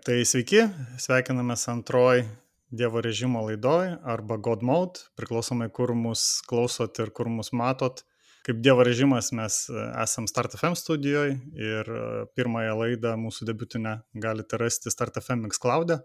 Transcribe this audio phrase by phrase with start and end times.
[0.00, 0.62] Tai sveiki,
[1.02, 2.22] sveikinamės antroji
[2.72, 8.00] Dievo režimo laidoj arba God Mode, priklausomai kur mus klausot ir kur mus matot.
[8.46, 12.04] Kaip Dievo režimas mes e, esam StartFM studijoje ir e,
[12.38, 16.00] pirmąją laidą mūsų debutinę galite rasti StartFM Mixcloud, e,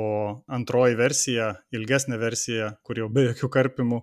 [0.00, 0.06] o
[0.48, 4.00] antroji versija, ilgesnė versija, kur jau be jokių karpimų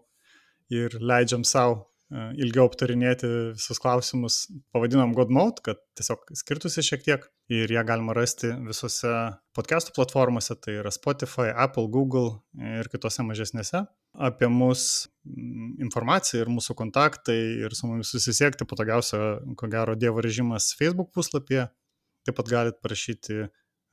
[0.75, 4.43] ir leidžiam savo ilgiau aptarinėti visus klausimus,
[4.75, 9.11] pavadinom God Mode, kad tiesiog skirtusi šiek tiek ir ją galima rasti visose
[9.55, 13.85] podcastų platformose, tai yra Spotify, Apple, Google ir kitose mažesnėse.
[14.11, 15.07] Apie mus
[15.79, 21.69] informacija ir mūsų kontaktai ir su mumis susisiekti patogiausia, ko gero, Dievo režimas Facebook puslapyje.
[22.27, 23.45] Taip pat galite parašyti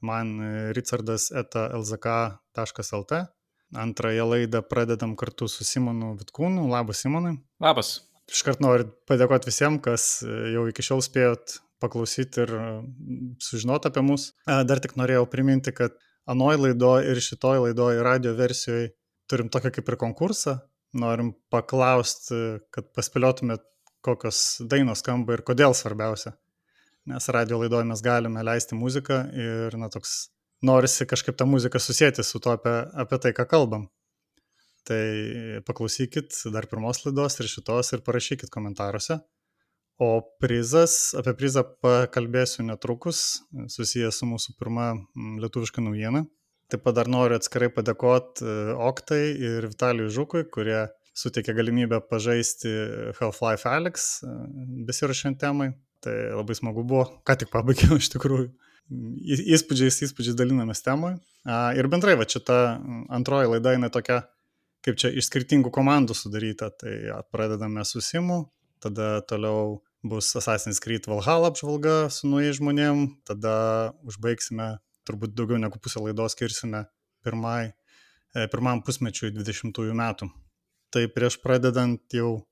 [0.03, 0.35] man
[0.75, 3.25] richardas eta.lzk.lt.
[3.79, 6.67] Antrąją laidą pradedam kartu su Simonu Vitkūnu.
[6.73, 7.37] Labas, Simonai.
[7.61, 7.99] Labas
[8.33, 12.67] iškart noriu padėkoti visiems, kas e, jau iki šiol spėjot paklausyti ir e,
[13.43, 14.31] sužinoti apie mus.
[14.47, 15.97] E, dar tik norėjau priminti, kad
[16.29, 18.93] anoj laidoje ir šitoj laidoje radio versijoje
[19.29, 20.59] turim tokią kaip ir konkursą.
[20.99, 23.61] Norim paklausti, kad paspėliotumėt,
[24.05, 26.33] kokios dainos skamba ir kodėl svarbiausia.
[27.09, 30.31] Nes radio laidoje mes galime leisti muziką ir, na, toks
[30.65, 33.89] norisi kažkaip tą muziką susijęti su to, apie, apie tai, ką kalbam.
[34.89, 39.19] Tai paklausykit dar pirmos laidos ir šitos ir parašykit komentaruose.
[39.99, 40.09] O
[40.41, 43.43] prizas, apie prizą pakalbėsiu netrukus,
[43.75, 44.93] susijęs su mūsų pirma
[45.43, 46.23] lietuviška naujiena.
[46.71, 48.55] Taip pat dar noriu atskirai padėkoti e,
[48.89, 50.85] Oktai ir Vitalijui Žukui, kurie
[51.19, 52.71] suteikė galimybę pažaisti
[53.19, 54.09] Half-Life Alex
[54.87, 55.73] besirašant temai.
[56.05, 58.53] Tai labai smagu buvo, ką tik pabaigiau iš tikrųjų.
[59.57, 61.17] Įspūdžiais, įspūdžiais dalinamės temui.
[61.49, 62.59] Ir bendrai, va čia ta
[63.13, 64.23] antroji laida, jinai tokia
[64.87, 66.71] kaip čia iš skirtingų komandų sudaryta.
[66.75, 66.95] Tai
[67.33, 68.45] pradedame su Simu,
[68.83, 74.77] tada toliau bus Assassin's Creed Valhalla apžvalga su naujais žmonėm, tada užbaigsime,
[75.09, 76.85] turbūt daugiau negu pusę laidos skirsime
[77.27, 77.73] pirmai,
[78.35, 80.31] e, pirmam pusmečiui 20 metų.
[80.95, 82.47] Tai prieš pradedant jau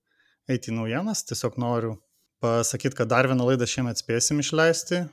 [0.50, 1.96] eiti į naujienas, tiesiog noriu
[2.42, 5.08] pasakyti, kad dar vieną laidą šiemet spėsim išleisti, e,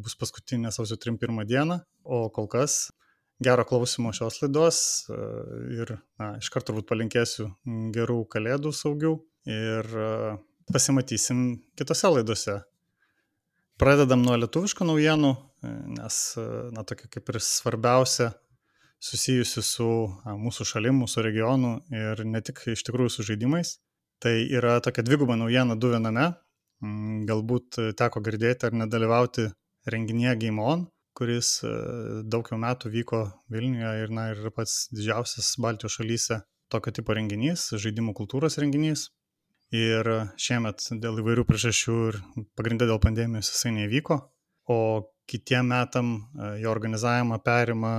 [0.00, 2.92] bus paskutinė sausio 31 diena, o kol kas
[3.40, 4.78] gero klausimo šios laidos
[5.08, 5.18] e,
[5.80, 7.48] ir na, iš karto turbūt palinkėsiu
[7.94, 9.14] gerų kalėdų saugių
[9.50, 10.12] ir e,
[10.72, 11.42] pasimatysim
[11.78, 12.60] kitose laidose.
[13.80, 16.20] Pradedam nuo lietuviškų naujienų, e, nes,
[16.76, 18.30] na, tokia kaip ir svarbiausia
[19.02, 19.88] susijusi su
[20.24, 23.76] mūsų šalim, mūsų regionu ir ne tik iš tikrųjų su žaidimais.
[24.22, 26.30] Tai yra tokia dviguba naujiena du viename.
[27.28, 29.50] Galbūt teko girdėti ar nedalyvauti
[29.90, 31.72] renginėje Game On, kuris e,
[32.26, 33.20] daug jau metų vyko
[33.52, 36.40] Vilniuje ir, na, ir pats didžiausias Baltijos šalyse
[36.72, 39.08] tokio tipo renginys, žaidimų kultūros renginys.
[39.74, 40.06] Ir
[40.38, 42.18] šiemet dėl įvairių priežasčių ir
[42.58, 44.20] pagrindė dėl pandemijos jisai nevyko,
[44.70, 44.78] o
[45.30, 47.94] kitiem metam e, jo organizavimą perima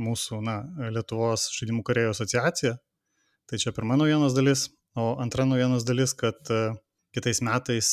[0.00, 0.60] mūsų na,
[0.94, 2.76] Lietuvos žaidimų kuriejų asociacija.
[3.48, 4.68] Tai čia pirma naujienos dalis.
[4.98, 6.62] O antra naujienos dalis, kad e,
[7.16, 7.90] kitais metais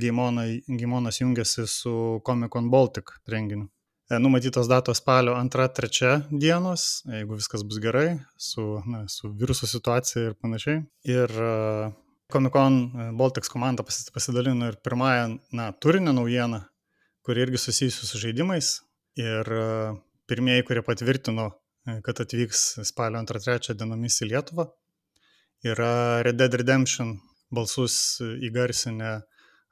[0.00, 3.70] Gimonas jungiasi su Comic Con Baltic renginiu.
[4.14, 10.28] E, numatytos datos spalio 2-3 dienos, jeigu viskas bus gerai, su, na, su viruso situacija
[10.28, 10.82] ir panašiai.
[11.08, 11.92] Ir uh,
[12.32, 16.60] Comic-Con e, Baltics komanda pasidalino ir pirmąją, na, turinio naujieną,
[17.24, 18.74] kuri irgi susijusi su žaidimais.
[19.18, 19.46] Ir
[20.26, 21.46] pirmieji, kurie patvirtino,
[22.02, 24.66] kad atvyks spalio 2-3 dienomis į Lietuvą,
[25.70, 25.92] yra
[26.26, 27.14] Red Dead Redemption
[27.54, 29.20] balsus įgarsinę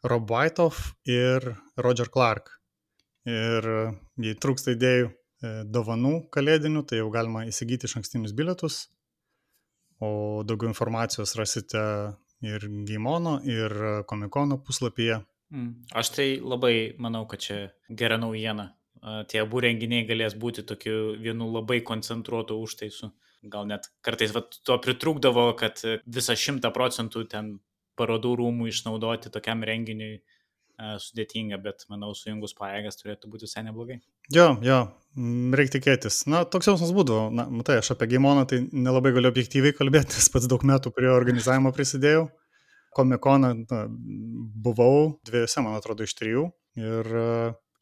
[0.06, 2.62] Rob Whiteoff ir Roger Clark
[3.28, 3.69] ir
[4.22, 5.15] jei trūksta idėjų e,
[5.69, 8.84] dovanų kalėdinių, tai jau galima įsigyti iš ankstinius bilietus,
[10.03, 11.82] o daugiau informacijos rasite
[12.43, 15.21] ir Gaimono, ir Komikono puslapyje.
[15.53, 15.72] Mm.
[15.94, 18.72] Aš tai labai manau, kad čia gera naujiena.
[19.28, 23.11] Tie abu renginiai galės būti tokiu vienu labai koncentruotu užtaisu.
[23.50, 27.56] Gal net kartais va, to pritrūkdavo, kad visą šimtą procentų ten
[27.99, 30.21] parodų rūmų išnaudoti tokiam renginiui
[31.03, 33.98] sudėtinga, bet manau, sujungus pajėgas turėtų būti visai neblogai.
[34.34, 34.78] Jo, jo,
[35.56, 36.22] reikia tikėtis.
[36.31, 37.29] Na, toks jausmas būdavo.
[37.34, 41.11] Na, matai, aš apie Gaimoną tai nelabai galiu objektyviai kalbėti, nes pats daug metų prie
[41.12, 42.29] organizavimo prisidėjau.
[42.96, 46.49] Komikoną na, buvau dviejose, man atrodo, iš trijų.
[46.81, 47.08] Ir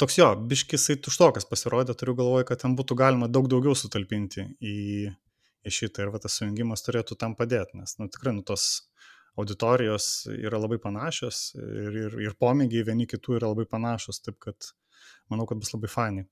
[0.00, 5.10] toks jo, biškisai tuštokas pasirodė, turiu galvoje, kad ten būtų galima daug daugiau sutalpinti į,
[5.66, 8.89] į šitą ir va, tas sujungimas turėtų tam padėti, nes, nu, tikrai, nu, tos
[9.38, 14.72] auditorijos yra labai panašios ir, ir, ir pomėgiai vieni kitų yra labai panašus, taip kad
[15.30, 16.26] manau, kad bus labai fainai.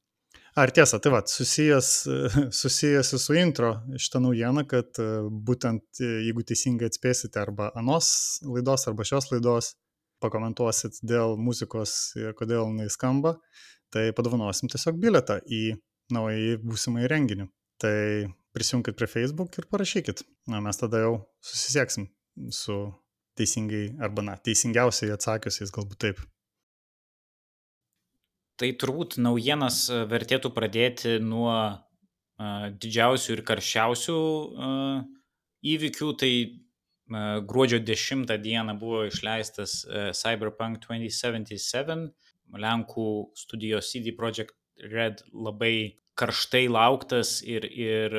[0.59, 1.91] Ar tiesa, tai va, susijęs,
[2.61, 4.99] susijęs su intro šitą naujieną, kad
[5.49, 8.11] būtent jeigu teisingai atspėsite arba anos
[8.43, 9.75] laidos, arba šios laidos,
[10.23, 13.37] pakomentuosit dėl muzikos ir kodėl jinai skamba,
[13.94, 15.79] tai padovanosim tiesiog biletą į
[16.12, 17.49] naują būsimą įrenginį.
[17.79, 17.97] Tai
[18.56, 20.25] prisijungkit prie Facebook ir parašykit.
[20.51, 21.12] Na, mes tada jau
[21.44, 22.09] susisieksim
[22.55, 22.79] su
[23.38, 26.23] teisingai arba, na, teisingiausiai atsakiusiais, galbūt taip.
[28.58, 35.05] Tai turbūt naujienas vertėtų pradėti nuo uh, didžiausių ir karščiausių uh,
[35.75, 36.08] įvykių.
[36.19, 42.08] Tai uh, gruodžio 10 dieną buvo išleistas uh, Cyberpunk 2077,
[42.58, 48.14] Lenkų studijos CD Projekt Red labai karštai lauktas ir, ir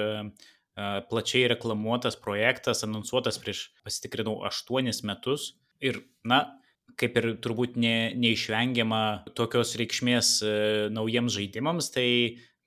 [1.10, 5.54] plačiai reklamuotas projektas, anonsuotas prieš, pasitikrinau, aštuonis metus.
[5.84, 6.44] Ir, na,
[7.00, 10.38] kaip ir turbūt ne, neišvengiama tokios reikšmės
[10.96, 12.10] naujiems žaidimams, tai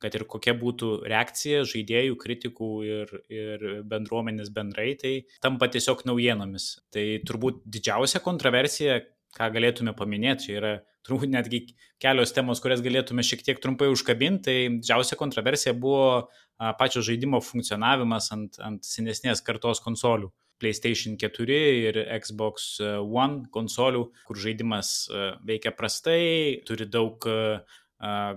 [0.02, 5.12] kad ir kokia būtų reakcija žaidėjų, kritikų ir, ir bendruomenės bendrai, tai
[5.44, 6.72] tampa tiesiog naujienomis.
[6.94, 8.98] Tai turbūt didžiausia kontroversija,
[9.36, 10.72] ką galėtume paminėti, čia yra
[11.06, 11.62] turbūt netgi
[12.02, 14.44] kelios temos, kurias galėtume šiek tiek trumpai užkabinti.
[14.48, 16.28] Tai didžiausia kontroversija buvo
[16.78, 20.32] pačio žaidimo funkcionavimas ant, ant senesnės kartos konsolių.
[20.62, 21.56] PlayStation 4
[21.88, 25.08] ir Xbox One konsolių, kur žaidimas
[25.42, 27.26] veikia prastai, turi daug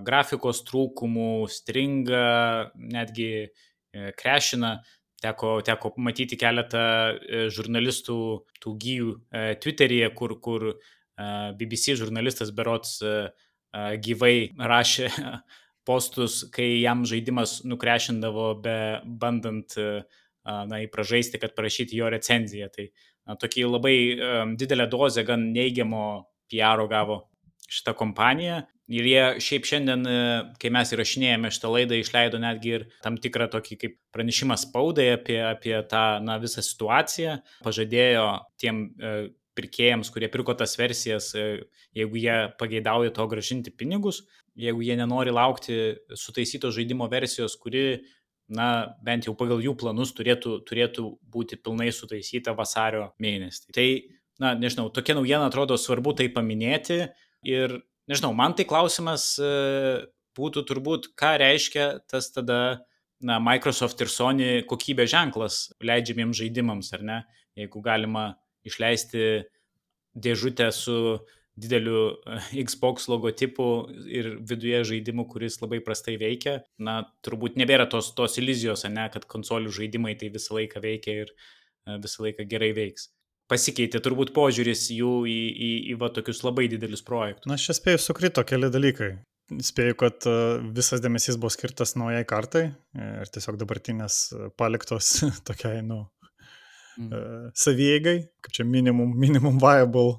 [0.06, 3.30] grafikos trūkumų, stringa, netgi
[4.18, 4.80] krešina.
[5.22, 7.16] Teko, teko matyti keletą
[7.54, 8.16] žurnalistų
[8.60, 9.12] tų gyjų
[9.62, 10.66] Twitter'yje, kur, kur
[11.56, 12.98] BBC žurnalistas Berots
[14.04, 15.08] gyvai rašė
[15.86, 22.70] postus, kai jam žaidimas nukrešindavo be bandant na, įpražaisti, kad parašyti jo recenziją.
[22.74, 22.88] Tai
[23.26, 23.96] na, tokį labai
[24.58, 26.02] didelę dozę gan neigiamo
[26.50, 27.24] PR gavo
[27.66, 28.64] šitą kompaniją.
[28.86, 30.04] Ir jie šiaip šiandien,
[30.62, 35.40] kai mes įrašinėjame šitą laidą, išleido netgi ir tam tikrą tokį kaip pranešimą spaudai apie,
[35.42, 37.40] apie tą na, visą situaciją.
[37.66, 38.28] Pažadėjo
[38.62, 38.84] tiem
[39.56, 41.64] pirkėjams, kurie pirko tas versijas, e,
[41.96, 44.22] jeigu jie pageidauja to gražinti pinigus,
[44.56, 45.76] jeigu jie nenori laukti
[46.16, 48.02] sutaisyto žaidimo versijos, kuri,
[48.48, 53.72] na, bent jau pagal jų planus turėtų, turėtų būti pilnai sutaisyta vasario mėnesį.
[53.76, 53.86] Tai,
[54.42, 57.02] na, nežinau, tokia naujiena atrodo svarbu tai paminėti
[57.46, 57.78] ir,
[58.10, 59.50] nežinau, man tai klausimas e,
[60.38, 62.60] būtų turbūt, ką reiškia tas tada,
[63.20, 67.20] na, Microsoft ir Sony kokybės ženklas leidžiamiems žaidimams, ar ne?
[67.56, 68.34] Jeigu galima
[68.68, 69.46] išleisti
[70.16, 71.18] dėžutę su
[71.56, 73.66] dideliu eh, Xbox logotipu
[74.12, 79.24] ir viduje žaidimu, kuris labai prastai veikia, na, turbūt nebėra tos, tos iliuzijos, ne, kad
[79.30, 83.10] konsolių žaidimai tai visą laiką veikia ir eh, visą laiką gerai veiks.
[83.46, 85.38] Pasikeitė turbūt požiūris jų į,
[85.68, 87.46] į, į va tokius labai didelius projektus.
[87.46, 89.12] Na, aš čia spėjau sukrito keli dalykai.
[89.62, 92.66] Spėjau, kad eh, visas dėmesys buvo skirtas naujai kartai
[92.98, 94.20] ir tiesiog dabartinės
[94.58, 96.02] paliktos tokiai, nu,
[97.00, 97.50] mm.
[97.56, 100.18] savieigai, kaip čia minimum, minimum viable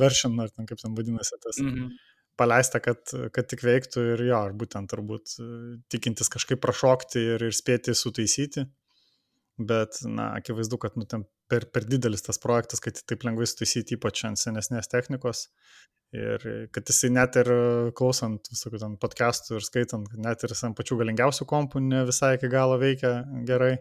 [0.00, 1.60] version, ar ten kaip ten vadinasi tas.
[1.60, 1.90] Mm -hmm.
[2.36, 2.98] Paleista, kad,
[3.32, 5.44] kad tik veiktų ir jo, ar būtent turbūt e,
[5.88, 8.66] tikintis kažkaip prašokti ir, ir spėti sutaisyti.
[9.58, 13.94] Bet, na, akivaizdu, kad nu, ten per, per didelis tas projektas, kad taip lengvai sutaisyti,
[13.94, 15.48] ypač ant senesnės technikos.
[16.14, 17.48] Ir kad jisai net ir
[17.98, 22.48] klausant visokių ten podcastų ir skaitant, net ir ant pačių galingiausių kompų ne visai iki
[22.48, 23.78] galo veikia gerai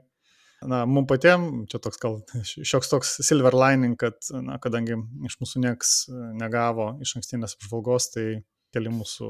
[0.69, 5.61] na, mums patiems, čia toks gal šioks toks silver lining, kad, na, kadangi iš mūsų
[5.63, 5.93] nieks
[6.39, 8.25] negavo iš ankstinės apžvalgos, tai
[8.73, 9.29] keli mūsų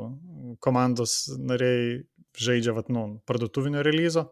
[0.64, 2.04] komandos nariai
[2.40, 4.30] žaidžia, vat, nu, parduotuvinio releazo.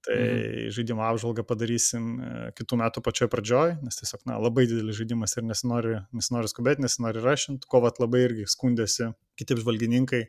[0.00, 0.70] Tai mhm.
[0.72, 5.44] žaidimo apžvalgą padarysim e, kitų metų pačioje pradžioje, nes tiesiog, na, labai didelis žaidimas ir
[5.44, 10.22] nesinori, nesinori skubėti, nesinori rašinti, ko vat labai irgi skundėsi kiti apžvalgininkai,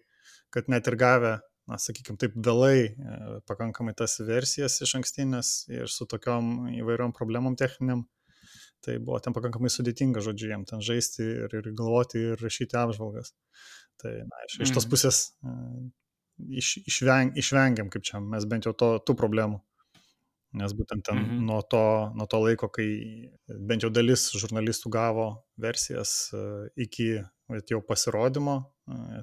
[0.51, 1.37] kad net ir gavę
[1.71, 7.55] na, sakykime, taip vėlai e, pakankamai tas versijas iš ankstinės ir su tokiom įvairiom problemom
[7.59, 8.05] techniniam.
[8.81, 13.35] Tai buvo ten pakankamai sudėtinga, žodžiu, jiem ten žaisti ir, ir galvoti ir rašyti apžvalgas.
[14.01, 14.91] Tai na, iš, iš tos mhm.
[14.91, 15.55] pusės e,
[16.61, 19.61] iš, išveng, išvengiam, kaip čia, mes bent jau to, tų problemų.
[20.59, 21.43] Nes būtent ten mhm.
[21.47, 21.83] nuo, to,
[22.17, 22.87] nuo to laiko, kai
[23.47, 25.27] bent jau dalis žurnalistų gavo
[25.61, 26.41] versijas e,
[26.87, 27.13] iki
[27.71, 28.57] jau pasirodymo,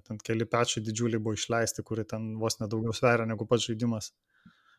[0.07, 4.13] ten keli pečiai didžiuliai buvo išleisti, kurie ten vos nedaugiau sveria negu pats žaidimas.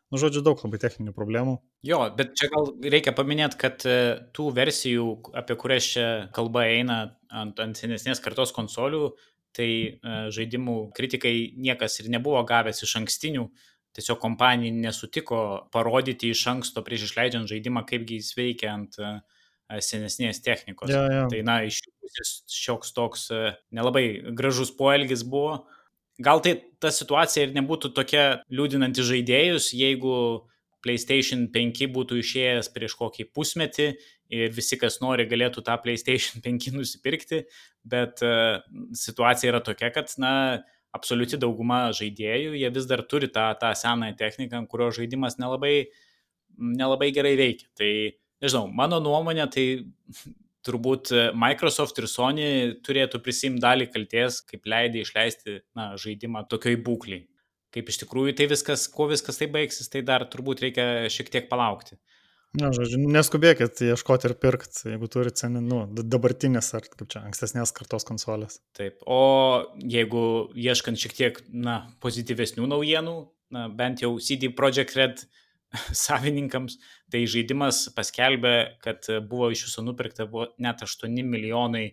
[0.09, 1.59] Nu, žodžiu, daug labai techninių problemų.
[1.85, 3.97] Jo, bet čia gal reikia paminėti, kad e,
[4.33, 5.05] tų versijų,
[5.37, 6.97] apie kurias čia kalba eina
[7.29, 9.11] ant, ant senesnės kartos konsolių,
[9.53, 13.45] tai e, žaidimų kritikai niekas ir nebuvo gavęs iš ankstinių.
[13.97, 15.39] Tiesiog kompanija nesutiko
[15.73, 19.17] parodyti iš anksto prieš išleidžiant žaidimą, kaipgi jis veikia ant, uh,
[19.77, 20.89] senesnės technikos.
[20.89, 21.25] Ja, ja.
[21.29, 23.27] Tai na, iš pusės šioks toks
[23.75, 25.63] nelabai gražus poelgis buvo.
[26.19, 30.15] Gal tai ta situacija ir nebūtų tokia liūdinanti žaidėjus, jeigu
[30.83, 33.87] PlayStation 5 būtų išėjęs prieš kokį pusmetį
[34.35, 37.43] ir visi, kas nori, galėtų tą PlayStation 5 nusipirkti,
[37.87, 38.59] bet uh,
[38.95, 40.33] situacija yra tokia, kad, na,
[40.95, 45.89] absoliuti dauguma žaidėjų, jie vis dar turi tą, tą senąją techniką, kurio žaidimas nelabai,
[46.57, 47.69] nelabai gerai veikia.
[47.77, 47.89] Tai,
[48.43, 49.65] nežinau, mano nuomonė, tai
[50.67, 52.47] turbūt Microsoft ir Sony
[52.85, 57.25] turėtų prisimti dalį kalties, kaip leidė išleisti na, žaidimą tokioj būkliai.
[57.73, 61.49] Kaip iš tikrųjų tai viskas, kuo viskas tai baigsis, tai dar turbūt reikia šiek tiek
[61.51, 61.99] palaukti.
[62.57, 68.07] Na, žodžiu, neskubėkit ieškoti ir pirkti, jeigu turite nu, dabartinės ar kaip čia ankstesnės kartos
[68.07, 68.57] konsolės.
[68.77, 70.23] Taip, o jeigu
[70.57, 73.13] ieškant šiek tiek, na, pozityvesnių naujienų,
[73.53, 75.21] na, bent jau CD Projekt Red
[76.03, 76.79] savininkams,
[77.13, 80.25] tai žaidimas paskelbė, kad buvo iš viso nupirkta
[80.57, 81.91] net 8 milijonai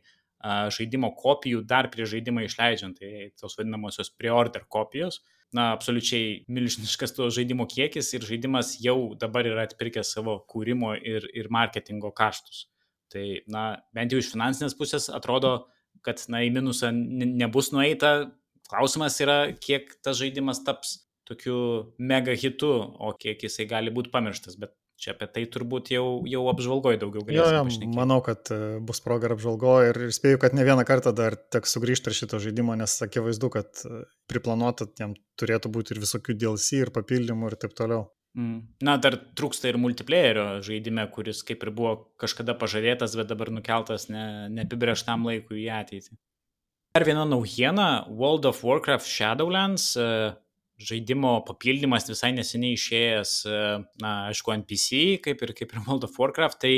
[0.73, 5.21] žaidimo kopijų dar prie žaidimą išleidžiant, tai tos vadinamosios pre-order kopijos
[5.55, 11.29] na, absoliučiai milžiniškas to žaidimo kiekis ir žaidimas jau dabar yra atpirkęs savo kūrimo ir,
[11.35, 12.67] ir marketingo kaštus.
[13.13, 15.69] Tai, na, bent jau iš finansinės pusės atrodo,
[16.07, 18.33] kad, na, į minusą nebus nueita.
[18.67, 21.59] Klausimas yra, kiek tas žaidimas taps tokiu
[21.99, 26.43] mega hitu, o kiek jisai gali būti pamirštas, bet Čia apie tai turbūt jau, jau
[26.49, 27.85] apžvalgoji daugiau galėsime.
[27.85, 31.37] Jo, manau, kad e, bus proga ir apžvalgoji ir spėju, kad ne vieną kartą dar
[31.37, 36.39] teks sugrįžti prie šito žaidimo, nes akivaizdu, kad e, priplanuota jam turėtų būti ir visokių
[36.41, 38.07] DLC ir papildymų ir taip toliau.
[38.37, 38.57] Mm.
[38.85, 44.09] Na, dar trūksta ir multiplayerio žaidime, kuris kaip ir buvo kažkada pažadėtas, bet dabar nukeltas
[44.13, 46.17] ne, neapibrieštam laikui į ateitį.
[46.97, 50.37] Dar viena naujiena- World of Warcraft Shadowlands uh,
[50.77, 53.61] žaidimo papildymas visai neseniai išėjęs, e,
[54.03, 56.75] na, aišku, NPC, kaip ir, kaip ir World of Warcraft, tai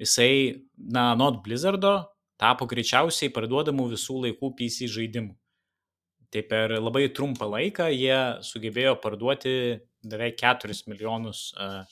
[0.00, 0.32] jisai,
[0.76, 1.94] na, Not Blizzardo
[2.40, 5.36] tapo greičiausiai parduodamų visų laikų PC žaidimų.
[6.30, 9.54] Tai per labai trumpą laiką jie sugebėjo parduoti
[10.06, 11.82] beveik 4 milijonus uh,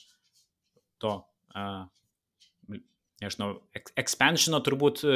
[1.03, 1.11] to,
[1.59, 2.77] uh,
[3.21, 3.49] nežinau,
[3.99, 5.11] expansiono turbūt uh,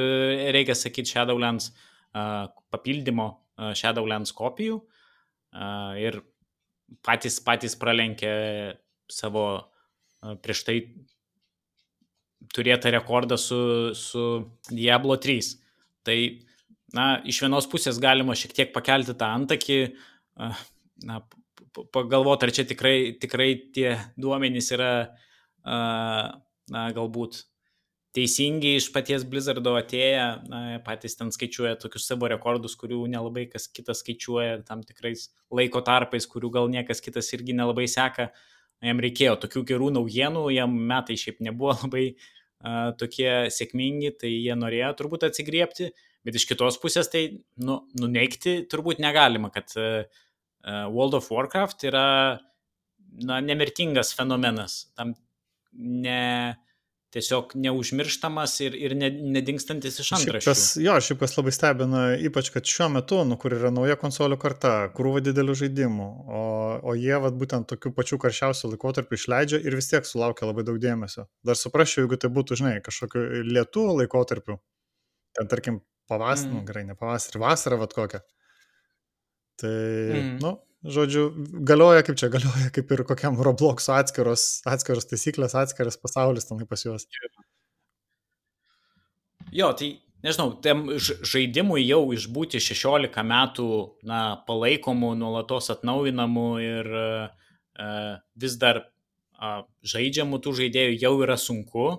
[0.53, 4.81] reikia sakyti Shadowlands uh, papildymo uh, Shadowlands kopijų.
[4.83, 5.02] Uh,
[6.01, 6.21] ir
[7.05, 8.33] patys, patys pralenkė
[9.11, 9.45] savo
[10.43, 10.77] prieš tai
[12.53, 13.59] turėtą rekordą su,
[13.97, 14.25] su
[14.69, 15.53] Diablo 3.
[16.03, 16.17] Tai,
[16.95, 19.79] na, iš vienos pusės galima šiek tiek pakelti tą antakį,
[21.07, 21.21] na,
[21.73, 24.93] pagalvoti, ar čia tikrai, tikrai tie duomenys yra,
[25.63, 27.43] na, galbūt
[28.13, 33.67] teisingi iš paties Blizzardo atėję, na, patys ten skaičiuoja tokius savo rekordus, kurių nelabai kas
[33.73, 38.29] kitas skaičiuoja tam tikrais laiko tarpais, kurių gal niekas kitas irgi nelabai seka.
[38.83, 44.57] Jam reikėjo tokių gerų naujienų, jam metai šiaip nebuvo labai uh, tokie sėkmingi, tai jie
[44.59, 45.93] norėjo turbūt atsigriepti,
[46.23, 47.23] bet iš kitos pusės tai
[47.63, 50.03] nu, nuneikti turbūt negalima, kad uh,
[50.63, 52.07] World of Warcraft yra
[53.23, 54.93] na, nemirtingas fenomenas.
[54.97, 55.15] Tam
[55.73, 56.55] ne,
[57.13, 60.49] tiesiog neužmirštamas ir, ir nedingstantis iš antraščių.
[60.49, 64.39] Kas, jo, šiaip kas labai stebina, ypač kad šiuo metu, nu, kur yra nauja konsolių
[64.41, 66.43] karta, krūva didelių žaidimų, o,
[66.81, 70.81] o jie vat, būtent tokių pačių karščiausių laikotarpių išleidžia ir vis tiek sulaukia labai daug
[70.81, 71.27] dėmesio.
[71.45, 74.57] Dar suprasčiau, jeigu tai būtų, žinai, kažkokiu lietų laikotarpiu,
[75.37, 76.57] ten tarkim pavasarį, mm.
[76.57, 78.23] nu, gerai, ne pavasarį, vasarą, vad kokią.
[79.61, 79.75] Tai,
[80.17, 80.37] mm.
[80.41, 81.27] nu, žodžiu,
[81.65, 86.83] galioja kaip čia, galioja kaip ir kokiam Roblox atskiros, atskiros taisyklės, atskiras pasaulis tenai pas
[86.83, 87.07] juos.
[89.53, 89.93] Jo, tai
[90.25, 93.69] nežinau, tam žaidimui jau išbūti 16 metų,
[94.07, 101.89] na, palaikomų, nuolatos atnaujinamų ir uh, vis dar uh, žaidžiamų tų žaidėjų jau yra sunku,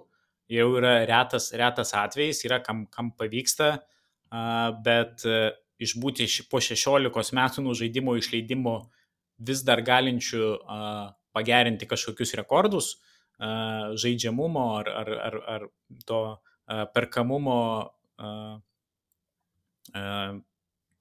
[0.53, 7.35] jau yra retas, retas atvejis, yra kam, kam pavyksta, uh, bet uh, išbūti po 16
[7.35, 8.77] metų nuo žaidimo išleidimo
[9.43, 10.51] vis dar galinčių
[11.35, 12.95] pagerinti kažkokius rekordus
[13.99, 15.67] žaidžiamumo ar, ar, ar, ar
[16.07, 16.21] to
[16.95, 17.91] perkamumo.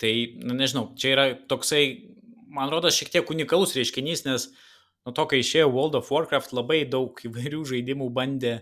[0.03, 0.13] Tai,
[0.43, 1.83] na, nežinau, čia yra toksai,
[2.51, 4.49] man rodo, šiek tiek unikalus reiškinys, nes
[5.05, 8.57] nuo to, kai išėjo World of Warcraft, labai daug įvairių žaidimų bandė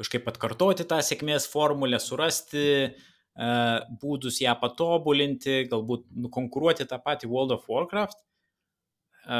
[0.00, 3.11] kažkaip atkartoti tą sėkmės formulę, surasti uh,
[4.02, 8.18] būdus ją patobulinti, galbūt nukonkuruoti tą patį World of Warcraft.
[9.24, 9.38] E,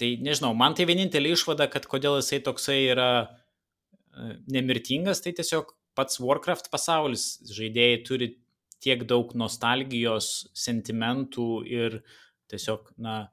[0.00, 5.74] tai nežinau, man tai vienintelė išvada, kad kodėl jisai toksai yra e, nemirtingas, tai tiesiog
[5.98, 7.34] pats Warcraft pasaulis.
[7.52, 8.30] Žaidėjai turi
[8.80, 12.00] tiek daug nostalgijos, sentimentų ir
[12.48, 13.26] tiesiog, na,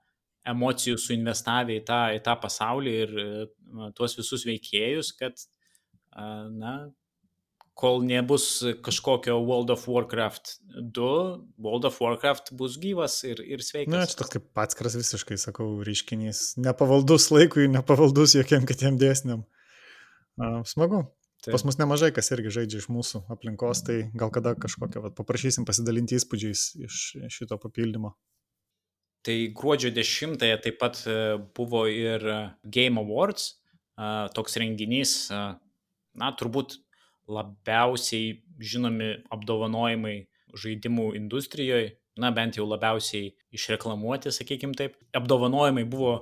[0.48, 5.42] emocijų suinvestavę į tą, į tą pasaulį ir na, tuos visus veikėjus, kad,
[6.16, 6.76] na,
[7.78, 11.10] kol nebus kažkokio World of Warcraft 2,
[11.62, 13.92] World of Warcraft bus gyvas ir, ir sveikas.
[13.94, 16.56] Na, čia toks kaip atskiras visiškai, sakau, reiškinys.
[16.58, 19.46] Nepavaldus laikui, nepavaldus jokiem kitiem dėsniam.
[20.42, 21.04] Uh, smagu.
[21.46, 21.54] Taip.
[21.54, 25.68] Pas mus nemažai kas irgi žaidžia iš mūsų aplinkos, tai gal kada kažkokią vat, paprašysim
[25.70, 27.04] pasidalinti įspūdžiais iš
[27.36, 28.16] šito papildymo.
[29.28, 32.26] Tai gruodžio 10 taip pat e, buvo ir
[32.66, 33.52] Game Awards,
[34.34, 36.80] toks renginys, na, turbūt
[37.28, 40.18] labiausiai žinomi apdovanojimai
[40.58, 44.96] žaidimų industrijoje, na, bent jau labiausiai išreklamuoti, sakykim taip.
[45.18, 46.14] Apdovanojimai buvo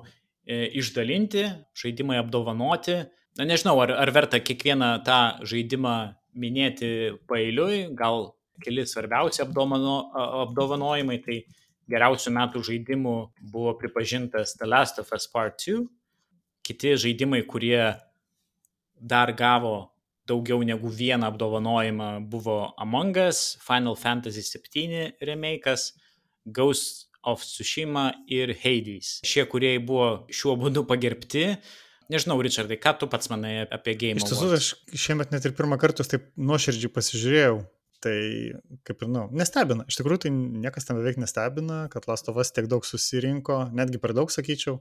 [0.44, 1.46] e, išdalinti,
[1.78, 2.98] žaidimai apdovanoti,
[3.40, 5.96] na nežinau, ar, ar verta kiekvieną tą žaidimą
[6.36, 6.90] minėti
[7.30, 8.34] pailiui, gal
[8.64, 9.96] keli svarbiausi apdovano,
[10.46, 11.42] apdovanojimai, tai
[11.92, 13.16] geriausių metų žaidimų
[13.54, 15.86] buvo pripažintas The Last of Us Part 2,
[16.66, 17.94] kiti žaidimai, kurie
[18.96, 19.95] dar gavo
[20.30, 25.94] daugiau negu vieną apdovanojimą buvo Among Us, Final Fantasy VII remake'as,
[26.46, 29.20] Ghost of Tsushima ir Hades.
[29.26, 31.50] Šie kuriejai buvo šiuo būdu pagerbti
[32.06, 35.80] Nežinau, Richardai, ką tu pats manai apie Game Iš tiesų, aš šiemet net ir pirmą
[35.82, 37.64] kartą taip nuoširdžiai pasižiūrėjau.
[38.06, 38.18] Tai
[38.86, 39.88] kaip ir, nu, nestebina.
[39.90, 44.30] Iš tikrųjų, tai niekas tam beveik nestebina, kad Lastovas tiek daug susirinko, netgi per daug,
[44.30, 44.78] sakyčiau.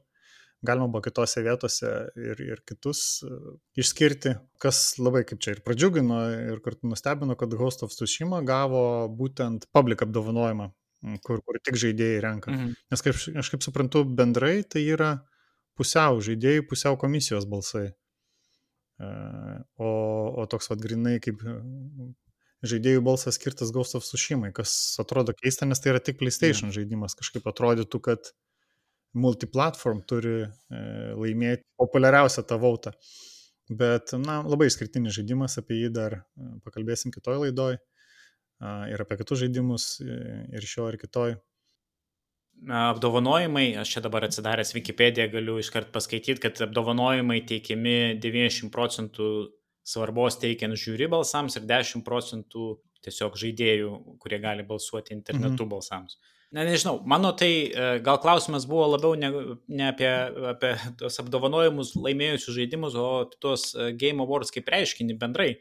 [0.64, 4.32] Galima buvo kitose vietose ir, ir kitus uh, išskirti,
[4.62, 6.20] kas labai kaip čia ir pradžiugino
[6.54, 10.70] ir kartu nustebino, kad Ghost of Tsushima gavo būtent public apdovanojimą,
[11.26, 12.54] kur, kur tik žaidėjai renka.
[12.54, 12.72] Mhm.
[12.94, 15.12] Nes kaip, aš kaip suprantu, bendrai tai yra
[15.76, 17.90] pusiau žaidėjų, pusiau komisijos balsai.
[19.02, 19.06] E,
[19.82, 19.90] o,
[20.38, 21.56] o toks vad grinai kaip e,
[22.64, 26.76] žaidėjų balsas skirtas Ghost of Tsushima, kas atrodo keista, nes tai yra tik PlayStation mm.
[26.78, 27.16] žaidimas.
[27.18, 28.30] Kažkaip atrodytų, kad
[29.14, 30.48] multiplatform turi e,
[31.14, 32.94] laimėti populiariausią tą vautą.
[33.70, 37.80] Bet, na, labai išskirtinis žaidimas, apie jį dar e, pakalbėsim kitoj laidoj.
[38.64, 41.34] Ir apie kitus žaidimus, ir šio, ir kitoj
[42.70, 49.28] apdovanojimai, aš čia dabar atsidaręs Wikipediją galiu iškart paskaityti, kad apdovanojimai teikiami 90 procentų
[49.84, 52.68] svarbos teikiant žiūri balsams ir 10 procentų
[53.04, 53.90] tiesiog žaidėjų,
[54.22, 55.70] kurie gali balsuoti internetu mhm.
[55.74, 56.16] balsams.
[56.54, 59.30] Na, nežinau, mano tai e, gal klausimas buvo labiau ne,
[59.66, 60.10] ne apie,
[60.52, 60.70] apie
[61.00, 65.56] tos apdovanojimus laimėjusius žaidimus, o tos e, Game Awards kaip reiškinį bendrai.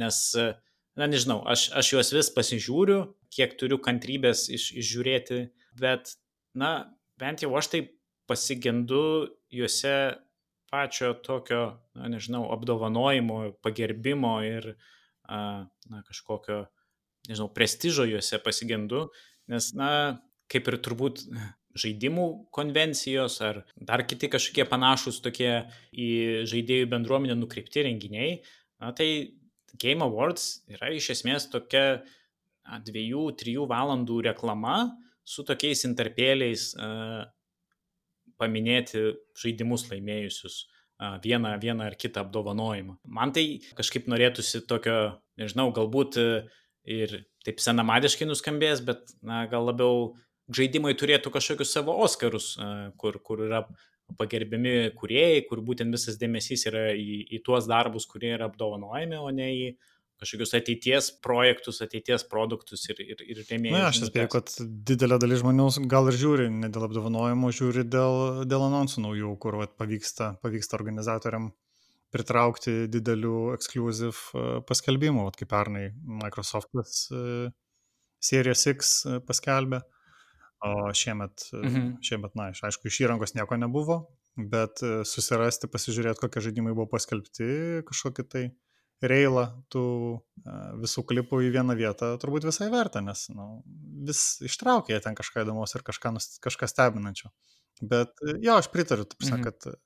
[0.00, 0.54] Nes uh,
[1.00, 5.44] na nežinau, aš, aš juos vis pasižiūriu, kiek turiu kantrybės iš, išžiūrėti,
[5.80, 6.16] bet,
[6.58, 7.80] na, bent jau aš tai
[8.30, 9.94] pasigendu juose
[10.70, 11.62] pačio tokio,
[11.96, 14.74] na, nežinau, apdovanojimo, pagerbimo ir,
[15.24, 15.40] a,
[15.90, 16.64] na, kažkokio,
[17.30, 19.06] nežinau, prestižo juose pasigendu,
[19.50, 19.90] nes, na,
[20.50, 21.24] kaip ir turbūt
[21.78, 25.52] žaidimų konvencijos ar dar kiti kažkokie panašus tokie
[25.94, 26.08] į
[26.50, 28.40] žaidėjų bendruomenę nukreipti renginiai,
[28.82, 29.36] na, tai
[29.78, 32.02] Game Awards yra iš esmės tokia
[32.86, 34.76] dviejų, trijų valandų reklama
[35.26, 37.22] su tokiais interpėliais uh,
[38.40, 39.04] paminėti
[39.38, 42.98] žaidimus laimėjusius uh, vieną, vieną ar kitą apdovanojimą.
[43.06, 46.18] Man tai kažkaip norėtųsi tokio, nežinau, galbūt
[46.90, 50.10] ir taip senamadiškai nuskambės, bet na, gal labiau
[50.52, 53.64] žaidimai turėtų kažkokius savo Oscarus, uh, kur, kur yra
[54.18, 59.30] pagerbiami kuriejai, kur būtent visas dėmesys yra į, į tuos darbus, kurie yra apdovanojami, o
[59.34, 59.64] ne į
[60.20, 63.76] kažkokius ateities projektus, ateities produktus ir, ir, ir rėmėjus.
[63.76, 64.52] Na, aš spėju, kad
[64.90, 69.56] didelė dalis žmonių gal ir žiūri ne dėl apdovanojimų, žiūri dėl, dėl anonsų naujų, kur
[69.62, 71.50] vat, pavyksta, pavyksta organizatoriam
[72.14, 75.88] pritraukti didelių ekskluziv e, paskelbimų, vat, kaip pernai
[76.20, 77.50] Microsoftas e,
[78.22, 79.82] Series X e, paskelbė.
[80.60, 81.84] O šiemet, mhm.
[82.04, 83.94] šiemet, na, aišku, iš įrangos nieko nebuvo,
[84.36, 87.46] bet susirasti, pasižiūrėti, kokie žaidimai buvo paskelbti,
[87.88, 88.42] kažkokį tai
[89.00, 89.84] reilą tų
[90.82, 93.62] visų klipų į vieną vietą turbūt visai verta, nes nu,
[94.04, 96.12] vis ištraukė ten kažką įdomus ir kažką,
[96.44, 97.32] kažką stebinančio.
[97.80, 99.80] Bet jo, aš pritariu, taip sakant, mhm.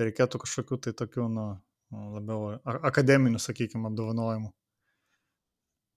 [0.00, 1.46] Reikėtų kažkokių tai tokių, nu,
[1.94, 4.50] labiau akademinių, sakykime, apdovanojimų.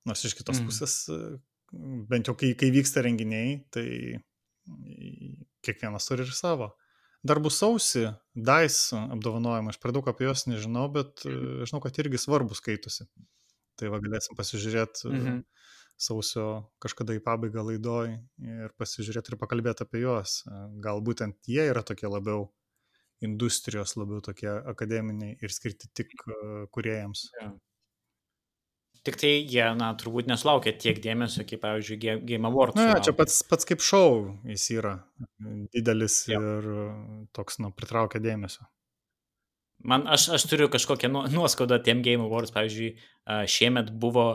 [0.08, 0.70] Nors iš kitos mhm.
[0.70, 0.98] pusės
[2.08, 3.88] bent jau kai, kai vyksta renginiai, tai
[5.66, 6.72] kiekvienas turi ir savo.
[7.28, 8.06] Dar bus sausi,
[8.38, 11.68] DICE apdovanojimai, aš per daug apie juos nežinau, bet mhm.
[11.68, 13.08] žinau, kad irgi svarbus skaitosi.
[13.78, 15.42] Tai va galėsim pasižiūrėti mhm.
[16.02, 16.48] sausio
[16.82, 20.40] kažkada į pabaigą laidoj ir pasižiūrėti ir pakalbėti apie juos.
[20.82, 22.48] Gal būtent jie yra tokie labiau
[23.26, 26.14] industrijos, labiau tokie akademiniai ir skirti tik
[26.74, 27.28] kuriejams.
[27.42, 27.52] Ja.
[29.08, 32.76] Tik tai jie, na, turbūt nesulaukia tiek dėmesio, kaip, pavyzdžiui, Game Awards.
[32.76, 34.98] Na, čia pats, pats kaip šou jis yra
[35.74, 36.42] didelis ja.
[36.42, 36.68] ir
[37.38, 38.68] toks, nu, pritraukia dėmesio.
[39.88, 42.96] Man, aš, aš turiu kažkokią nu, nuoskaudą tiem Game Awards, pavyzdžiui,
[43.48, 44.28] šiemet buvo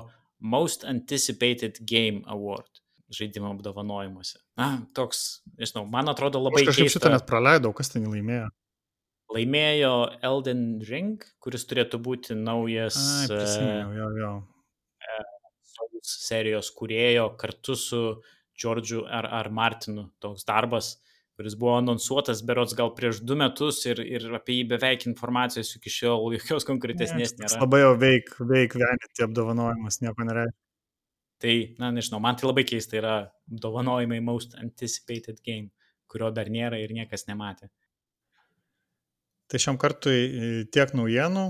[0.43, 4.39] Most Anticipated Game Award žaidimo apdovanojimuose.
[4.57, 6.63] Na, toks, nežinau, man atrodo labai...
[6.63, 7.01] Aš kažkaip keista.
[7.01, 8.49] šitą net praleidau, kas ten laimėjo.
[9.35, 9.93] Laimėjo
[10.25, 12.99] Elden Ring, kuris turėtų būti naujas
[13.31, 14.33] Ai, jo, jo.
[15.73, 18.03] Souls serijos kūrėjo kartu su
[18.59, 20.11] Džordžu ar, ar Martinu.
[20.23, 20.93] Toks darbas,
[21.39, 25.91] kuris buvo anonsuotas berots gal prieš du metus ir, ir apie jį beveik informacijos iki
[25.91, 27.63] šiol jokios konkretesnės Ja, nėra.
[27.65, 30.59] labai jau veik, veik venyti apdovanojimas, nieko nereiškia.
[31.43, 33.15] Tai, na, nežinau, man tai labai keista yra
[33.51, 35.73] apdovanojimai Most Anticipated Game,
[36.07, 37.67] kurio dar nėra ir niekas nematė.
[39.53, 41.43] Tai šiam kartui e, tiek naujienų,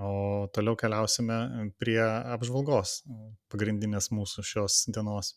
[0.00, 0.10] o
[0.56, 1.36] toliau keliausime
[1.76, 3.02] prie apžvalgos
[3.52, 5.34] pagrindinės mūsų šios dienos.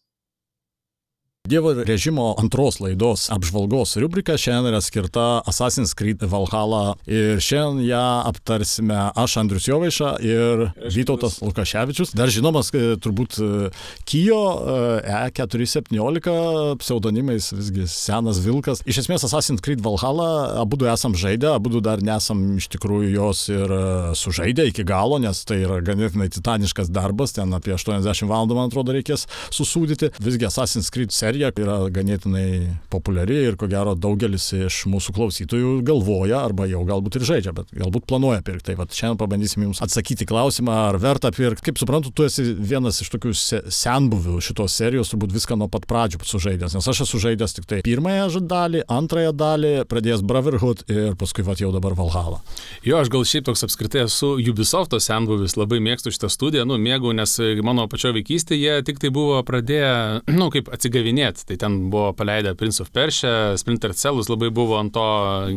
[1.48, 8.02] Dievo režimo antros laidos apžvalgos rubrika šiandien yra skirta Assassin's Creed Valhalla ir šiandien ją
[8.28, 12.12] aptarsime aš, Andrius Jovaiša ir Vytautas Lukaševičius.
[12.20, 13.70] Dar žinomas e, turbūt e,
[14.04, 18.84] Kijo e, E417 pseudonimais, visgi senas vilkas.
[18.84, 23.72] Iš esmės Assassin's Creed Valhalla abu esam žaidę, abu dar nesam iš tikrųjų jos ir
[23.78, 23.82] e,
[24.20, 29.00] sužaidę iki galo, nes tai yra ganėtinai titaniškas darbas, ten apie 80 valandų, man atrodo,
[29.00, 30.12] reikės susūdyti.
[30.20, 32.48] Visgi Assassin's Creed serija yra ganėtinai
[32.92, 37.72] populiari ir ko gero daugelis iš mūsų klausytojų galvoja arba jau galbūt ir žaidžia, bet
[37.76, 38.72] galbūt planuoja pirkti.
[38.72, 41.70] Tai vat šiandien pabandysim jums atsakyti į klausimą, ar verta pirkti.
[41.70, 45.86] Kaip suprantu, tu esi vienas iš tokių se senbuvių šitos serijos, turbūt viską nuo pat
[45.88, 51.16] pradžių sužaidęs, nes aš esu žaidęs tik tai pirmąją dalį, antrąją dalį, pradėjęs Brotherhood ir
[51.20, 52.42] paskui vat jau dabar Valhalla.
[52.86, 57.14] Jo, aš gal šiaip toks apskritai esu Ubisofto senbuvis, labai mėgstu šitą studiją, nu, mėgau,
[57.16, 59.94] nes mano pačio vaikystėje tik tai buvo pradėję,
[60.40, 61.27] nu, kaip atsigavinėti.
[61.48, 65.06] Tai ten buvo paleidę Prince of Persia, Splinter Cellus labai buvo ant to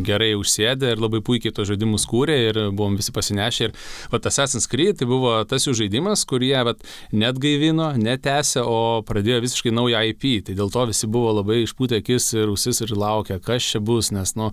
[0.07, 3.69] gerai užsėdę ir labai puikiai to žaidimus kūrė ir buvom visi pasinešę.
[3.69, 3.75] Ir
[4.13, 9.41] vat Assassin's Creed tai buvo tas jų žaidimas, kurie vat, net gaivino, netęsė, o pradėjo
[9.47, 10.27] visiškai naują IP.
[10.47, 14.11] Tai dėl to visi buvo labai išpūtę akis ir ausis ir laukia, kas čia bus,
[14.15, 14.51] nes, nu,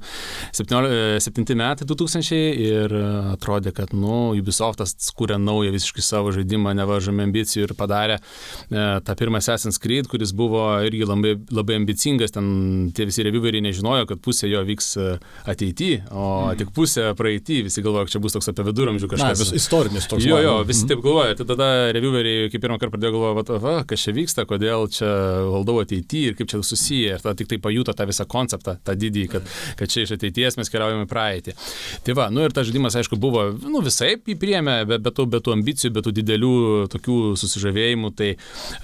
[0.55, 3.03] 7 metai 2000 ir e,
[3.33, 9.17] atrodė, kad, nu, Ubisoftas kūrė naują visiškai savo žaidimą, nevaržami ambicijų ir padarė e, tą
[9.19, 10.65] pirmą Assassin's Creed, kuris buvo
[10.97, 14.89] irgi labai, labai ambicingas, ten tie visi revieweriai nežinojo, kad pusė jo vyks
[15.47, 16.59] ateityje, o mm.
[16.61, 19.43] tik pusė praeitį, visi galvoja, kad čia bus toks apie viduramžių Na, kažkas.
[19.43, 20.25] vis, istorinis toks.
[20.27, 21.37] Jo, jo, visi taip galvoja.
[21.37, 25.09] Tai tada revieweriai, kaip pirmą kartą pradėjo galvoti, va, kas čia vyksta, kodėl čia
[25.47, 27.17] valdau ateityje ir kaip čia susiję.
[27.17, 29.47] Ir tada tik tai pajuto tą visą konceptą, tą didį, kad,
[29.79, 31.55] kad čia iš ateities mes keliaujame į praeitį.
[32.07, 35.41] Tai va, nu ir tas žaidimas, aišku, buvo, nu visai įpriemė, be, be, tų, be
[35.43, 36.53] tų ambicijų, be tų didelių
[36.93, 38.13] tokių susižavėjimų.
[38.17, 38.31] Tai,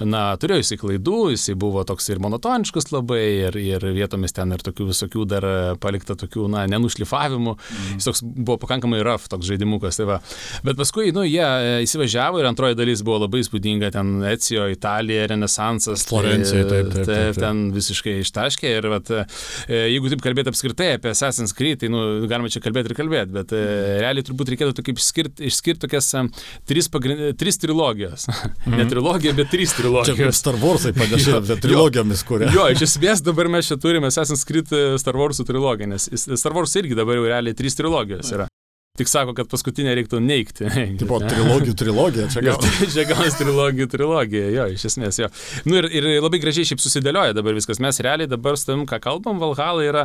[0.06, 4.62] na, turėjo jisai klaidų, jisai buvo toks ir monotoniškas labai, ir, ir vietomis ten ir
[4.64, 5.46] tokių visokių dar
[5.82, 7.54] palikta tokių, na, nenušlifavimų.
[7.56, 7.98] Mm.
[7.98, 9.98] Jis toks buvo pakankamai rough toks žaidimukas.
[10.00, 10.18] Tai va.
[10.66, 15.28] Bet paskui, nu, jie e, įsivažiavo ir antroji dalis buvo labai įspūdinga, ten Ecijo, Italija,
[15.30, 16.06] Renesansas.
[16.08, 17.40] Florencija, taip, taip, taip, taip.
[17.40, 19.24] Ten visiškai ištaškė ir, vat, e,
[19.94, 23.54] jeigu taip kalbėti apskritai apie Assassin's Creed, tai, nu, galima čia kalbėti ir kalbėti, bet
[23.56, 23.64] e,
[24.02, 26.24] realiai turbūt reikėtų tokį išskirti, išskirti tokias e,
[26.68, 28.28] tris, pagrind, tris trilogijas.
[28.30, 28.74] Mm.
[28.84, 30.38] Ne trilogija, bet trys Čia trilogijos.
[30.40, 31.62] Star Warsai panašiai, bet
[31.94, 32.50] trilogijomis kuria.
[32.54, 36.08] Jo, iš esmės dabar mes čia turime Assassin's Creed Star Warsų trilogiją, nes
[36.40, 38.48] Star Wars irgi dabar jau realiai trys trilogijos yra.
[38.94, 40.68] Tik sako, kad paskutinę reiktų neikti.
[41.00, 42.60] Tipo trilogijų trilogija, čia gal.
[42.94, 45.26] čia gaunas trilogijų trilogija, jo, iš esmės, jo.
[45.66, 47.80] Nu ir, ir labai gražiai šiaip susidėlioja dabar viskas.
[47.82, 50.04] Mes realiai dabar su tavim, ką kalbam, Valhalla yra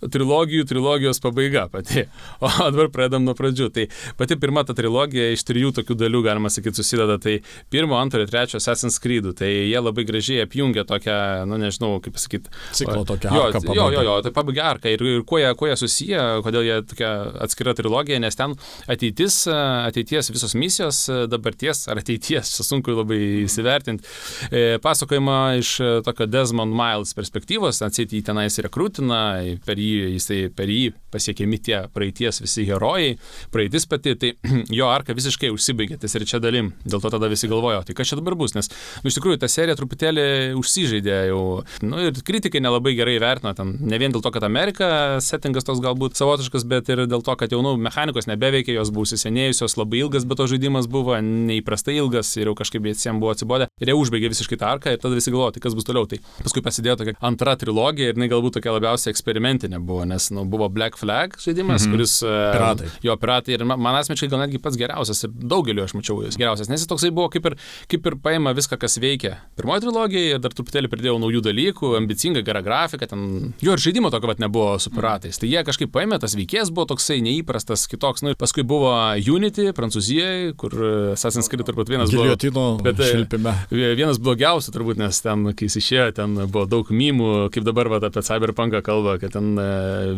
[0.00, 2.06] trilogijų trilogijos pabaiga pati.
[2.40, 3.68] O dabar pradedam nuo pradžių.
[3.76, 3.84] Tai
[4.16, 7.18] pati pirma ta trilogija iš trijų tokių dalių, galima sakyti, susideda.
[7.20, 7.36] Tai
[7.68, 9.28] pirmo, antro ir trečio Assassin's Creed.
[9.36, 13.92] Tai jie labai gražiai apjungia tokią, nu nežinau, kaip pasakyti, Ciklo tokia Jo, arka jo,
[13.92, 14.96] jo, jo, tai pabaiga arka.
[14.96, 17.12] Ir, ir kuo, jie, kuo jie susiję, kodėl jie tokia
[17.44, 18.54] atskira trilogija, nes ten
[18.90, 24.06] ateitis, ateities visos misijos, dabarties ar ateities, čia sunku labai įsivertinti,
[24.50, 29.20] e, pasakojama iš e, tokio Desmond Miles perspektyvos, atsėti jį tenais rekrutina,
[29.66, 33.16] per jį, jisai, per jį pasiekiami tie praeities visi herojai,
[33.54, 34.32] praeitis pati, tai
[34.78, 36.72] jo arka visiškai užsibaigė ties ir čia dalim.
[36.84, 39.50] Dėl to tada visi galvojo, tai kas čia dabar bus, nes nu, iš tikrųjų ta
[39.50, 40.26] serija truputėlį
[40.60, 41.42] užsižaidė jau,
[41.86, 45.82] nu ir kritikai nelabai gerai vertino, ten ne vien dėl to, kad Amerika settingas toks
[45.84, 50.02] galbūt savotiškas, bet ir dėl to, kad jau nu, mechanikos nebeveikia, jos buvo įsisenėjusios, labai
[50.02, 53.70] ilgas, bet to žaidimas buvo neįprastai ilgas ir jau kažkaip visiems buvo atsibodę.
[53.80, 56.08] Ir jie užbaigė visiškai tą arką ir tada visi galvojo, tai kas bus toliau.
[56.10, 60.44] Tai paskui prasidėjo tokia antra trilogija ir jinai galbūt tokia labiausiai eksperimentinė buvo, nes nu,
[60.50, 61.94] buvo Black Flag žaidimas, mhm.
[61.94, 62.16] kuris...
[62.24, 62.90] e, Piratai.
[63.06, 66.38] Jo, piratai ir ma- man asmeniškai gal netgi pats geriausias ir daugeliu aš mačiau jis
[66.40, 67.56] geriausias, nes jis toksai buvo kaip ir,
[67.90, 69.36] kaip ir paima viską, kas veikia.
[69.58, 74.10] Pirmoji trilogija ir dar truputėlį pridėjau naujų dalykų, ambicinga, gera grafika, ten jo ir žaidimo
[74.12, 75.40] tokio pat nebuvo su piratais.
[75.40, 78.09] Tai jie kažkaip paėmė, tas veikėjas buvo toksai neįprastas, kitoks.
[78.24, 78.90] Nu, ir paskui buvo
[79.30, 80.74] Unity, Prancūzijoje, kur
[81.14, 82.26] Assassin's Creed turbūt vienas buvo.
[82.82, 83.54] Bet, e, šilpime.
[83.70, 88.00] vienas blogiausių turbūt, nes ten, kai jis išėjo, ten buvo daug mymų, kaip dabar va,
[88.10, 89.68] apie Cyberpunką kalba, kad ten e,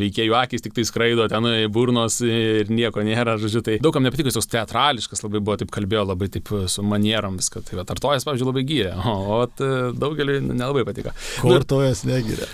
[0.00, 4.40] veikėjų akis tik tai skraido, ten burnos ir nieko nėra, žodžiu, tai daugam nepatiko, jis
[4.40, 7.64] toks teatrališkas labai buvo, taip kalbėjo, labai taip su manierom viską.
[7.68, 11.14] Tai va, artojas, pavyzdžiui, labai gyrė, o, o daugeliu nelabai patiko.
[11.42, 12.48] Kur artojas negyrė?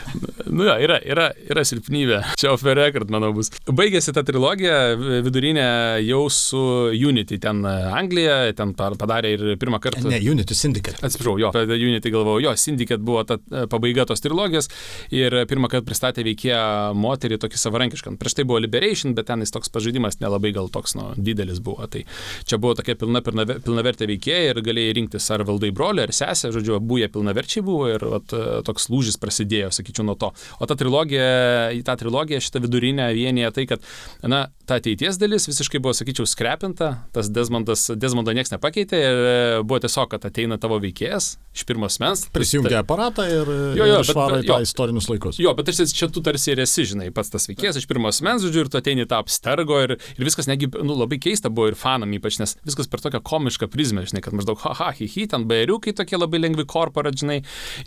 [0.49, 2.23] Nu jo, yra, yra, yra silpnybė.
[2.41, 3.51] Čia off record, manau, bus.
[3.69, 4.79] Baigėsi ta trilogija
[5.29, 5.69] vidurinė
[6.07, 6.61] jau su
[6.93, 10.09] Unity ten Anglija, ten padarė ir pirmą kartą.
[10.11, 10.99] Ne, Unity Syndicate.
[11.05, 13.39] Atsiprašau, jo, Unity galvojau, jo, Syndicate buvo ta
[13.71, 14.71] pabaiga tos trilogijos
[15.15, 16.63] ir pirmą kartą pristatė veikėją
[16.99, 18.15] moterį tokį savarankišką.
[18.21, 21.87] Prieš tai buvo Liberation, bet ten jis toks pažaidimas nelabai gal toks nu, didelis buvo.
[21.91, 22.05] Tai
[22.49, 26.53] čia buvo tokia pilna, pilna, pilnavertė veikėja ir galėjai rinktis ar valdai brolį, ar sesę,
[26.55, 28.35] žodžiu, abu jie pilnaverčiai buvo ir vat,
[28.67, 30.33] toks lūžis prasidėjo, sakyčiau, nuo to.
[30.59, 31.29] O ta trilogija,
[31.77, 33.85] į tą trilogiją šitą vidurinę vienyje tai, kad,
[34.27, 39.21] na, ta ateities dalis visiškai buvo, sakyčiau, skrepinta, tas Desmondas, Desmondo niekas nepakeitė ir
[39.65, 42.25] buvo tiesiog, kad ateina tavo veikėjas iš pirmos mens.
[42.35, 45.41] Prisijungia aparatą ir, jo, jo, ir išvaro į tą istorinius laikus.
[45.43, 48.45] Jo, bet tarsi čia tu tarsi ir esi, žinai, pats tas veikėjas iš pirmos mens,
[48.47, 51.79] žodžiu, ir tu ateini tą apstergo ir, ir viskas negi, nu, labai keista buvo ir
[51.79, 55.49] fanam ypač, nes viskas per tokią komišką prizmę, žinai, kad maždaug, haha, hi, hi, ten
[55.51, 57.41] bairiukai tokie labai lengvi korporat, žinai,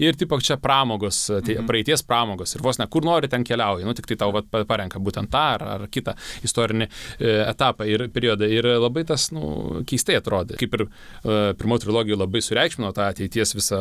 [0.04, 1.70] ir tipo čia pramogos, tai mhm.
[1.70, 5.00] praeities pramogos ir vos ne kur nori ten keliauji, nu tik tai tau vat, parenka
[5.02, 6.16] būtent tą ar, ar kitą
[6.48, 6.92] istorinį e,
[7.22, 8.48] etapą ir periodą.
[8.52, 10.58] Ir labai tas, nu, keistai atrodė.
[10.60, 13.80] Kaip ir e, pirmo trilogijų labai sureikšmino tą ateities visą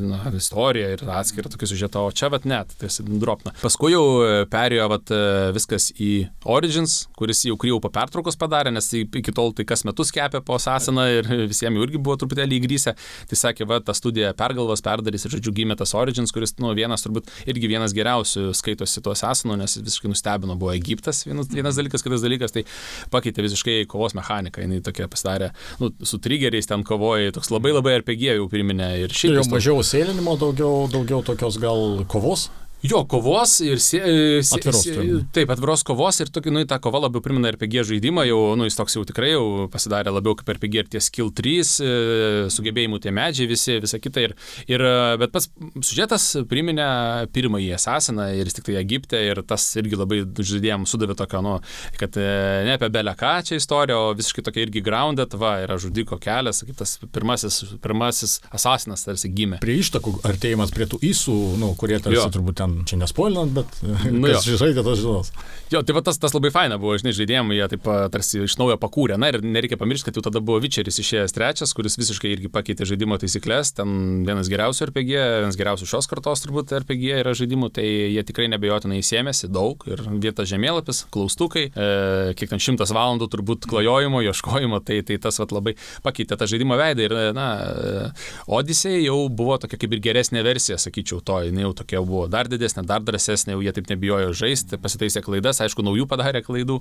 [0.00, 2.90] na, istoriją ir atskirą tokį sužetą, o čia vat net, tai
[3.22, 3.54] dropna.
[3.62, 6.12] Paskui jau e, perėjo vat, e, viskas į
[6.56, 10.58] Origins, kuris jau kryjau po pertraukos padarė, nes iki tol tai kas metus kepė po
[10.60, 12.96] Asasiną ir visiems jau irgi buvo truputėlį įgrysę.
[13.30, 17.04] Tai sakė, va, ta studija pergalvos perdarys ir, žodžiu, gimė tas Origins, kuris, nu, vienas
[17.04, 22.04] turbūt irgi vienas geriausių skaitosi to Asasino, nes visiškai nustebino, buvo Egiptas vienas, vienas dalykas,
[22.04, 22.65] kitas dalykas, tai
[23.12, 25.52] pakeitė visiškai kovos mechaniką, jinai tokia pasidarė,
[25.82, 29.40] nu, su triggeriais ten kovoja, toks labai labai RPG jau priminė ir šiaip.
[29.40, 32.48] Jau mažiau sėlinimo, daugiau, daugiau tokios gal kovos?
[32.84, 33.80] Jo, kovos ir...
[33.80, 34.00] Sie,
[34.44, 38.26] sie, atviros, sie, taip, atviros kovos ir tokia, nu, ta kova labiau primena RPG žaidimą,
[38.28, 41.54] jau, nu, jis toks jau tikrai jau pasidarė labiau kaip RPG ir tie skill 3,
[41.56, 41.94] e,
[42.52, 44.26] sugebėjimų tie medžiai visi, visa kita.
[44.28, 44.36] Ir,
[44.68, 45.48] ir, e, bet pats
[45.80, 46.88] sužetas priminė
[47.34, 51.56] pirmąjį Asasiną ir jis tik tai Egipte ir tas irgi labai žaidėjim sudavė tokio, nu,
[52.00, 52.28] kad e,
[52.68, 56.62] ne apie belę ką čia istorija, o visiškai tokia irgi grounded, va, yra žudiko kelias,
[56.66, 59.62] kaip tas pirmasis, pirmasis Asasinas tarsi gimė.
[59.64, 62.28] Prie ištakų artėjimas prie tų įsų, nu, kurie tarsi jo.
[62.32, 63.78] turbūt ten čia nespoilinant, bet
[64.10, 65.32] nu, kas žaidė, tas žinos.
[65.72, 68.76] Jo, tai va tas, tas labai faina buvo, žinai, žaidėjim, jie taip tarsi iš naujo
[68.78, 69.16] pakūrė.
[69.18, 72.86] Na ir nereikia pamiršti, kad jau tada buvo Vičeris išėjęs trečias, kuris visiškai irgi pakeitė
[72.86, 73.72] žaidimo taisyklės.
[73.78, 78.46] Ten vienas geriausių RPG, vienas geriausių šios kartos turbūt RPG yra žaidimų, tai jie tikrai
[78.52, 81.90] nebejotinai įsėmėsi daug ir vietas žemėlapis, klaustukai, e,
[82.38, 85.74] kiek ten šimtas valandų turbūt klajojimo, ieškojimo, tai, tai tas vat, labai
[86.06, 87.48] pakeitė tą žaidimo veidą ir, na,
[88.46, 92.46] Odisei jau buvo tokia kaip ir geresnė versija, sakyčiau, to, jinai jau tokia buvo dar
[92.50, 92.55] didesnė,
[92.86, 96.80] dar drąsesnė, jau jie taip nebijojo žaisti, pasitaisė klaidas, aišku, naujų padarė klaidų.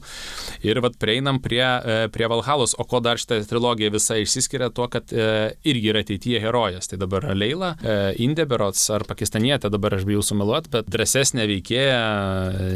[0.65, 4.87] Ir vad prieinam prie, e, prie Valhalos, o ko dar šitą trilogiją visai išsiskiria tuo,
[4.91, 6.89] kad e, irgi yra ateityje herojas.
[6.91, 11.99] Tai dabar Leila, e, Indeberots ar Pakistanietė, dabar aš bijau sumeluoti, bet drąsesnė veikėja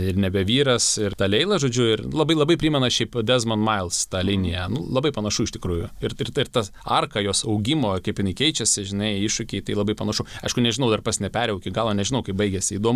[0.10, 0.92] ir nebe vyras.
[1.02, 4.68] Ir ta Leila, žodžiu, ir labai labai primena šiaip Desmond Miles tą liniją.
[4.74, 5.90] Nu, labai panašu iš tikrųjų.
[6.04, 10.26] Ir, ir, ir tas arka jos augimo, kaip jinai keičiasi, žinai, iššūkiai, tai labai panašu.
[10.46, 12.78] Aišku, nežinau, dar pas neperėjau iki galo, nežinau, kaip baigėsi.
[12.80, 12.89] Įdomu.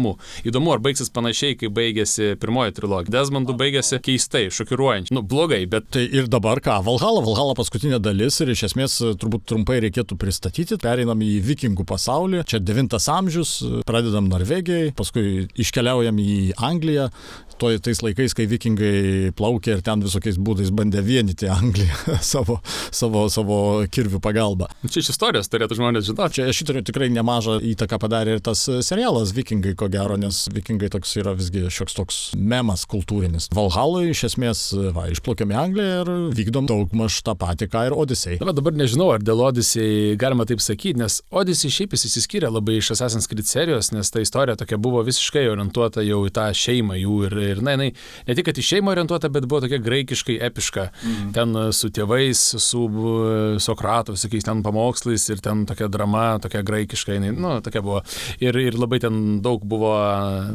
[0.47, 3.13] Įdomu, ar baigsis panašiai, kaip baigėsi pirmoji trilogija.
[3.13, 5.15] Desmondų baigėsi keistai, šokiruojančiai.
[5.15, 5.89] Nu, blogai, bet.
[5.93, 6.79] Tai ir dabar ką?
[6.85, 10.79] Valhalla, Valhalla paskutinė dalis ir iš esmės turbūt trumpai reikėtų pristatyti.
[10.81, 12.43] Pereinam į vikingų pasaulį.
[12.49, 13.55] Čia 9 amžius,
[13.87, 17.09] pradedam Norvegijai, paskui iškeliaujam į Angliją,
[17.59, 22.59] toj, tais laikais, kai vikingai plaukė ir ten visokiais būdais bandė vienyti Angliją savo,
[22.91, 23.57] savo, savo
[23.93, 24.69] kirvių pagalba.
[24.87, 26.39] Čia iš istorijos turėtų žmonės žinoti.
[26.39, 31.15] Čia šitą tikrai nemažą įtaką padarė ir tas serialas Vikingai, ko gero, nes Vikingai toks
[31.21, 33.49] yra visgi šioks toks memas kultūrinis.
[33.55, 38.39] Valhalui iš esmės, va, išplaukėme Angliją ir vykdom daugmaž tą patį, ką ir Odisei.
[38.43, 42.79] Na, dabar nežinau, ar dėl Odisei galima taip sakyti, nes Odisei šiaip jis įsiskyrė labai
[42.79, 46.97] iš Assassin's Creed serijos, nes ta istorija tokia buvo visiškai orientuota jau į tą šeimą
[46.99, 47.89] jų ir ir na, jinai
[48.27, 50.87] ne tik, kad į šeimą orientuota, bet buvo tokia graikiškai epiška.
[51.03, 51.31] Mhm.
[51.37, 56.63] Ten e, su tėvais, su e, Sokratu, visokiais ten pamokslais ir ten tokia drama, tokia
[56.65, 58.03] graikiška, jinai, nu, tokia buvo.
[58.43, 59.93] Ir, ir labai ten daug buvo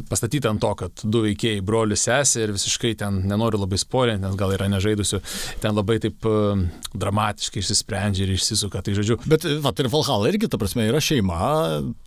[0.09, 4.37] pastatyta ant to, kad du veikėjai, brolius sesė ir visiškai ten nenoriu labai spoilinti, nes
[4.39, 5.21] gal yra nežaidusių,
[5.63, 6.59] ten labai taip uh,
[6.97, 9.19] dramatiškai išsisprendžia ir išsisuka, tai žodžiu.
[9.29, 11.39] Bet, va, ir Valhalla irgi, ta prasme, yra šeima,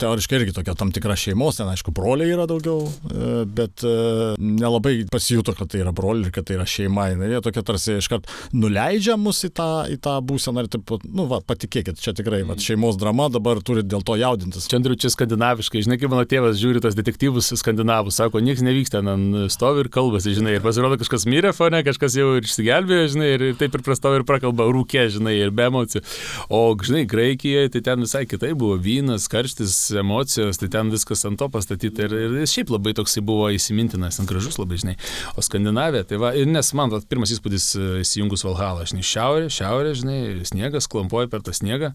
[0.02, 4.34] teoriškai irgi tokia tam tikra šeimos, ten aišku, broliai yra daugiau, e, bet uh,
[4.72, 8.28] nelabai pasijuto, kad tai yra broliai ir kad tai yra šeima, jinai tokia tarsi iškart
[8.56, 12.56] nuleidžia mus į tą, į tą būseną ir taip, nu, va, patikėkit, čia tikrai, va,
[12.60, 14.68] šeimos drama, dabar turi dėl to jaudintis.
[14.70, 19.02] Čia, Andriu, čia skandinaviškai, žinai, kaip mano tėvas žiūri tos detektyvus skandinavus, sako, niekas nevyksta,
[19.04, 23.30] ten stovi ir kalbasi, žinai, ir pasirodo kažkas mirė fone, kažkas jau ir išsigelbėjo, žinai,
[23.36, 26.04] ir taip ir prastovi ir prakalba rūkė, žinai, ir be emocijų.
[26.52, 31.40] O, žinai, Graikijoje tai ten visai kitai buvo vynas, karštis, emocijos, tai ten viskas ant
[31.40, 34.96] to pastatyta ir, ir šiaip labai toksai buvo įsimintinas, ten gražus labai, žinai.
[35.36, 39.48] O Skandinavija, tai va, ir nes man tas pirmas įspūdis e, įsijungus Valhalą, žinai, šiaurė,
[39.52, 41.92] šiaurė, žinai, sniegas, klampuoja per tą sniegą.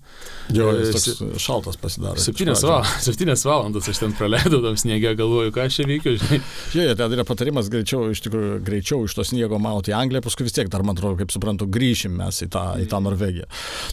[0.56, 2.22] Jo, jis toks šaltas pasidaro.
[2.22, 6.42] Septynės, val, septynės valandas aš ten praleidau tam sniegę, galvoju, ką aš čia veikiu, žinai.
[6.74, 10.48] Žiūrėjau, ten yra patarimas greičiau, iš tikrųjų, greičiau iš to sniego mauti į Angliją, paskui
[10.48, 13.48] vis tiek dar, man atrodo, kaip suprantu, grįšim mes į tą, į tą Norvegiją.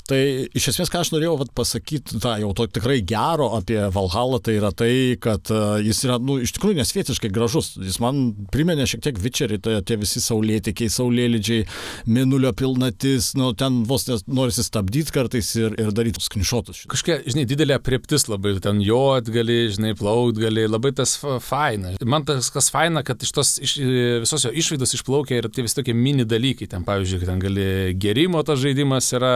[0.09, 0.21] Tai
[0.57, 4.59] iš esmės, ką aš norėjau vat, pasakyti, tą jau to tikrai gero apie Valhalą, tai
[4.59, 7.75] yra tai, kad uh, jis yra, nu, iš tikrųjų nesvietiškai gražus.
[7.81, 8.23] Jis man
[8.65, 11.67] priminė šiek tiek Vičerį, tai tie visi saulėtikiai, saulėlydžiai,
[12.09, 16.85] minulio pilnatis, nu, ten vos norisi stabdyti kartais ir, ir daryti sknišotus.
[16.91, 21.95] Kažkokia, žinai, didelė prieptis labai, ten jot gali, žinai, plaut gali, labai tas faina.
[22.05, 23.77] Man tas kas faina, kad iš tos iš,
[24.25, 26.71] visos jo išvaidos išplaukia ir tie vis tokie mini dalykai.
[26.71, 27.69] Ten, pavyzdžiui, ten gali
[28.01, 29.35] gerimo tas žaidimas yra,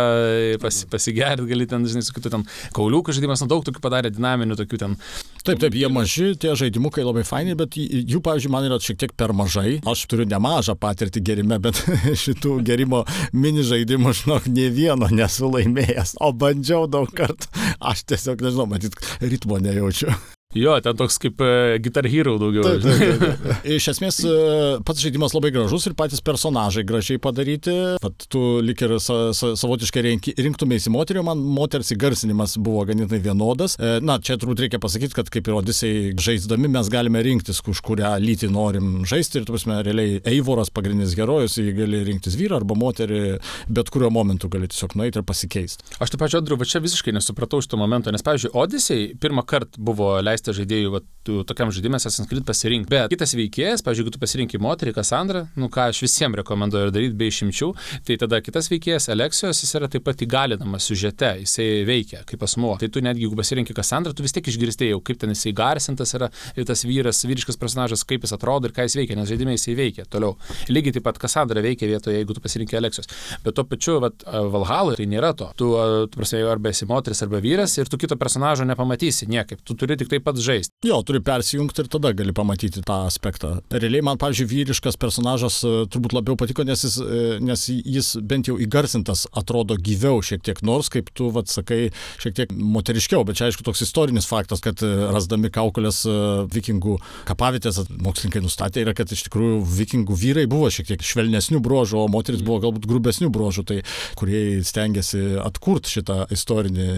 [0.63, 4.57] pas, pasigerti gali ten, žinai, su kitu ten kauliukų žaidimas, nu daug tokių padarė dinaminių
[4.63, 4.97] tokių ten.
[5.45, 9.15] Taip, taip, jie maži, tie žaidimukai labai faini, bet jų, pavyzdžiui, man yra šiek tiek
[9.19, 9.79] per mažai.
[9.89, 11.83] Aš turiu nemažą patirtį gerime, bet
[12.25, 13.05] šitų gerimo
[13.35, 17.51] mini žaidimų, žinok, ne vieno nesu laimėjęs, o bandžiau daug kartų.
[17.79, 20.15] Aš tiesiog, nežinau, matyt, ritmo nejaučiu.
[20.57, 22.65] Jo, ten toks kaip uh, Guitar Hero daugiau.
[22.65, 23.65] Taip, taip, taip.
[23.77, 27.75] Iš esmės, uh, pats žaidimas labai gražus ir patys personažai gražiai padaryti.
[28.01, 33.21] Pat tu lik ir sa, sa, savotiškai rink, rinktumėsi moterio, man moters įgarsinimas buvo ganėtinai
[33.27, 33.75] vienodas.
[33.77, 37.85] Uh, na, čia turbūt reikia pasakyti, kad kaip ir Odisei žaisdami mes galime rinktis, už
[37.85, 39.43] kurią lytį norim žaisti.
[39.43, 43.21] Ir, tu prasme, realiai Eivoras pagrindinis herojus, jį gali rinktis vyrą arba moterį,
[43.69, 45.93] bet kuriuo momentu gali tiesiog nueiti ir pasikeisti.
[46.01, 49.85] Aš taip pačiu, Andriu, va čia visiškai nesupratau šito momento, nes, pavyzdžiui, Odisei pirmą kartą
[49.85, 52.91] buvo leista leisti žaidėjui va, tu, tokiam žaidimui Assassin's Creed pasirinkti.
[52.93, 57.19] Bet kitas veikėjas, pavyzdžiui, jeigu tu pasirinkai moterį, Kassandrą, nu ką aš visiems rekomenduoju daryti
[57.19, 57.71] be išimčių,
[58.07, 62.77] tai tada kitas veikėjas, Aleksijos, jis yra taip pat įgalinamas siužete, jisai veikia kaip asmuo.
[62.81, 66.31] Tai tu netgi, jeigu pasirinkai Kassandrą, tu vis tiek išgirstėjai, kaip ten jisai garsintas yra
[66.57, 69.77] ir tas vyras, vyriškas personažas, kaip jis atrodo ir ką jis veikia, nes žaidime jisai
[69.79, 70.37] veikia toliau.
[70.71, 73.11] Lygiai taip pat Kassandra veikia vietoje, jeigu tu pasirinkai Aleksijos.
[73.45, 75.51] Bet tuo pačiu, vat, Valhalui tai nėra to.
[75.59, 75.71] Tu,
[76.13, 79.63] tu prasme, arba esi moteris, arba vyras ir tu kito personažo nepamatysi niekaip.
[79.67, 80.75] Tu turi tik taip pat žaisti.
[80.87, 83.59] Jo, turi persijungti ir tada gali pamatyti tą aspektą.
[83.73, 88.51] Realiai man, pavyzdžiui, vyriškas personažas e, turbūt labiau patiko, nes jis, e, nes jis bent
[88.51, 91.89] jau įgarsintas atrodo gyviau šiek tiek, nors, kaip tu, vad sakai,
[92.23, 96.05] šiek tiek moteriškiau, bet čia aišku toks istorinis faktas, kad e, rasdami kaukolės
[96.53, 102.03] vikingų kapavitės, mokslininkai nustatė, yra, kad iš tikrųjų vikingų vyrai buvo šiek tiek švelnesnių bruožų,
[102.03, 103.81] o moteris buvo galbūt grubesnių bruožų, tai
[104.19, 106.89] kurie stengiasi atkurti šitą istorinį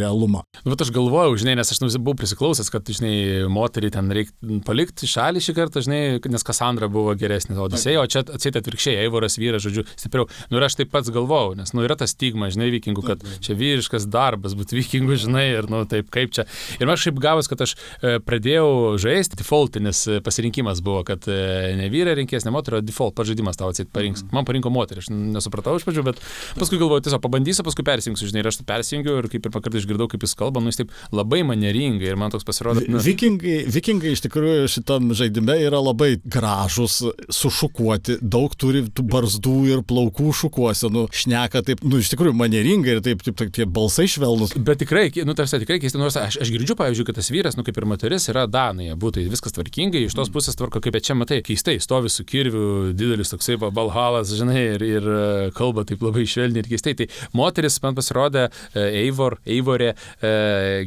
[0.00, 0.44] realumą.
[0.64, 3.14] Bet aš galvojau, žinai, nes aš buvau prisiklausęs, kad, žinai,
[3.52, 6.00] moterį ten reikia palikti šalį šį kartą, žinai,
[6.32, 10.28] nes Kassandra buvo geresnė Odisėja, o čia atseit atvirkščiai, Eivoras vyras, žodžiu, stipriau.
[10.50, 13.56] Nu ir aš taip pats galvojau, nes, nu, yra tas stigma, žinai, vikingų, kad čia
[13.58, 16.46] vyriškas darbas būti vikingų, žinai, ir, nu, taip kaip čia.
[16.80, 21.74] Ir aš šiaip gavus, kad aš e, pradėjau žaisti, defaultinis e, pasirinkimas buvo, kad e,
[21.78, 24.24] ne vyrai rinkės, ne moterio, default pažaidimas tavo atseit parinks.
[24.34, 26.22] Man parinko moterį, aš nesupratau iš pradžių, bet
[26.58, 30.08] paskui galvoju, tiesiog pabandysiu, paskui persijungsiu, žinai, ir aš persijungiu ir kaip ir pakartai išgirdau,
[30.12, 32.63] kaip jis kalba, nu, jis taip labai maneringai ir man toks pasirodė.
[32.64, 37.00] Nu, vikingai, vikingai iš tikrųjų šitam žaidime yra labai gražus,
[37.32, 43.02] sušukuoti, daug turi tų barzdų ir plaukų šukuosenų, šneka taip, nu, iš tikrųjų manieringai ir
[43.04, 44.54] taip, taip, taip tie balsai švelnus.
[44.56, 47.66] Bet tikrai, nu, tarsi tikrai keista, nors aš, aš girdžiu, pavyzdžiui, kad tas vyras, nu,
[47.66, 51.40] kaip ir moteris, yra Danai, būtų viskas tvarkingai, iš tos pusės tvarko, kaip čia matai,
[51.44, 56.64] keistai, stovi su kirviu, didelis toksai balhalas, žinai, ir, ir e, kalba taip labai švelniai
[56.64, 56.94] ir keistai.
[56.98, 60.32] Tai moteris man pasirodė e, Eivor, Eivorė, e,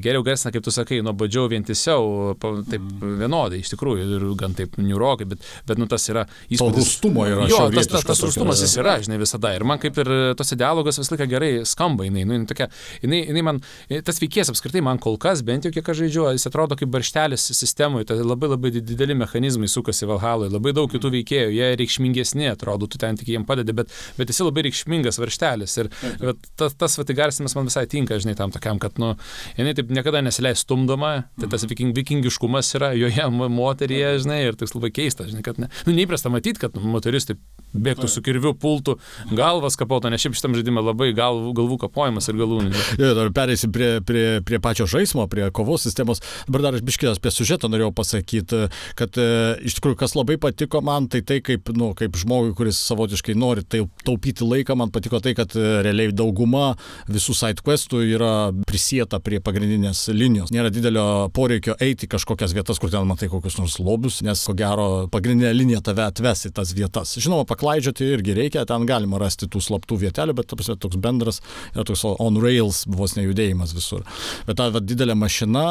[0.04, 2.36] geriau garsina, kaip tu sakai, nuobodžiau vientisiau,
[2.70, 6.60] taip vienodai iš tikrųjų ir gan taip niurokai, bet, bet nu tas yra įspūdis.
[6.60, 7.48] To rūstumo yra.
[7.52, 9.54] Jo, tas, tas, tas rūstumas jis yra, žinai, visada.
[9.56, 12.70] Ir man kaip ir tose dialogas visą laiką gerai skamba, jinai, nu, jinai, tokia,
[13.04, 13.62] jinai, jinai man,
[14.08, 17.50] tas veikėjas apskritai man kol kas, bent jau kiek aš žaidžiu, jis atrodo kaip barštelis
[17.58, 22.90] sistemoje, tai labai labai dideli mechanizmai sukasi Valhalui, labai daug kitų veikėjų, jie reikšmingesni, atrodo,
[22.90, 25.78] tu ten tik jiems padedi, bet, bet esi labai reikšmingas varštelis.
[25.84, 29.14] Ir bet, tas, tas vatigarsimas man visai tinka, žinai, tam tokiam, kad, nu,
[29.58, 34.76] jinai taip niekada nesileis stumdoma, tai tas viking, vikingiškumas yra joje moteryje, žinai, ir toks
[34.78, 37.42] labai keista, žinai, kad ne, nu, neįprasta matyti, kad moteris taip
[37.78, 38.96] bėgtų su kirviu, pultų
[39.36, 42.84] galvas kapoto, nes šiaip šitam žaidimui labai gal, galvų kapojimas ir galūnė.
[42.98, 46.22] Ir dar perėsim prie, prie, prie pačio žaidimo, prie kovos sistemos.
[46.48, 48.64] Dabar dar aš biškės apie sužetą norėjau pasakyti,
[48.98, 49.28] kad e,
[49.68, 53.66] iš tikrųjų, kas labai patiko man, tai tai kaip, nu, kaip žmogui, kuris savotiškai nori
[53.68, 56.72] tai taupyti laiką, man patiko tai, kad e, realiai dauguma
[57.12, 58.34] visų side questų yra
[58.68, 60.54] prisieta prie pagrindinės linijos.
[60.56, 61.08] Nėra didelio
[61.48, 65.80] poreikio eiti kažkokias vietas, kur ten matai kokius nors lobius, nes ko gero pagrindinė linija
[65.86, 67.14] tave atves į tas vietas.
[67.24, 71.40] Žinoma, paklaidžioti irgi reikia, ten galima rasti tų slaptų vietelių, bet ta prasme, toks bendras
[71.72, 74.04] yra toks on rails vos nejudėjimas visur.
[74.48, 75.64] Bet ta va, didelė mašina,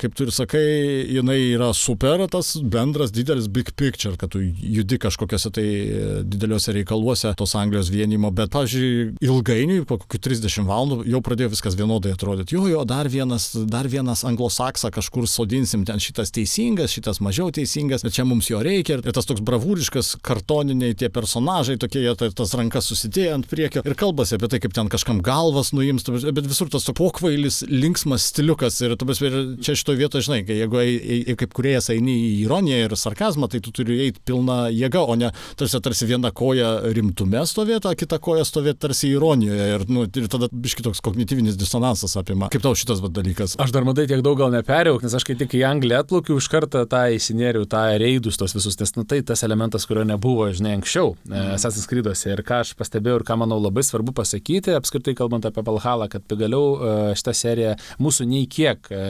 [0.00, 0.62] kaip tu ir sakai,
[1.18, 5.66] jinai yra super, tas bendras didelis big picture, kad tu judi kažkokiuose tai
[6.24, 11.76] dideliuose reikaluose tos Anglijos vienimo, bet, pavyzdžiui, ilgainiui, po kokių 30 valandų jau pradėjo viskas
[11.76, 12.56] vienodai atrodyti.
[12.56, 18.04] Jo, jo, dar vienas, dar vienas anglosaksą kažkur sodinsim, ten šitas teisingas, šitas mažiau teisingas,
[18.06, 19.00] bet čia mums jo reikia.
[19.02, 23.96] Ir tas toks bravūriškas, kartoniniai tie personažai, tokie jie tas rankas susidėję ant priekio ir
[23.98, 28.78] kalbasi apie tai, kaip ten kažkam galvas nuims, bet visur tas pokvailis, linksmas stiliukas.
[28.84, 32.86] Ir, tabas, ir čia šitoje vietoje, žinai, jeigu ei, ei, kaip kuriejas eini į ironiją
[32.86, 37.42] ir sarkazmą, tai tu turi eiti pilna jėga, o ne tarsi, tarsi viena koja rimtume
[37.48, 39.68] stovėti, o kita koja stovėti tarsi ironijoje.
[39.72, 42.50] Ir, nu, ir tada biški toks kognityvinis disonansas apima.
[42.52, 43.56] Kaip tau šitas va, dalykas?
[43.62, 44.52] Aš dar matai tiek daug gal
[44.82, 48.54] neperėjau, nes aš kai tik į Angliją atplaukiu, iš karto tą įsinėriau, tą reidus tos
[48.56, 51.52] visus, nes nu, tai tas elementas, kurio nebuvo, žinai, anksčiau mm.
[51.56, 52.32] Assassin's Creed'uose.
[52.32, 56.24] Ir ką aš pastebėjau ir ką manau labai svarbu pasakyti, apskritai kalbant apie Valhalą, kad
[56.30, 59.02] pagaliau e, šitą seriją mūsų nei kiek e,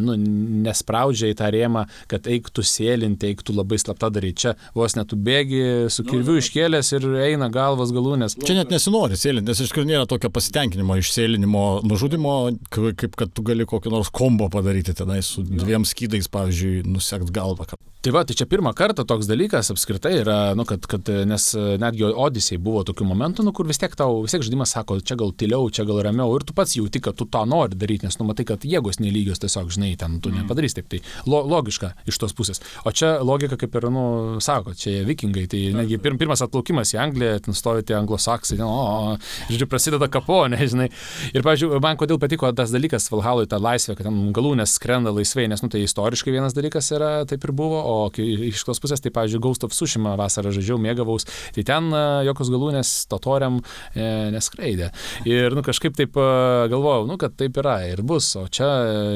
[0.00, 0.16] nu,
[0.64, 4.36] nespraudžia į tą rėmą, kad eiktų sėlinti, eiktų labai slapta daryti.
[4.38, 5.62] Čia vos netų bėgi
[5.92, 8.38] su kirviu nu, iškėlęs ir eina galvas galūnės.
[8.44, 12.36] Čia net nesinori sėlinti, nes iš tikrųjų nėra tokio pasitenkinimo iš sėlinimo nužudimo,
[12.70, 17.68] kaip kad tu gali kokį nors kombo padaryti tenai su dviem skydais, pavyzdžiui, nusekt galvą.
[17.98, 21.48] Tai va, tai čia pirmą kartą toks dalykas apskritai yra, nu, kad, kad nes
[21.82, 25.16] netgi Odisei buvo tokių momentų, nu, kur vis tiek tau, vis tiek žaidimas sako, čia
[25.18, 28.14] gal tyliau, čia gal ramiau ir tu pats jauti, kad tu tą nori daryti, nes
[28.20, 30.44] nu matai, kad jėgos nelygios tiesiog, žinai, ten tu mm.
[30.44, 30.86] nepadarys taip.
[30.92, 32.62] Tai lo, logiška iš tos pusės.
[32.86, 34.04] O čia logika kaip ir, nu,
[34.46, 38.70] sako, čia vikingai, tai netgi pir, pirmas atplaukimas į Angliją, ten stovi tie anglosaksai, ten,
[38.70, 39.18] o,
[39.50, 40.86] žodžiu, prasideda kaponė, žinai.
[41.34, 45.48] Ir, pavyzdžiui, man kodėl patiko tas dalykas Valhalui, ta laisvė, kad ten galūnės skrenda laisvai,
[45.50, 49.12] nes, nu, tai istoriškai vienas dalykas yra, taip ir buvo, o iš tos pusės, tai,
[49.14, 51.90] pavyzdžiui, Ghost of Sushima vasarą žaidžiau, mėgavaus, tai ten
[52.26, 53.60] jokios galūnės totoriam
[53.94, 54.90] e, neskraidė.
[55.28, 56.28] Ir, nu, kažkaip taip e,
[56.72, 58.68] galvojau, nu, kad taip yra ir bus, o čia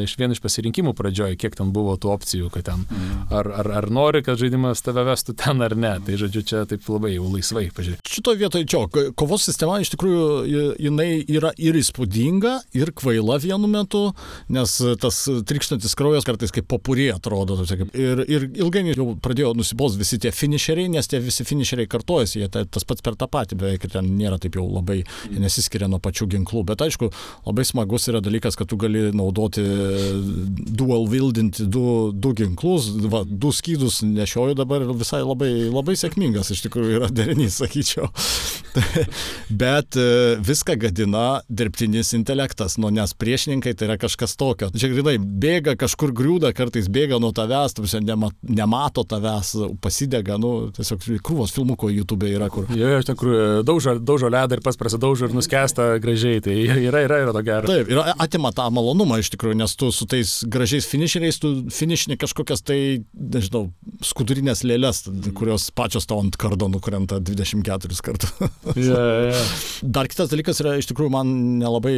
[0.06, 3.26] iš vieno iš pasirinkimų pradžioje, kiek ten buvo tų opcijų, kad ten mm.
[3.34, 5.94] ar, ar, ar nori, kad žaidimas tave vestų ten ar ne.
[6.02, 8.02] Tai, žodžiu, čia taip labai jau laisvai pažiūrėjau.
[8.08, 8.82] Šitoje vietoje čia,
[9.18, 14.04] kovos sistema iš tikrųjų jinai yra ir įspūdinga, ir kvaila vienu metu,
[14.52, 15.22] nes tas
[15.82, 17.58] trikštantis kraujas kartais kaip popurė atrodo.
[17.94, 22.48] Ir, ir ilgainiui jau pradėjo nusibos visi tie finišeriai, nes tie visi finišeriai kartojasi, jie
[22.48, 25.98] tai, tas pats per tą patį beveik ir ten nėra taip jau labai nesiskiria nuo
[26.02, 26.64] pačių ginklų.
[26.70, 27.10] Bet aišku,
[27.46, 29.62] labai smagus yra dalykas, kad tu gali naudoti
[30.52, 36.52] dual wieldinti du, du ginklus, va, du skydus nešioju dabar ir visai labai, labai sėkmingas
[36.54, 38.10] iš tikrųjų yra derinys, sakyčiau.
[39.62, 40.08] Bet e,
[40.42, 44.70] viską gadina dirbtinis intelektas, nu, nes priešininkai tai yra kažkas tokio.
[44.72, 50.70] Čia grinai bėga, kažkur griūda, kartais bėga nuo tavęs, tu nema, nemato tavęs, pasidega, nu,
[50.76, 52.68] tiesiog krūvos filmuko YouTube yra kur.
[52.76, 56.56] Jo, iš tikrųjų, daužo, daužo ledą ir pas prasidaužo ir nuskesta gražiai, tai
[56.88, 57.70] yra, yra, yra to gero.
[57.70, 62.18] Taip, ir atima tą malonumą iš tikrųjų, nes tu su tais gražiais finišeriais, tu finišini
[62.20, 62.80] kažkokias tai,
[63.12, 63.68] nežinau,
[64.04, 65.04] skudurinės lėlės,
[65.36, 68.34] kurios pačios tau ant kardo nukrenta 24 kartus.
[68.76, 69.52] yeah, yeah.
[69.82, 71.96] Dar kitas dalykas yra, iš tikrųjų, man nelabai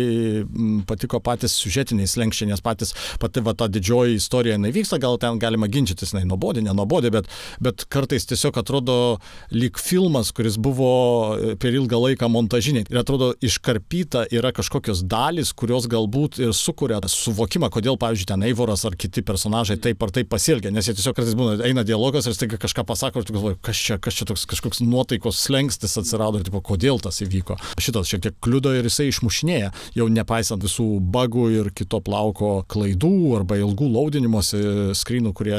[0.89, 5.41] patiko patys siužetiniai slengščiai, nes patys pati va ta didžioji istorija, jinai vyksta, gal ten
[5.43, 7.29] galima ginčytis, jinai nuobodė, nenuobodė nuobodė, bet,
[7.61, 9.19] bet kartais tiesiog atrodo
[9.55, 12.87] lyg filmas, kuris buvo e, per ilgą laiką montažiniai.
[12.91, 18.85] Ir atrodo iškarpyta yra kažkokios dalys, kurios galbūt ir sukuria suvokimą, kodėl, pavyzdžiui, ten Eivoras
[18.87, 20.73] ar kiti personažai taip ar taip pasielgia.
[20.75, 23.81] Nes jie tiesiog kartais būna, eina dialogas ir staiga kažką pasako ir tu galvoji, kas
[23.81, 27.59] čia, kas čia toks kažkoks nuotaikos slengstis atsirado ir tipo, kodėl tas įvyko.
[27.81, 33.15] Šitas šiek tiek kliudo ir jisai išmušinėja, jau nepaisant visų bagų ir kito plauko klaidų
[33.39, 34.61] arba ilgų laudinimuose
[34.99, 35.59] skrynų, kurie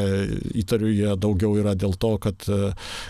[0.62, 2.48] įtariu jie daugiau yra dėl to, kad,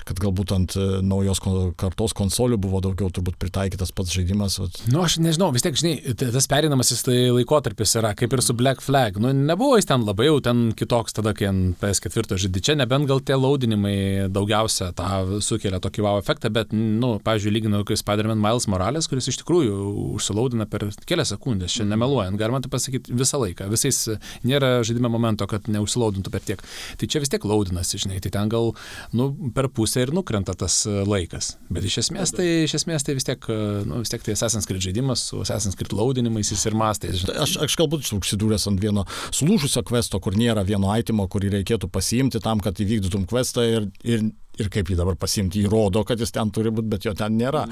[0.08, 1.42] kad galbūt ant naujos
[1.80, 4.60] kartos konsolių buvo daugiau turbūt pritaikytas pats žaidimas.
[4.62, 4.82] Vat.
[4.92, 8.84] Nu, aš nežinau, vis tiek, žinai, tas pereinamasis tai laikotarpis yra kaip ir su Black
[8.86, 9.20] Flag.
[9.22, 12.64] Nu, nebuvo jis ten labai jau ten kitoks tada, kai ant PS4 žaidži.
[12.70, 17.84] Čia nebent gal tie laudinimai daugiausia tą sukelia tokį wow efektą, bet, nu, pavyzdžiui, lyginau
[17.88, 19.76] kaip Spider-Man Miles Morales, kuris iš tikrųjų
[20.18, 23.70] užsilaudina per kelias sekundės, čia nemeluojant, galima tai pasakyti visą laiką.
[23.72, 24.02] Visais
[24.46, 26.64] nėra žaidime momento, kad neužsilaudintų per tiek.
[27.00, 28.74] Tai čia vis tiek laudinasi, žinai, tai ten gal,
[29.16, 31.56] nu, per pusę ir nukrenta tas laikas.
[31.72, 33.50] Bet iš esmės tai, iš esmės tai vis tiek,
[33.88, 37.22] nu, vis tiek tai Assassin's Creed žaidimas su Assassin's Creed laudinimais jis ir mastais.
[37.22, 37.38] Žinai.
[37.46, 39.06] Aš, aš galbūt užsidūręs ant vieno
[39.36, 44.28] sulūžusio kvesto, kur nėra vieno aitimo, kurį reikėtų pasiimti tam, kad įvykdytum kvestą ir, ir
[44.62, 47.38] ir kaip jį dabar pasimti, jį rodo, kad jis ten turi būti, bet jo ten
[47.40, 47.66] nėra.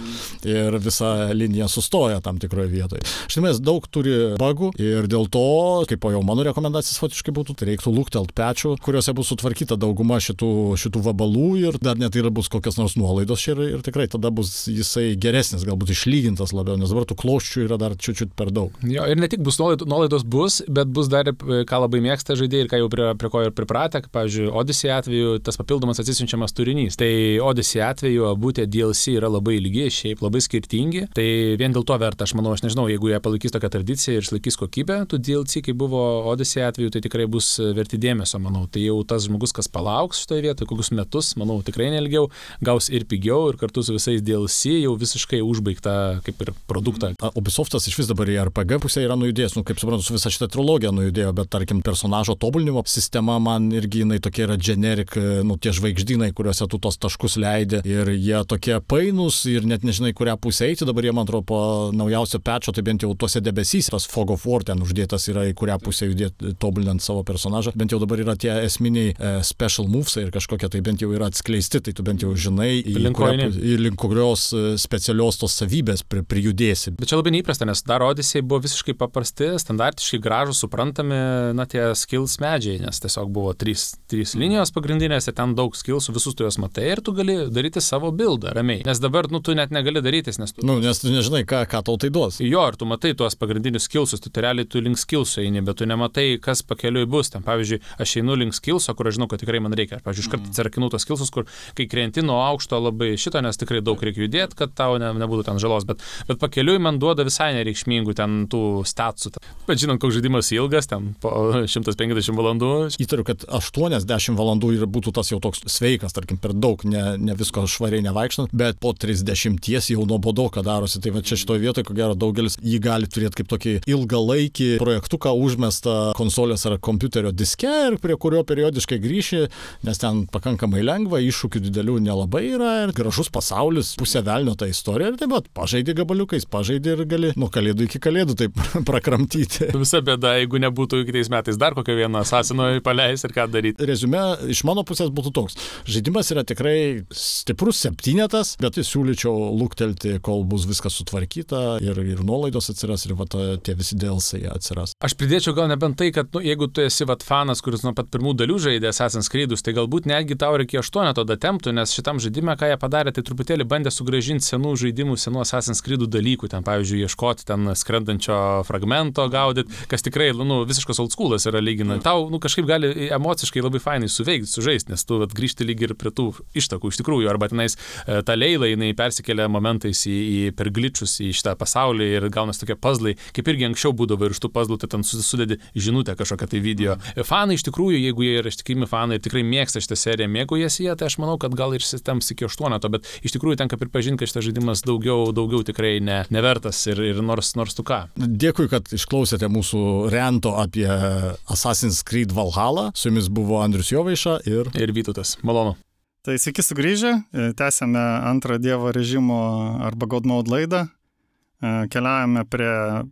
[0.47, 3.03] Ir visa linija sustoja tam tikroje vietoje.
[3.31, 5.45] Štai daug turi bagų ir dėl to,
[5.89, 10.51] kaip jau mano rekomendacijos fatiškai būtų, tai reiktų lūktelt pečių, kuriuose bus sutvarkyta dauguma šitų,
[10.79, 14.65] šitų vabalų ir dar net ir bus kokios nors nuolaidos ir, ir tikrai tada bus
[14.69, 18.75] jisai geresnis, galbūt išlygintas labiau, nes dabar tų kloščių yra dar čiut-čiut per daug.
[18.87, 22.71] Jo, ir ne tik bus nuolaidos, bus, bet bus dar, ką labai mėgsta žaidėjai ir
[22.71, 26.97] ką jau prie, prie ko ir pripratę, pavyzdžiui, Odyssey atveju tas papildomas atsisiunčiamas turinys turinys.
[26.97, 31.05] Tai Odyssey atveju abu tie DLC yra labai ilgi, šiaip labai skirtingi.
[31.13, 31.25] Tai
[31.59, 34.57] vien dėl to verta, aš manau, aš nežinau, jeigu jie palaikys tokią tradiciją ir išlaikys
[34.59, 36.01] kokybę, tų DLC, kai buvo
[36.31, 38.65] Odyssey atveju, tai tikrai bus verti dėmesio, manau.
[38.71, 42.29] Tai jau tas žmogus, kas palauks šitoje vietoje, kokius metus, manau, tikrai nelgiau,
[42.63, 45.95] gaus ir pigiau, ir kartu su visais DLC jau visiškai užbaigta
[46.25, 47.13] kaip ir produktą.
[47.37, 50.49] Ubisoftas iš vis dabar į RPG pusę yra nujudėjęs, nu, kaip suprantu, su visa šita
[50.53, 55.15] trilogija nujudėjo, bet tarkim personažo tobulinimo sistema man irgi jinai tokia yra generik,
[55.45, 60.13] nu, tie žvaigždynai, kuriuose tu tos taškus leidi ir jie tokie painus ir net nežinai,
[60.17, 60.87] kurią pusę eiti.
[60.87, 61.59] Dabar jie, man atrodo, po
[61.95, 65.55] naujausio pečio, tai bent jau tuose debesys, tas Fog of War ten uždėtas yra, į
[65.59, 67.73] kurią pusę judėti, tobulinant savo personažą.
[67.79, 71.29] Bent jau dabar yra tie esminiai e, special moves ir kažkokie tai bent jau yra
[71.31, 76.05] atskleisti, tai tu bent jau žinai, į kurią, į link kurios e, specialios tos savybės
[76.07, 76.95] pri, prijudėsi.
[76.99, 81.17] Bet čia labai neįprasta, nes dar Odyssey buvo visiškai paprasti, standartiškai gražus, suprantami,
[81.57, 86.15] na, tie skills medžiai, nes tiesiog buvo trys, trys linijos pagrindinės ir ten daug skillsų,
[86.17, 88.83] visus tu juos matai ir tu gali daryti savo bildą ramiai.
[88.85, 90.65] Nes dabar, nu, tu net negali darytis, nes tu...
[90.65, 92.39] Nu, nes tu nežinai, ką, ką tau tai duos.
[92.39, 95.87] Jo, ir tu matai tuos pagrindinius skillsus, tu realiai tu link skillsų eini, bet tu
[95.89, 97.31] nematai, kas pakeliui bus.
[97.33, 99.99] Ten, pavyzdžiui, aš einu link skillso, kur aš žinau, kad tikrai man reikia.
[99.99, 100.53] Aš, pavyzdžiui, iškart mm.
[100.53, 101.47] atsirakinu tos skillsus, kur
[101.77, 105.47] kai krenti nuo aukšto labai šito, nes tikrai daug reikia judėti, kad tau ne, nebūtų
[105.49, 109.41] ten žalos, bet, bet pakeliui man duoda visai nereikšmingų ten tų statusų.
[109.67, 111.31] Bet žinant, koks žaidimas ilgas, ten po
[111.75, 112.73] 150 valandų.
[113.01, 117.35] Įtariu, kad 80 valandų ir būtų tas jau toks sveikas, tarkim, per daug ne, ne
[117.39, 121.01] visko švariai nevaikštant, bet po 30 jau nuobodoka darosi.
[121.03, 125.33] Tai va čia šitoje vietoje, ko gero, daugelis jį gali turėti kaip tokį ilgalaikį projektuką
[125.45, 129.41] užmestą konsolės ar kompiuterio diske ir prie kurio periodiškai grįši,
[129.87, 135.13] nes ten pakankamai lengva, iššūkių didelių nelabai yra ir gražus pasaulis, pusė velnio ta istorija
[135.13, 139.71] ir taip pat pažaidži gabaliukais, pažaidži ir gali nuo kalėdų iki kalėdų taip prakramtyti.
[139.79, 143.87] Visa bėda, jeigu nebūtų kitais metais dar kokią vieną asasino paleis ir ką daryti.
[143.87, 144.21] Rezume
[144.53, 145.59] iš mano pusės būtų toks.
[145.89, 152.69] Žaidimas yra tikrai stiprus septynetas, bet siūlyčiau lūktelti, kol bus viskas sutvarkyta ir, ir nuolaidos
[152.73, 154.95] atsiras, ir va, tie visi dėlsai atsiras.
[155.03, 158.09] Aš pridėčiau gal nebent tai, kad nu, jeigu tu esi vat, fanas, kuris nuo pat
[158.13, 162.55] pirmų dalių žaidė Assassin's Creed'us, tai galbūt netgi tau reikėjo aštuoneto datemptų, nes šitam žaidimui,
[162.59, 167.03] ką jie padarė, tai truputėlį bandė sugražinti senų žaidimų, senų Assassin's Creed'ų dalykų, ten pavyzdžiui,
[167.07, 172.03] ieškoti ten skrendančio fragmento, gaudyti, kas tikrai, nu, visiškas old schoolas yra lyginant.
[172.05, 175.97] Tau, nu, kažkaip gali emociškai labai fainai suveikti, sužaisti, nes tu vat, grįžti lygiai ir
[175.99, 176.22] prie tų
[176.57, 181.19] ištakų iš tikrųjų, arba tenais e, ta leila, jinai persikelia momentais į, į per glitčius
[181.23, 184.79] į šitą pasaulį ir gaunasi tokie puzzlai, kaip irgi anksčiau būdavo ir iš tų puzzlų
[184.81, 186.97] tai ten sudedi žinutę kažkokią tai video.
[187.27, 190.93] Fanai iš tikrųjų, jeigu jie yra ištikimi fanai ir tikrai mėgsta šitą seriją, mėgaujasi jie,
[190.99, 194.31] tai aš manau, kad gal ir sistems iki aštuoneto, bet iš tikrųjų tenka pripažinti, kad
[194.31, 198.03] šitas žaidimas daugiau, daugiau tikrai ne, nevertas ir, ir nors, nors tu ką.
[198.17, 202.91] Dėkui, kad išklausėte mūsų rento apie Assassin's Creed Valhalla.
[202.95, 204.71] Su jumis buvo Andrius Jovaiša ir...
[204.79, 205.37] Ir Vytutas.
[205.43, 205.77] Malonu.
[206.23, 209.37] Tai sveiki sugrįžę, e, tęsėme antrą Dievo režimo
[209.83, 210.85] arba God Mode laidą.
[210.87, 212.69] E, keliaujame prie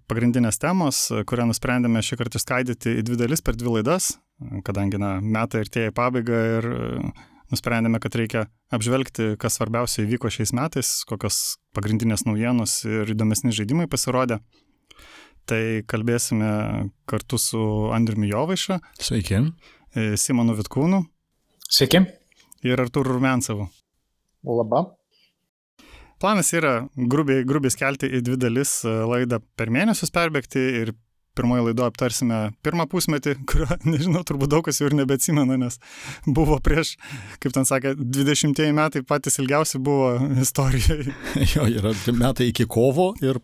[0.07, 4.13] pagrindinės temos, kurią nusprendėme šį kartą išskaidyti į dvi dalis per dvi laidas,
[4.63, 7.01] kadangi na, metai artėja į pabaigą ir e,
[7.51, 11.41] nusprendėme, kad reikia apžvelgti, kas svarbiausia įvyko šiais metais, kokios
[11.75, 14.39] pagrindinės naujienos ir įdomesni žaidimai pasirodė.
[15.51, 18.79] Tai kalbėsime kartu su Andriumi Jovaiša.
[19.03, 19.43] Sveiki.
[20.15, 21.03] Simonu Vitkūnu.
[21.67, 22.05] Sveiki
[22.67, 23.67] ir Artūru Rumensavu.
[24.47, 24.85] Labą.
[26.21, 30.93] Planas yra grubiai, grubiai skelti į dvi dalis e, laidą per mėnesius perbėgti ir
[31.37, 35.79] pirmoje laidoje aptarsime pirmą pusmetį, kurio, nežinau, turbūt daug kas jau ir nebeatsimena, nes
[36.25, 36.95] buvo prieš,
[37.43, 41.15] kaip ten sakė, 20 metai patys ilgiausi buvo istorijoje.
[41.53, 43.41] jo, yra metai iki kovo ir...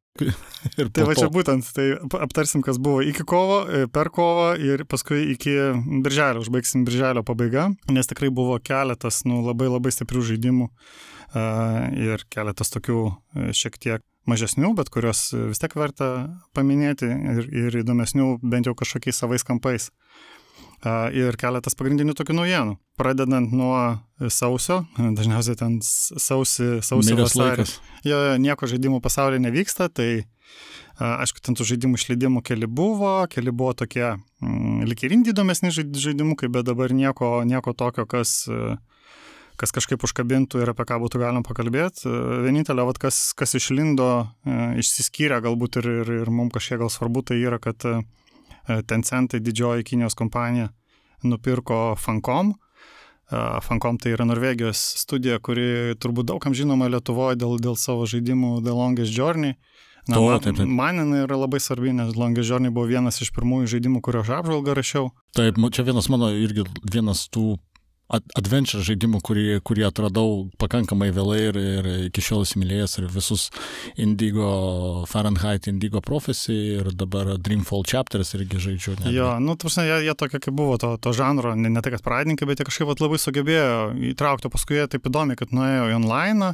[0.77, 1.89] ir tai va čia būtent, tai
[2.25, 5.53] aptarsim, kas buvo iki kovo, e, per kovą ir paskui iki
[6.03, 12.25] birželio, užbaigsim birželio pabaigą, nes tikrai buvo keletas, nu, labai labai stiprių žaidimų uh, ir
[12.33, 16.11] keletas tokių uh, šiek tiek mažesnių, bet kurios vis tiek verta
[16.57, 19.91] paminėti ir, ir įdomesnių bent jau kažkokiais savais kampais.
[21.17, 22.75] Ir keletas pagrindinių tokių naujienų.
[23.01, 23.97] Pradedant nuo
[24.30, 27.65] sausio, dažniausiai ten sausi, sausi vasarį.
[28.05, 30.28] Jo, nieko žaidimų pasaulyje nevyksta, tai
[31.01, 35.73] aišku, ten tų žaidimų išleidimų keli buvo, keli buvo tokie mm, lik ir indį įdomesni
[35.73, 38.78] žaidimukai, bet dabar nieko, nieko tokio, kas uh,
[39.58, 42.05] kas kažkaip užkabintų ir apie ką būtų galima pakalbėti.
[42.45, 47.26] Vienintelė, vat, kas, kas išlindo, e, išsiskyrė galbūt ir, ir, ir mums kažkiek gal svarbu,
[47.32, 47.99] tai yra, kad e,
[48.68, 50.70] Tencentai didžioji Kinijos kompanija
[51.24, 52.53] nupirko Fancom.
[52.53, 58.60] E, Fancom tai yra Norvegijos studija, kuri turbūt daugam žinoma Lietuvoje dėl, dėl savo žaidimų
[58.62, 59.58] The Longest Journey.
[60.08, 60.70] Na, to, taip, taip.
[60.72, 64.32] Man jinai yra labai svarbi, nes Longest Journey buvo vienas iš pirmųjų žaidimų, kurio aš
[64.38, 65.10] apžvalgą rašiau.
[65.36, 67.58] Taip, čia vienas mano irgi vienas tų
[68.10, 73.47] adventure žaidimų, kurį, kurį atradau pakankamai vėlai ir, ir iki šiol įsimylėjęs ir visus
[73.99, 78.95] Indigo, Fahrenheit Indigo Prophecy ir dabar Dreamfall Chapters irgi žaidžiu.
[79.01, 79.16] Netgi.
[79.18, 81.93] Jo, nu, tu žinai, jie, jie tokie kaip buvo to, to žanro, ne, ne tai,
[81.97, 83.74] kad pradininkai, bet jie kažkaip labai sugebėjo
[84.14, 86.53] įtraukti, paskui jie taip įdomi, kad nuėjo į online.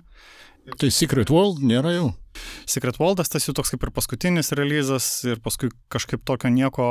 [0.64, 2.12] Tai Secret World nėra jau.
[2.70, 6.86] Secret Worldas tas jų toks kaip ir paskutinis releasas ir paskui kažkaip tokio nieko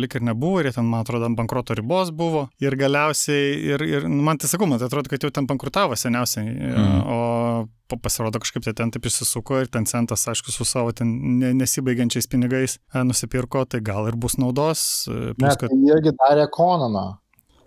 [0.00, 3.84] lik ir nebuvo ir jie ten, man atrodo, ant bankroto ribos buvo ir galiausiai, ir,
[3.84, 7.02] ir nu, man tai sakau, man tai atrodo, kad jau ten bankrutavo seniausiai, mm.
[7.04, 11.12] o pasirodo kažkaip tai ten taip įsisuko ir ten centas, aišku, su savo ten
[11.58, 14.82] nesibaigiančiais pinigais e, nusipirko, tai gal ir bus naudos.
[15.08, 15.72] E, plus, kad...
[15.72, 17.06] Ne, tai irgi darė Konaną.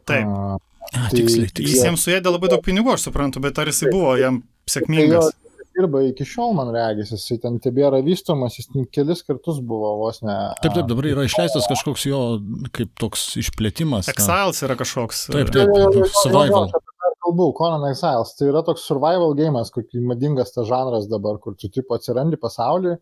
[0.10, 0.30] Taip.
[0.30, 0.60] A,
[0.91, 1.72] A, tiksliai, tiksliai.
[1.72, 5.32] Jis jiems suėdė labai daug pinigų, aš suprantu, bet ar jisai buvo jam sėkmingas?
[5.32, 10.22] Tai dirba iki šiol, man regis, jisai ten tebėra vystomas, jis kelis kartus buvo vos
[10.26, 10.36] ne.
[10.62, 12.22] Taip, taip, dabar yra išleistas kažkoks jo
[12.76, 14.12] kaip toks išplėtimas.
[14.12, 15.28] Exiles yra kažkoks.
[15.32, 16.72] Taip, taip, taip survival.
[17.22, 21.70] Kalbu, Conan Exiles, tai yra toks survival gėjimas, kokį madingas tas žanras dabar, kur tu
[21.70, 22.95] tipo atsirandi pasaulį,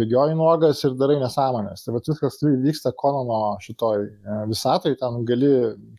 [0.00, 1.82] bėgioji nuogas ir darai nesąmonės.
[1.82, 5.50] Tai viskas vyksta Konano šitoj e, visatoj, ten gali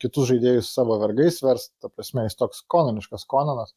[0.02, 3.76] kitus žaidėjus savo vergais versti, ta prasme, jis toks konaniškas Konanas.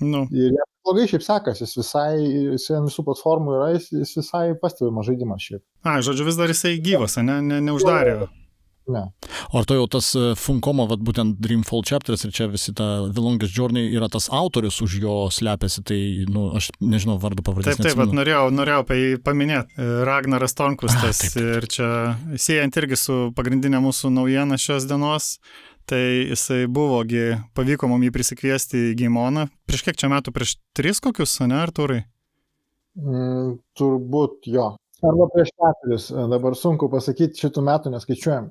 [0.00, 0.24] Nu.
[0.30, 4.44] Ir jam blogai šiaip sekasi, jis visai, jis ant visų platformų yra, jis, jis visai
[4.60, 5.64] pastebimas žaidimas šiaip.
[5.84, 8.20] A, žodžiu, vis dar jisai gyvas, ne, ne, neuždarė.
[8.88, 9.02] Ne.
[9.52, 12.86] O ar to jau tas e, Funkomo, vat, būtent Dreamfall Chapters ir čia visi ta
[13.04, 15.98] The Longest Journey yra tas autorius už jo slepiasi, tai,
[16.32, 17.82] nu, aš nežinau vardu pavadinti.
[17.84, 19.76] Taip, taip, norėjau, norėjau apie jį paminėti.
[19.76, 21.90] E, Ragnaras Tonkus tas A, ir čia
[22.40, 25.34] siejant irgi su pagrindinė mūsų naujiena šios dienos.
[25.88, 29.46] Tai jisai buvogi, pavyko mums jį prisikviesti į Gimoną.
[29.64, 30.34] Prieš kiek čia metų?
[30.36, 32.02] Prieš tris kokius, ne, Arturai?
[32.98, 34.74] Mm, turbūt jo.
[35.08, 36.10] Arba prieš keturis.
[36.28, 38.50] Dabar sunku pasakyti, šitų metų neskaičiuojam.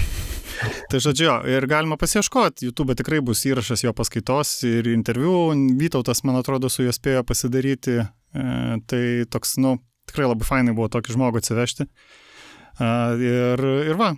[0.92, 6.42] tai žodžiu, ir galima pasieškoti, YouTube tikrai bus įrašas jo paskaitos ir interviu, Vytautas, man
[6.42, 8.48] atrodo, su juo spėjo pasidaryti, e,
[8.90, 9.78] tai toks, nu,
[10.10, 11.86] tikrai labai fainai buvo tokį žmogų atsivežti.
[11.86, 12.90] E,
[13.30, 14.16] ir, ir va,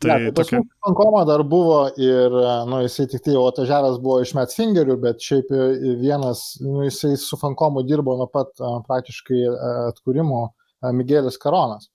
[0.00, 0.60] Tai ne, tai tokia...
[0.84, 2.34] Pankoma dar buvo ir,
[2.68, 5.52] nu, jisai tik tai jau atvažiavęs buvo iš Metfingerių, bet šiaip
[6.02, 8.52] vienas, nu, jisai su Fankomu dirbo nuo pat
[8.88, 9.40] praktiškai
[9.88, 10.42] atkūrimo
[10.96, 11.88] Miguelis Karonas.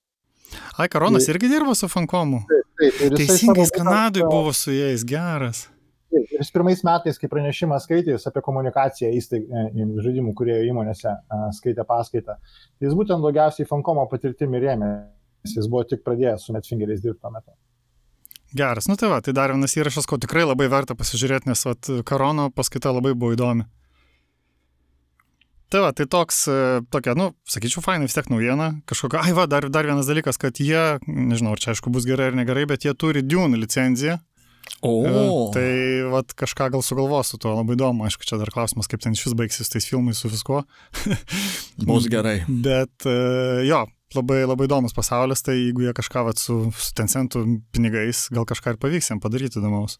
[0.78, 2.42] Ai, Karonas tai, irgi dirbo su Fankomu.
[2.50, 3.16] Taip, taip.
[3.20, 5.68] Teisingai, jis Kanadui buvo su jais geras.
[6.12, 10.58] Taip, ir jis pirmais metais, kai pranešimą skaitė, jis apie komunikaciją įstaig, e, žaidimų, kurie
[10.68, 11.14] įmonėse
[11.62, 12.40] skaitė paskaitą,
[12.84, 14.90] jis būtent daugiausiai Fankomo patirtimi rėmė,
[15.48, 17.54] jis buvo tik pradėjęs su Metfingeriais dirbti tuo metu.
[18.52, 21.88] Geras, nu tai va, tai dar vienas įrašas, ko tikrai labai verta pasižiūrėti, nes vat,
[22.08, 23.68] Karono paskaita labai buvo įdomi.
[25.72, 26.56] Tai va, tai toks, e,
[26.92, 30.60] tokia, nu, sakyčiau, fainai vis tiek naujiena, kažkokia, ai va, dar, dar vienas dalykas, kad
[30.60, 34.18] jie, nežinau, ar čia aišku bus gerai ar negerai, bet jie turi Dune licenciją.
[34.84, 34.92] O.
[35.08, 35.24] E,
[35.56, 35.70] tai
[36.12, 39.38] va, kažką gal sugalvosiu tuo, labai įdomu, aišku, čia dar klausimas, kaip ten iš vis
[39.40, 40.66] baigsis tais filmais su viskuo.
[41.88, 42.42] bus gerai.
[42.68, 43.16] Bet e,
[43.70, 43.86] jo,
[44.18, 47.44] labai, labai įdomus pasaulis, tai jeigu jie kažką vat, su, su tencentų
[47.76, 50.00] pinigais, gal kažką ir pavyks jiems padaryti įdomaus.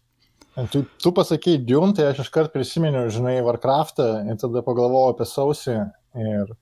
[0.72, 5.76] Tu, tu pasakai Dune, tai aš iškart prisiminiau, žinai, Warcraftą ir tada pagalvojau apie sausį
[6.20, 6.52] ir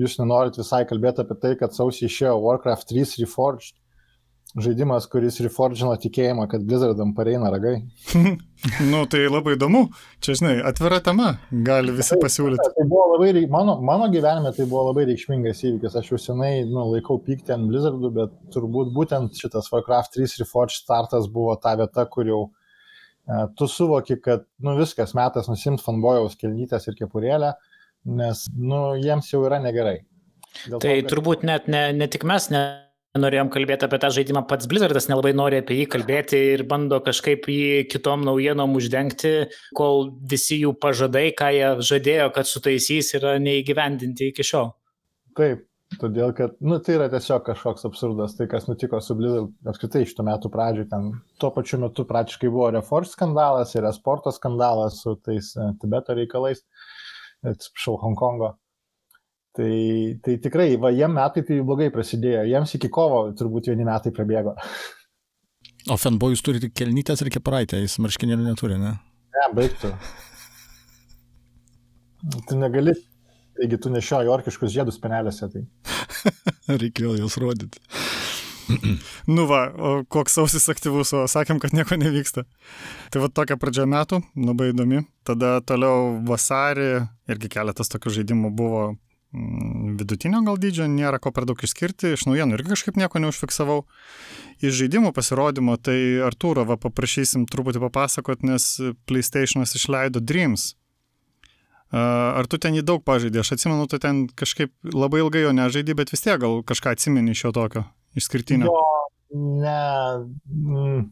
[0.00, 3.79] jūs nenorit visai kalbėti apie tai, kad sausį išėjo Warcraft 3 Reforged.
[4.58, 7.76] Žaidimas, kuris reforgino tikėjimą, kad Blizzardam pareina ragai.
[8.90, 9.84] nu, tai labai įdomu.
[10.24, 11.28] Čia, žinai, atvira tema,
[11.66, 12.72] gali visi pasiūlyti.
[12.76, 15.98] Tai buvo labai, mano, mano gyvenime tai buvo labai reikšmingas įvykis.
[16.00, 20.80] Aš jau senai nu, laikau pykti ant Blizzardų, bet turbūt būtent šitas Warcraft 3 Reforged
[20.82, 26.34] startas buvo ta vieta, kur jau e, tu suvoki, kad nu, viskas metas nusimti fanbojaus
[26.40, 27.54] kelnytės ir kepurėlę,
[28.18, 30.00] nes nu, jiems jau yra negerai.
[30.66, 31.10] Dėl tai to, kad...
[31.14, 32.64] turbūt net ne, ne tik mes, ne
[33.18, 37.48] norėjom kalbėti apie tą žaidimą, pats Blizzardas nelabai nori apie jį kalbėti ir bando kažkaip
[37.50, 44.30] jį kitom naujienom uždengti, kol visi jų pažadai, ką jie žadėjo, kad sutaisys, yra neįgyvendinti
[44.30, 44.70] iki šiol.
[45.38, 45.66] Taip,
[45.98, 50.14] todėl kad, nu, tai yra tiesiog kažkoks absurdas, tai kas nutiko su Blizzard apskritai iš
[50.14, 51.10] tų metų pradžių, ten
[51.42, 56.62] tuo pačiu metu praktiškai buvo Reforge skandalas ir esporto skandalas su tais uh, Tibeto reikalais,
[57.42, 58.54] atsiprašau, Hongkongo.
[59.58, 59.74] Tai,
[60.22, 64.54] tai tikrai, va, jiem metai tai blogai prasidėjo, jiems iki kovo turbūt vieni metai prabėgo.
[65.90, 68.94] O fanboyus turi tik kelnytės ir kepuraitę, jis marškinėlių neturi, ne?
[69.34, 69.90] Ne, baigtų.
[72.46, 72.94] Tu negali,
[73.58, 75.64] taigi tu nešioji orkiškus žiedus penelėse, tai.
[76.84, 77.82] Reikėjo juos rodyti.
[79.34, 82.44] nu va, o koks sausis aktyvus, o sakėm, kad nieko nevyksta.
[83.10, 85.02] Tai va tokia pradžia metų, labai įdomi.
[85.26, 86.90] Tada toliau vasarį
[87.32, 88.84] irgi keletas tokių žaidimų buvo
[89.30, 93.84] vidutinio gal dydžio, nėra ko per daug išskirti, iš naujienų irgi kažkaip nieko neužfiksavau.
[94.60, 98.74] Iš žaidimų pasirodymo, tai Artūro, va, paprašysim truputį papasakot, nes
[99.08, 100.74] PlayStation'as išleido Dreams.
[101.90, 103.42] Ar tu ten jį daug pažaidė?
[103.42, 107.34] Aš atsimenu, tu ten kažkaip labai ilgai jo nežaidė, bet vis tiek gal kažką atsimeni
[107.34, 107.86] iš jo tokio
[108.18, 108.70] išskirtinio.
[108.70, 108.84] Jo,
[109.62, 109.80] ne.
[110.50, 111.10] Mm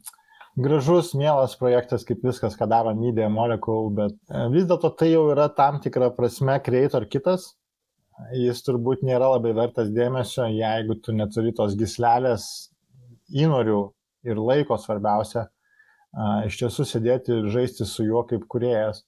[0.58, 5.28] gražus, mielas projektas, kaip viskas, ką daro Media Molecule, bet e, vis dėlto tai jau
[5.32, 7.52] yra tam tikra prasme creator kitas,
[8.36, 12.46] jis turbūt nėra labai vertas dėmesio, jeigu tu neturi tos gislelės
[13.34, 13.80] įnorių
[14.28, 15.46] ir laiko svarbiausia,
[16.48, 19.04] iš tiesų sėdėti ir žaisti su juo kaip kuriejas.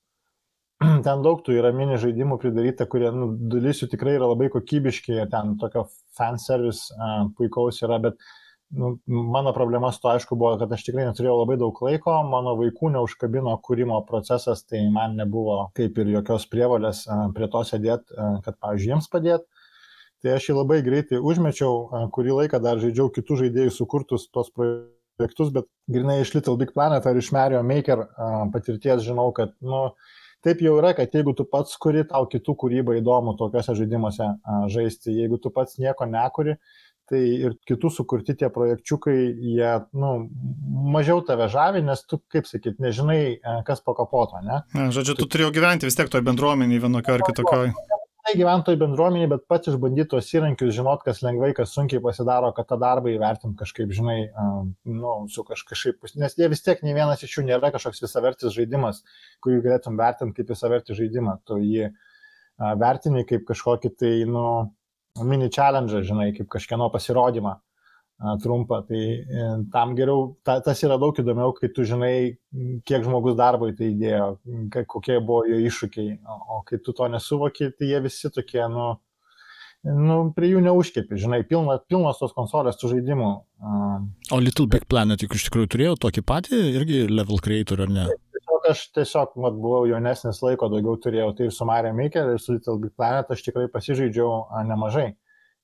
[1.07, 5.19] Ten daug tų yra mini žaidimų pridaryta, kurie, nu, dalis jų tikrai yra labai kokybiški,
[5.33, 5.87] ten tokio
[6.17, 6.95] fanservice
[7.37, 8.31] puikaus yra, bet uh,
[8.71, 12.55] nu, mano problema su to aišku buvo, kad aš tikrai neturėjau labai daug laiko, mano
[12.59, 17.03] vaikų neužkabino kūrimo procesas, tai man nebuvo kaip ir jokios prievalės
[17.35, 18.15] prie to sėdėti,
[18.45, 19.67] kad, pavyzdžiui, jiems padėti.
[20.21, 25.49] Tai aš jį labai greitai užmečiau, kurį laiką dar žaidžiau kitų žaidėjų sukurtus tos projektus,
[25.55, 28.05] bet grinai iš Little Big Planet ar iš Mario Maker
[28.53, 29.87] patirties žinau, kad, nu,
[30.45, 34.29] taip jau yra, kad jeigu tu pats kuri, tau kitų kūryba įdomu tokiuose žaidimuose
[34.73, 36.59] žaisti, jeigu tu pats nieko nekuri,
[37.11, 39.17] tai ir kitų sukurti tie projekčiukai,
[39.51, 40.13] jie, nu,
[40.95, 44.63] mažiau tave žavi, nes tu, kaip sakyt, nežinai, e, kas pakapoto, ne?
[44.77, 47.65] Na, žodžiu, tu turėjau gyventi vis tiek toje bendruomenėje vienokio ar kitokio.
[48.31, 52.77] Gyventojų bendruomenė, bet pats išbandyti tos įrankius, žinot, kas lengvai, kas sunkiai pasidaro, kad tą
[52.79, 54.19] darbą įvertint kažkaip, žinai,
[54.87, 59.01] nu, su kažkaip, nes jie vis tiek nei vienas iš jų nėra kažkoks visavertis žaidimas,
[59.43, 61.41] kurį galėtum vertinti kaip visavertį žaidimą.
[61.49, 61.89] Tu jį
[62.79, 64.45] vertini kaip kažkokį tai, nu,
[65.19, 67.57] mini challenge, žinai, kaip kažkieno pasirodymą
[68.43, 68.83] trumpą.
[68.87, 72.37] Tai e, tam geriau, ta, tas yra daug įdomiau, kai tu žinai,
[72.89, 74.27] kiek žmogus darbo į tai įdėjo,
[74.91, 78.91] kokie buvo jo iššūkiai, o, kai tu to nesuvoki, tai jie visi tokie, nu,
[79.89, 83.31] nu prie jų neužkėpi, žinai, pilna, pilnos tos konsolės tų žaidimų.
[84.31, 88.11] O Little Big Planet juk iš tikrųjų turėjo tokį patį irgi level creator, ar ne?
[88.11, 88.30] Tiesiog
[88.73, 92.57] aš tiesiog mat, buvau jaunesnis laiko, daugiau turėjau tai ir su Mario Maker, ir su
[92.57, 95.11] Little Big Planet aš tikrai pasižaidžiau nemažai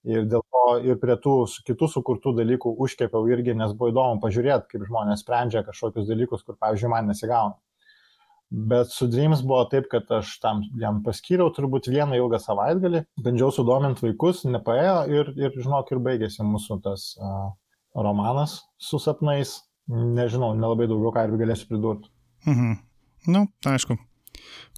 [0.06, 1.34] ir dėl to ir prie tų
[1.66, 6.58] kitų sukurtų dalykų užkepiau irgi, nes buvo įdomu pažiūrėti, kaip žmonės sprendžia kažkokius dalykus, kur,
[6.62, 7.58] pavyzdžiui, man nesigauna.
[8.46, 13.50] Bet su Dreams buvo taip, kad aš tam jam paskyriau turbūt vieną ilgą savaitgalį, bandžiau
[13.50, 17.48] sudominti vaikus, nepaėjo ir, ir žinok, ir baigėsi mūsų tas uh,
[17.98, 19.58] romanas su sapnais.
[19.86, 22.10] Nežinau, nelabai daugiau ką ir galėsiu pridurti.
[22.46, 22.78] Mhm.
[23.26, 23.98] Nu, aišku.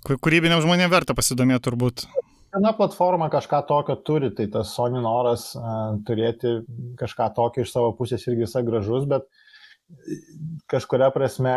[0.09, 2.07] Kūrybiniam žmonėm verta pasidomėti turbūt
[2.55, 6.59] viena platforma kažką tokio turi, tai tas Sony noras uh, turėti
[6.99, 9.29] kažką tokio iš savo pusės irgi visai gražus, bet
[10.69, 11.55] kažkuria prasme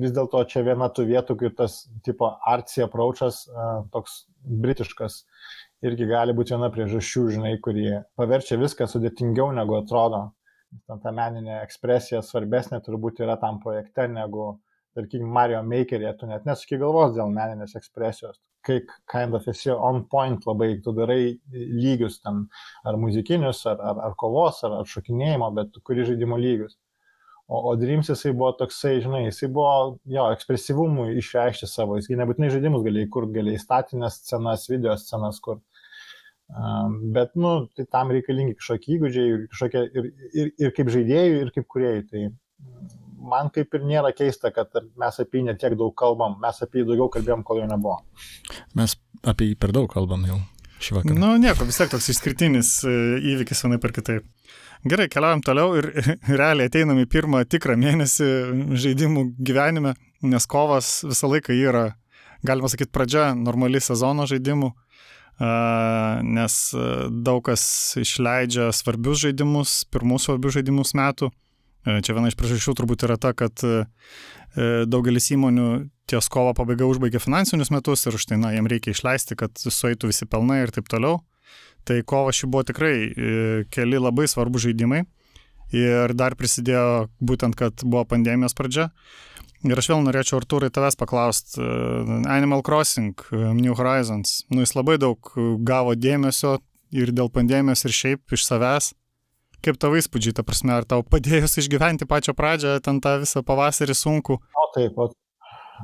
[0.00, 5.22] vis dėlto čia viena tų vietų, kai tas tipo artsy approachas uh, toks britiškas
[5.86, 10.30] irgi gali būti viena priežasčių, žinai, kuri paverčia viską sudėtingiau negu atrodo.
[10.88, 14.54] Ta meninė ekspresija svarbesnė turbūt yra tam projekte negu
[14.96, 18.38] tarkim, Mario Maker'e, tu net nesuki galvos dėl meninės ekspresijos.
[18.66, 18.78] Kai
[19.10, 22.44] kind of esi on point labai, tu darai lygius ten,
[22.86, 26.78] ar muzikinius, ar, ar, ar kovos, ar, ar šokinėjimo, bet kuri žaidimo lygius.
[27.50, 32.52] O, o Dreams jisai buvo toksai, žinai, jisai buvo jo ekspresyvumui išreikšti savo, jisai nebūtinai
[32.54, 35.58] žaidimus galėjai kurti, galėjai statinės scenas, video scenas, kur
[37.12, 41.52] Bet, nu, tai tam reikalingi kažkokie įgūdžiai ir, kažkokie, ir, ir, ir kaip žaidėjų, ir
[41.54, 42.02] kaip kuriejų.
[42.10, 42.24] Tai
[43.22, 46.90] man kaip ir nėra keista, kad mes apie jį netiek daug kalbam, mes apie jį
[46.92, 48.00] daugiau kalbėjom, kol jo nebuvo.
[48.78, 50.40] Mes apie jį per daug kalbam jau
[50.82, 51.16] šį vakarą.
[51.16, 52.94] Na, nu, nieko, vis tiek toks išskirtinis e,
[53.32, 54.26] įvykis vienai per kitaip.
[54.88, 55.90] Gerai, keliaujam toliau ir
[56.26, 58.30] realiai ateinam į pirmą tikrą mėnesį
[58.82, 59.94] žaidimų gyvenime,
[60.26, 61.92] nes kovas visą laiką yra,
[62.46, 64.72] galima sakyti, pradžia normali sezono žaidimų,
[65.42, 66.56] nes
[67.24, 67.62] daug kas
[67.98, 71.30] išleidžia svarbius žaidimus, pirmus svarbius žaidimus metų.
[71.82, 73.58] Čia viena iš priežasčių turbūt yra ta, kad
[74.86, 75.68] daugelis įmonių
[76.06, 80.10] ties kovo pabaiga užbaigia finansinius metus ir už tai, na, jiem reikia išleisti, kad sueitų
[80.12, 81.22] visi pelnai ir taip toliau.
[81.88, 83.12] Tai kovo šį buvo tikrai e,
[83.74, 85.02] keli labai svarbus žaidimai
[85.74, 88.90] ir dar prisidėjo būtent, kad buvo pandemijos pradžia.
[89.62, 94.76] Ir aš vėl norėčiau, Artūrai, tavęs paklausti, e, Animal Crossing, e, New Horizons, nu jis
[94.78, 95.32] labai daug
[95.66, 96.58] gavo dėmesio
[96.94, 98.92] ir dėl pandemijos ir šiaip iš savęs.
[99.62, 103.94] Kaip tavo įspūdžiai, ta prasme, ar tau padėjus išgyventi pačią pradžią, ten tą visą pavasarį
[103.94, 104.40] sunku?
[104.42, 105.12] O taip, o,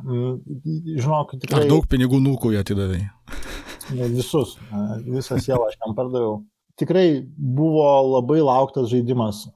[0.02, 0.32] mm,
[0.98, 1.62] žinok, tikrai.
[1.62, 3.04] Ar daug pinigų nūkų atidavai?
[3.90, 4.56] visus,
[5.06, 6.42] visą sielą aš jam pardaviau.
[6.78, 9.48] Tikrai buvo labai lauktas žaidimas.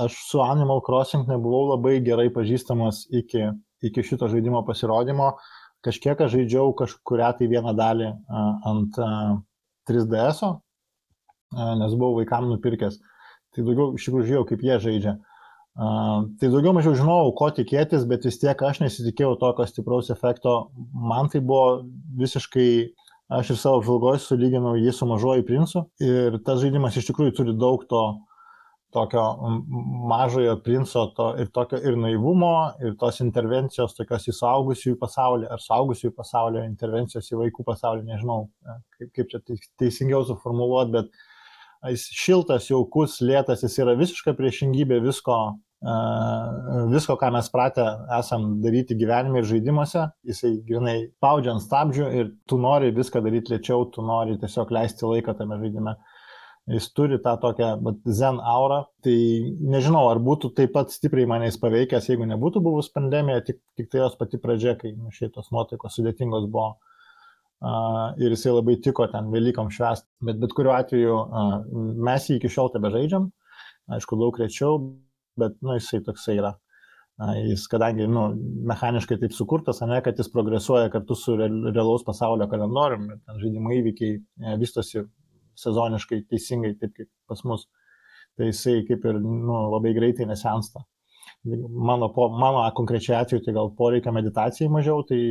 [0.00, 3.50] Aš su Animal Crossing nebuvau labai gerai pažįstamas iki,
[3.84, 5.34] iki šito žaidimo pasirodymo.
[5.84, 8.08] Kažkiek aš žaidžiau kažkuria tai vieną dalį
[8.70, 8.96] ant
[9.90, 10.40] 3DS,
[11.82, 12.96] nes buvau vaikam nupirkęs.
[13.56, 15.16] Tai daugiau iš tikrųjų žiūrėjau, kaip jie žaidžia.
[15.76, 20.54] Uh, tai daugiau mažiau žinojau, ko tikėtis, bet vis tiek aš nesitikėjau tokio stipraus efekto.
[20.92, 21.82] Man tai buvo
[22.16, 22.70] visiškai
[23.26, 27.54] Aš ir savo apžvalgoje sulyginau jį su mažoju princu ir tas žaidimas iš tikrųjų turi
[27.58, 28.02] daug to
[28.94, 29.24] tokio
[30.08, 35.60] mažojo princo to, ir tokio ir naivumo, ir tos intervencijos tokios į suaugusiųjų pasaulį, ar
[35.64, 38.38] suaugusiųjų pasaulio intervencijos į vaikų pasaulį, nežinau,
[38.96, 39.42] kaip, kaip čia
[39.82, 41.25] teisingiau suformuoluoti, bet
[41.92, 45.36] jis šiltas, jaukus, lėtas, jis yra visiška priešingybė visko,
[46.92, 47.84] visko, ką mes pratę
[48.18, 53.54] esam daryti gyvenime ir žaidimuose, jisai grinai spaudžia ant stabdžių ir tu nori viską daryti
[53.54, 55.96] lėčiau, tu nori tiesiog leisti laiką tame žaidime.
[56.66, 57.68] Jis turi tą tokią
[58.10, 59.14] zen aurą, tai
[59.62, 64.00] nežinau, ar būtų taip pat stipriai manęs paveikęs, jeigu nebūtų buvus pandemija, tik, tik tai
[64.00, 66.72] jos pati pradžia, kai nu, šitos nuotaikos sudėtingos buvo.
[66.72, 66.95] Uh,
[68.20, 70.08] ir jisai labai tiko ten Velykom švęsti.
[70.28, 71.16] Bet bet kuriuo atveju
[72.08, 73.30] mes jį iki šiol tebe žaidžiam,
[73.96, 74.78] aišku, daug rečiau,
[75.40, 76.54] bet, nu, jisai toksai yra.
[77.16, 78.26] Jis, kadangi, nu,
[78.68, 84.18] mechaniškai taip sukurtas, ne, kad jis progresuoja kartu su realaus pasaulio kalendoriumi, ten žaidimo įvykiai
[84.18, 85.00] e, vystosi
[85.56, 87.64] sezoniškai teisingai, taip kaip pas mus,
[88.36, 90.84] tai jisai kaip ir, nu, labai greitai nesensta.
[91.46, 95.22] Mano, po, mano konkrečiai atveju, tai gal poreikia meditacijai mažiau, tai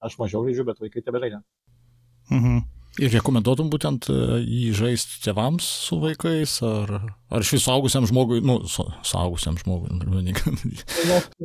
[0.00, 1.42] aš mažiau žaidžiu, bet vaikai tebe žaidžia.
[2.30, 2.60] Mhm.
[2.98, 6.90] Ir rekomenduotum būtent e, jį žaisti tėvams su vaikais, ar,
[7.30, 9.94] ar šis suaugusiam žmogui, nu, su, suaugusiam žmogui.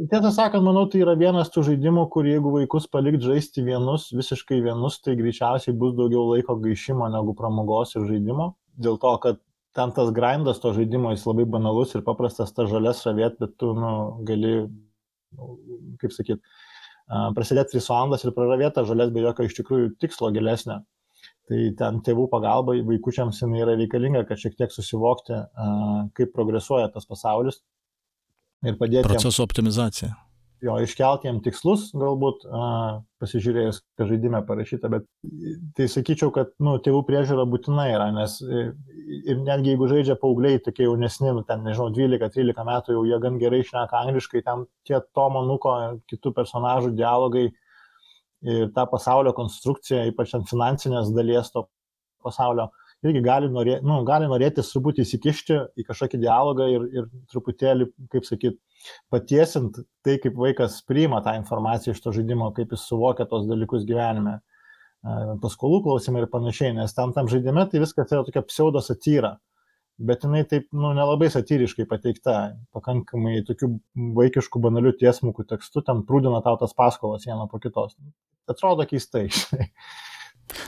[0.09, 4.57] Tiesą sakant, manau, tai yra vienas tų žaidimų, kur jeigu vaikus palikt žaisti vienus, visiškai
[4.65, 8.55] vienus, tai greičiausiai bus daugiau laiko gaišimo negu pramogos ir žaidimo.
[8.81, 9.39] Dėl to, kad
[9.77, 13.75] ten tas grindas to žaidimo, jis labai banalus ir paprastas, ta žalias ravėt, bet tu
[13.77, 13.93] nu,
[14.25, 14.55] gali,
[15.37, 15.55] nu,
[16.01, 16.41] kaip sakyt,
[17.07, 20.81] prasidėti 3 valandas ir praravėti žalias be jokio iš tikrųjų tikslo gilesnio.
[21.45, 25.37] Tai ten tėvų pagalba vaikučiams jinai yra reikalinga, kad šiek tiek susivokti,
[26.17, 27.61] kaip progresuoja tas pasaulis
[28.65, 29.05] ir padėti.
[29.05, 30.15] Proceso optimizacija.
[30.66, 32.45] Jo, iškelti jam tikslus, galbūt
[33.22, 35.03] pasižiūrėjus, ką žaidime parašyta, bet
[35.78, 40.88] tai sakyčiau, kad nu, tėvų priežiūra būtina yra, nes ir netgi jeigu žaidžia paaugliai, tokie
[40.88, 45.45] jaunesni, nu, ten, nežinau, 12-13 metų jau jie gan gerai šneka angliškai, ten tie Tomo
[45.45, 45.76] Nuko,
[46.09, 47.51] kitų personažų dialogai,
[48.45, 51.66] ir tą pasaulio konstrukciją, ypač ant finansinės dalies to
[52.26, 52.70] pasaulio,
[53.05, 58.28] irgi gali, norė, nu, gali norėti truputį įsikišti į kažkokį dialogą ir, ir truputėlį, kaip
[58.28, 58.59] sakyt,
[59.13, 63.88] patiesint tai, kaip vaikas priima tą informaciją iš to žaidimo, kaip jis suvokia tos dalykus
[63.88, 64.39] gyvenime,
[65.41, 69.36] paskolų klausimai ir panašiai, nes tam tam žaidime tai viskas yra tokia pseudo satyra
[69.95, 72.36] bet jinai taip, nu, nelabai satyriškai pateikta,
[72.76, 73.69] pakankamai tokių
[74.17, 77.95] vaikiškų banalių tiesmukų tekstų, ten prūdina tau tas paskolas vieną po kitos
[78.51, 79.30] atrodo keistai.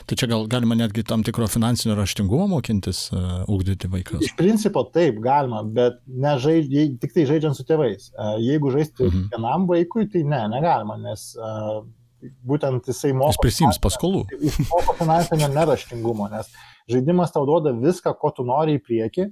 [0.08, 4.24] Tai čia gal galima netgi tam tikro finansinio raštingumo mokintis, uh, ugdyti vaikus.
[4.26, 6.72] Iš principo taip, galima, bet ne žaid,
[7.02, 8.10] tik tai žaidžiant su tėvais.
[8.14, 9.28] Uh, jeigu žaisti mhm.
[9.34, 11.80] vienam vaikui, tai ne, negalima, nes uh,
[12.48, 13.36] būtent jisai moko.
[13.36, 14.24] Jis prisims paskolų.
[14.42, 16.50] Jis moko finansinio neraštingumo, nes
[16.90, 19.28] žaidimas tau duoda viską, ko tu nori į priekį,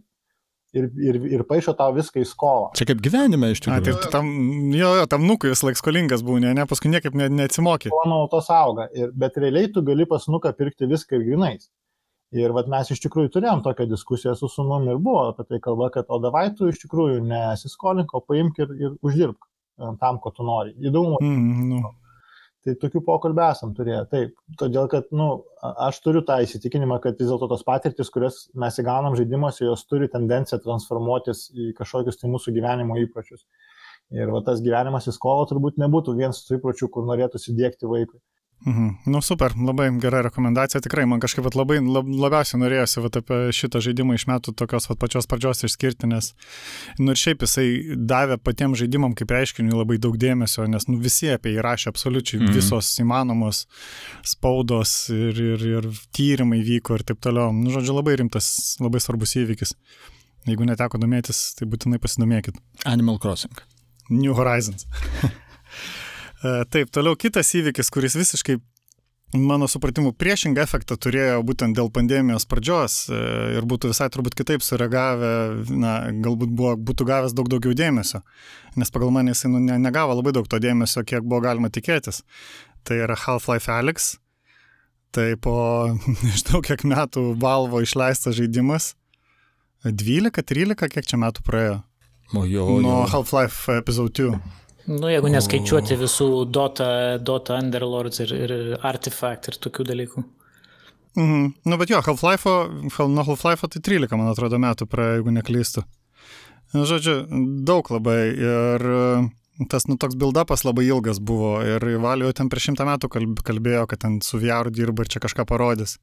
[0.76, 2.68] ir, ir, ir paaišo tau viską į skolą.
[2.78, 3.94] Čia kaip gyvenime iš tikrųjų.
[3.94, 4.28] A, tai tam,
[4.76, 7.92] jo, jo, tam nukui vis laik skolingas būni, ne, paskui niekaip ne, neatsimokė.
[7.94, 11.68] Mano autos auga, ir, bet realiai tu gali pas nuką pirkti viską ir grinais.
[12.34, 15.92] Ir vat, mes iš tikrųjų turėjom tokią diskusiją su sunum ir buvo apie tai kalba,
[15.94, 20.32] kad o davai tu iš tikrųjų nesiskolink, o paimk ir, ir uždirbk e, tam, ko
[20.34, 20.74] tu nori.
[20.82, 21.20] Įdomu.
[21.22, 21.92] Mm, nu.
[22.66, 24.32] Tai tokių pokalbį esam turėję, taip.
[24.58, 28.80] Todėl, kad, na, nu, aš turiu tą įsitikinimą, kad vis dėlto tos patirtis, kurias mes
[28.82, 33.44] įgaunam žaidimuose, jos turi tendenciją transformuotis į kažkokius tai mūsų gyvenimo įpročius.
[34.14, 38.18] Ir va tas gyvenimas į skolą turbūt nebūtų vienas tų įpročių, kur norėtų įdėkti vaikui.
[38.64, 38.88] Mhm.
[39.04, 43.38] Nu super, labai gera rekomendacija, tikrai man kažkaip vat, labai lab, labiausiai norėjosi vat, apie
[43.54, 46.32] šitą žaidimą iš metų tokios vat, pačios pradžios išskirti, nes
[46.98, 47.66] nu, ir šiaip jisai
[48.10, 52.40] davė patiems žaidimam kaip reiškiniui labai daug dėmesio, nes nu, visi apie jį rašė absoliučiai
[52.40, 52.56] mhm.
[52.56, 53.66] visos įmanomos
[54.26, 57.54] spaudos ir, ir, ir tyrimai vyko ir taip toliau.
[57.54, 58.50] Nu, žodžiu, labai rimtas,
[58.82, 59.76] labai svarbus įvykis.
[60.48, 62.58] Jeigu neteko domėtis, tai būtinai pasidomėkit.
[62.86, 63.66] Animal Crossing.
[64.10, 64.88] New Horizons.
[66.46, 68.58] E, taip, toliau kitas įvykis, kuris visiškai
[69.34, 73.20] mano supratimu priešingą efektą turėjo būtent dėl pandemijos pradžios e,
[73.58, 75.30] ir būtų visai turbūt kitaip sureagavę,
[75.82, 75.94] na,
[76.24, 78.22] galbūt buvo, būtų gavęs daug daugiau dėmesio,
[78.78, 82.22] nes pagal mane jisai nu, ne, negavo labai daug to dėmesio, kiek buvo galima tikėtis.
[82.86, 84.12] Tai yra Half-Life Alyx,
[85.16, 85.56] tai po
[86.26, 88.92] nežinau kiek metų Valvo išleistas žaidimas,
[89.86, 91.80] 12-13, kiek čia metų praėjo?
[92.34, 94.65] O jo, Nuo Half-Life Episode 2.
[94.86, 98.52] Nu, jeigu neskaičiuoti visų Dota, Dota Underlords ir, ir
[98.86, 100.22] Artifact ir tokių dalykų.
[101.16, 101.46] Mhm.
[101.64, 102.52] Nu, bet jo, Half-Life,
[103.08, 105.82] nuo Half-Life tai 13, man atrodo, metų praėjo, jeigu neklystu.
[106.76, 107.16] Žodžiu,
[107.64, 108.84] daug labai ir
[109.70, 113.08] tas, nu, toks build-upas labai ilgas buvo ir Valio ten prieš šimtą metų
[113.46, 115.96] kalbėjo, kad ten su VR dirba ir čia kažką parodys.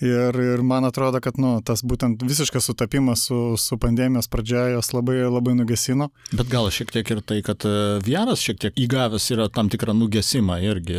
[0.00, 4.90] Ir, ir man atrodo, kad nu, tas būtent visiškas sutapimas su, su pandemijos pradžia jos
[4.92, 6.10] labai, labai nugesino.
[6.36, 7.72] Bet gal šiek tiek ir tai, kad e,
[8.04, 10.98] Vieras šiek tiek įgavęs yra tam tikrą nugesimą irgi.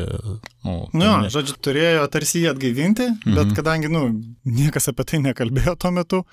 [0.66, 1.30] Nu, nu ne...
[1.30, 3.36] žodžiu, turėjo tarsi jį atgaivinti, mhm.
[3.38, 4.08] bet kadangi nu,
[4.50, 6.24] niekas apie tai nekalbėjo tuo metu,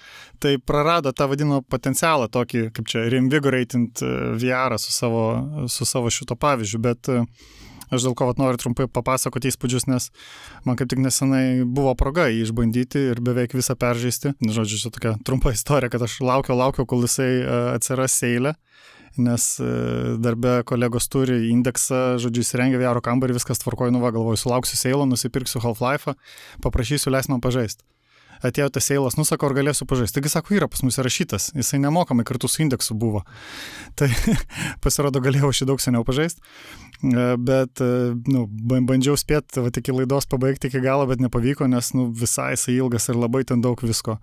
[0.40, 5.26] tai prarado tą vadinamą potencialą, tokį, kaip čia, reinvigorating e, Vierą su savo,
[5.68, 6.80] su savo šito pavyzdžiu.
[6.84, 7.28] Bet uh,
[7.96, 10.10] Aš dėl ko vat, noriu trumpai papasakoti įspūdžius, nes
[10.66, 14.34] man kaip tik nesenai buvo proga jį išbandyti ir beveik visą peržaisti.
[14.42, 18.56] Žodžiu, čia tokia trumpa istorija, kad aš laukiau, laukiau, kol jisai e, atsiras seilę
[19.14, 19.66] nes e,
[20.18, 25.06] darbe kolegos turi indeksą, žodžiu, įsirengia VR kambarį, viskas tvarkoju, nu va, galvoju, sulauksiu seilo,
[25.06, 26.16] nusipirksiu Half-Life,
[26.64, 27.86] paprašysiu leis man pažaisti
[28.44, 30.18] atėjo tas eilas, nusako, ar galėsiu pažaisti.
[30.18, 33.24] Taigi sako, yra pas mus įrašytas, jisai nemokamai kartu su indeksu buvo.
[33.98, 34.10] Tai
[34.84, 36.44] pasirodo, galėjau šį daug seniau pažaisti,
[37.00, 41.92] e, bet e, nu, bandžiau spėti, va, iki laidos pabaigti iki galo, bet nepavyko, nes
[41.96, 44.18] nu, visai jisai ilgas ir labai ten daug visko.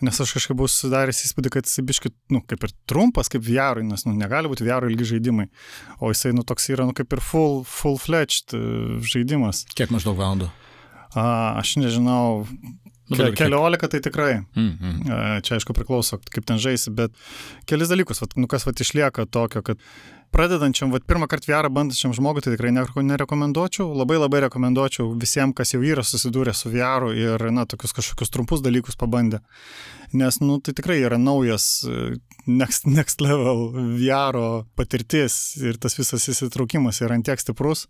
[0.00, 3.82] Nes aš kažkaip buvau sudaręs įspūdį, kad jisai biškit, nu, kaip ir trumpas, kaip VR,
[3.84, 5.50] nes, nu, negali būti VR ilgi žaidimai.
[6.00, 8.62] O jisai, nu, toks yra, nu, kaip ir full, full-fledged e,
[9.04, 9.66] žaidimas.
[9.76, 10.48] Kiek maždaug valandų?
[11.10, 11.26] A,
[11.60, 12.79] aš nežinau, Nu,
[13.10, 14.32] Ke, keliolika tai tikrai.
[14.54, 15.42] Mm, mm.
[15.46, 17.14] Čia aišku priklauso, kaip ten žaisi, bet
[17.70, 19.82] kelis dalykus, vat, nu, kas vat, išlieka tokio, kad
[20.34, 25.74] pradedančiam, vat, pirmą kartą VR bandančiam žmogui tai tikrai nerekomenduočiau, labai labai rekomenduočiau visiems, kas
[25.74, 29.42] jau yra susidūrę su VR ir, na, tokius kažkokius trumpus dalykus pabandė.
[30.12, 32.16] Nes, nu, tai tikrai yra naujas e,
[32.50, 37.86] next, next level VR patirtis ir tas visas įsitraukimas yra antiek stiprus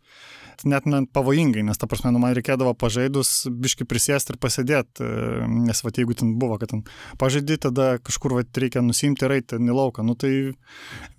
[0.64, 5.46] net, net pavojingai, nes ta prasme, nu, man reikėdavo pažaidus biški prisėsti ir pasėdėti, e,
[5.68, 6.82] nes va, jeigu ten buvo, kad ten
[7.20, 10.32] pažaidži, tada kažkur va, reikia nusimti ir eiti į lauką, nu tai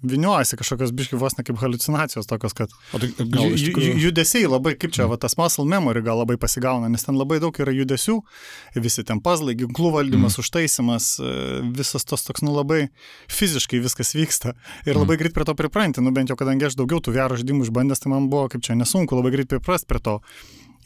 [0.06, 3.98] viniuojasi kažkokios biški vos ne kaip halucinacijos tokios, kad tai gal, tikrųjų...
[4.06, 7.58] judesiai labai, kaip čia, va, tas muscle memory gal labai pasigauna, nes ten labai daug
[7.62, 8.20] yra judesių,
[8.82, 10.46] visi ten pazlai, ginklų valdymas, mm.
[10.46, 11.32] užtaisimas, e,
[11.78, 12.90] visas tos toks, nu labai
[13.32, 15.22] fiziškai viskas vyksta ir labai mm.
[15.24, 18.12] greit prie to pripranti, nu bent jau kadangi aš daugiau tų vero žaidimų išbandęs, tai
[18.14, 20.20] man buvo kaip čia nesunku labai greit priprast prie to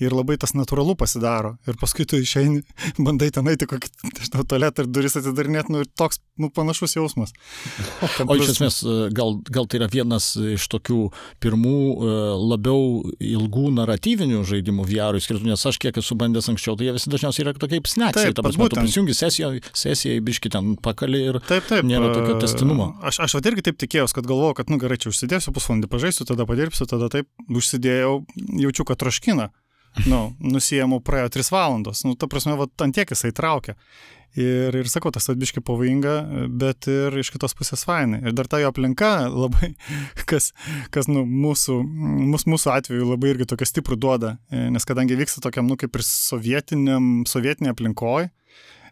[0.03, 1.55] ir labai tas natūralu pasidaro.
[1.69, 2.63] Ir paskui tu išeini,
[3.05, 7.35] bandai ten eiti kokį, nežinau, tualetą ir duris atidarinėti, nu ir toks, nu, panašus jausmas.
[8.17, 8.81] Ten o iš esmės,
[9.15, 10.99] gal, gal tai yra vienas iš tokių
[11.43, 12.13] pirmų e,
[12.53, 17.11] labiau ilgų naratyvinių žaidimų VR skirtų, nes aš kiek esu bandęs anksčiau, tai jie visi
[17.11, 18.29] dažniausiai yra tokie kaip sneksai.
[18.29, 22.37] Taip, ta prasme, tu prisijungi sesiją į biškį ten pakalį ir taip, taip, nėra tokio
[22.41, 22.91] testinumo.
[23.05, 26.27] Aš, aš vat irgi taip tikėjausi, kad galvojau, kad, nu gerai, čia užsidėsiu pusvalandį, pažaisiu,
[26.29, 28.17] tada padirbsiu, tada taip užsidėjau,
[28.65, 29.51] jaučiu, kad troškina
[30.09, 33.77] nu, nusijėmų praėjo 3 valandos, nu, ta prasme, va, ant tiek jisai traukia.
[34.35, 36.15] Ir, ir sakau, tas atbiški pavojinga,
[36.59, 38.19] bet ir iš kitos pusės fainai.
[38.19, 39.71] Ir dar ta jo aplinka labai,
[40.29, 40.49] kas,
[40.91, 41.77] kas nu, mūsų,
[42.33, 46.03] mūsų, mūsų atveju labai irgi tokia stiprų duoda, nes kadangi vyksta tokiam, nu, kaip ir
[46.03, 48.33] sovietiniam, sovietinė aplinkoje,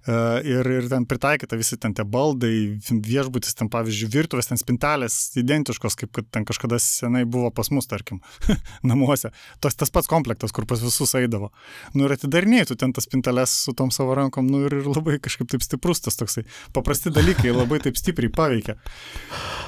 [0.06, 5.96] ir, ir ten pritaikyta visi ten tie baldai, viešbutis, ten pavyzdžiui, virtuvės, ten spintelės identiškos,
[6.00, 8.20] kaip kad ten kažkada senai buvo pas mus, tarkim,
[8.90, 9.32] namuose.
[9.64, 11.54] Tas, tas pats komplektas, kur pas visus eidavo.
[11.96, 15.52] Nu ir atidarinėtų ten tas spinteles su tom savo rankom, nu ir, ir labai kažkaip
[15.54, 16.46] taip stiprus tas toksai.
[16.76, 18.78] Paprasti dalykai labai taip stipriai paveikia.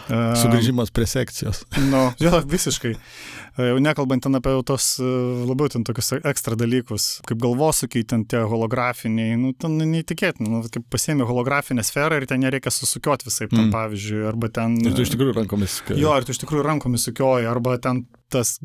[0.09, 1.63] Sugrįžimas prie sekcijos.
[1.89, 2.95] Nu, jo, visiškai.
[3.55, 9.37] Jau nekalbant ten apie tos labiau ten tokius ekstra dalykus, kaip galvosukiai, ten tie holografiniai,
[9.39, 13.71] nu, ten neįtikėtina, nu, kaip pasiemi holografinę sferą ir ten nereikia susukioti visai, mm.
[13.73, 14.77] pavyzdžiui, arba ten...
[14.83, 16.01] Ir tu iš tikrųjų rankomis sukioji.
[16.03, 18.03] Jo, ir tu iš tikrųjų rankomis sukioji, arba ten
[18.33, 18.57] tas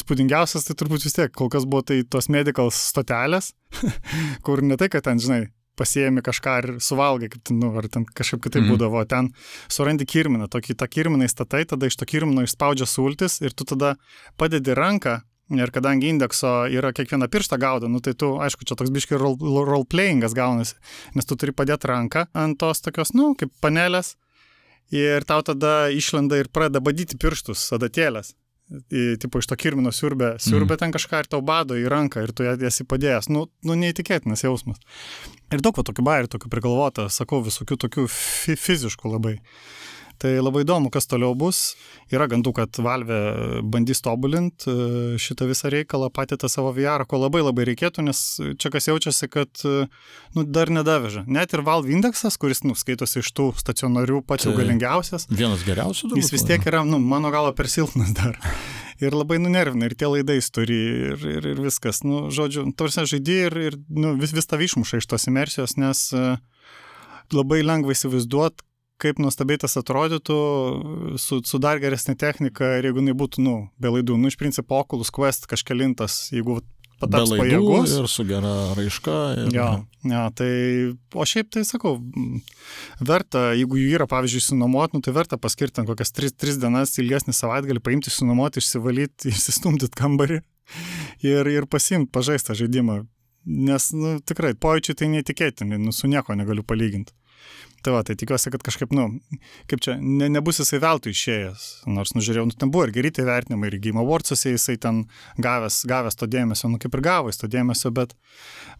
[0.00, 3.52] įspūdingiausias, tai turbūt vis tiek, kol kas buvo tai tos medical stotelės,
[4.46, 5.44] kur ne tai, kad ten, žinai,
[5.80, 8.74] pasiemi kažką ir suvalgai, kaip, nu, ar ten kažkaip kitaip mm.
[8.74, 9.30] būdavo, ten
[9.72, 13.94] surandi kirminą, tokį tą kirminą įstatai, tada iš to kirmino išspaudžia sultis ir tu tada
[14.40, 15.20] padedi ranką
[15.50, 20.36] Ir kadangi indekso yra kiekvieną pirštą gaudo, nu, tai tu, aišku, čia toks biški roleplayingas
[20.36, 20.76] gaunasi,
[21.18, 24.14] nes tu turi padėti ranką ant tos tokios, nu, kaip panelės,
[24.94, 28.34] ir tau tada išlenda ir pradeda badyti pirštus, adatėlės.
[29.18, 30.80] Tipo iš to kirmino siurbė, siurbė mm.
[30.84, 33.26] ten kažką ir tau bado į ranką ir tu ją esi padėjęs.
[33.34, 34.78] Nu, nu neįtikėtinas jausmas.
[35.50, 39.40] Ir daug va tokių bairių, tokių prigalvota, sakau, visokių tokių fi fiziškų labai.
[40.20, 41.74] Tai labai įdomu, kas toliau bus.
[42.12, 43.20] Yra gandų, kad Valve
[43.64, 44.88] bandys tobulinti e,
[45.22, 48.20] šitą visą reikalą, patį tą savo VR, ko labai labai reikėtų, nes
[48.60, 49.86] čia kas jaučiasi, kad e,
[50.36, 51.24] nu, dar nedaveža.
[51.24, 55.24] Net ir Valve indeksas, kuris nu, skaitosi iš tų stacionarių jau tai galingiausias.
[55.32, 56.20] Vienas geriausių dabar.
[56.20, 58.36] Jis vis tiek yra, nu, mano galo, per silpnas dar.
[59.04, 60.80] ir labai nunervina, ir tie laidais turi,
[61.14, 62.04] ir, ir, ir viskas.
[62.04, 66.10] Nu, žodžiu, tarsi žaidži ir, ir nu, vis, vis tave išmuša iš tos imersijos, nes
[66.12, 66.34] uh,
[67.32, 68.66] labai lengva įsivaizduoti,
[69.00, 70.40] kaip nuostabiai tas atrodytų
[71.20, 74.18] su, su dar geresnė technika ir jeigu jinai būtų, nu, be laidų.
[74.20, 76.60] Nu, iš principo, Oculus Quest kažkelintas, jeigu
[77.00, 77.94] pataps pajėgus.
[77.98, 79.16] Ir su gera raiška.
[79.40, 79.52] Ir...
[79.56, 79.68] Jo,
[80.12, 80.50] jo, tai,
[81.14, 81.96] o šiaip tai sakau,
[83.00, 87.36] verta, jeigu jų yra, pavyzdžiui, sunuomoti, nu, tai verta paskirti kokias 3, 3 dienas ilgesnį
[87.36, 90.42] savaitgalį, paimti, sunuomoti, išsivalyti, išsistumdyti kambarį
[91.26, 93.02] ir, ir pasimti, pažaistą žaidimą.
[93.50, 97.14] Nes, nu, tikrai, pojūčiai tai neįtikėtini, nu, su nieko negaliu palyginti.
[97.80, 99.06] Tai va, tai tikiuosi, kad kažkaip, nu,
[99.70, 101.66] kaip čia, ne, nebus jisai veltui išėjęs.
[101.88, 105.06] Nors, nu, žiūrėjau, nu, ten buvo ir geri tie vertinimai, ir Game Awards'ose jisai ten
[105.40, 108.12] gavęs, gavęs to dėmesio, nu, kaip ir gavo jis to dėmesio, bet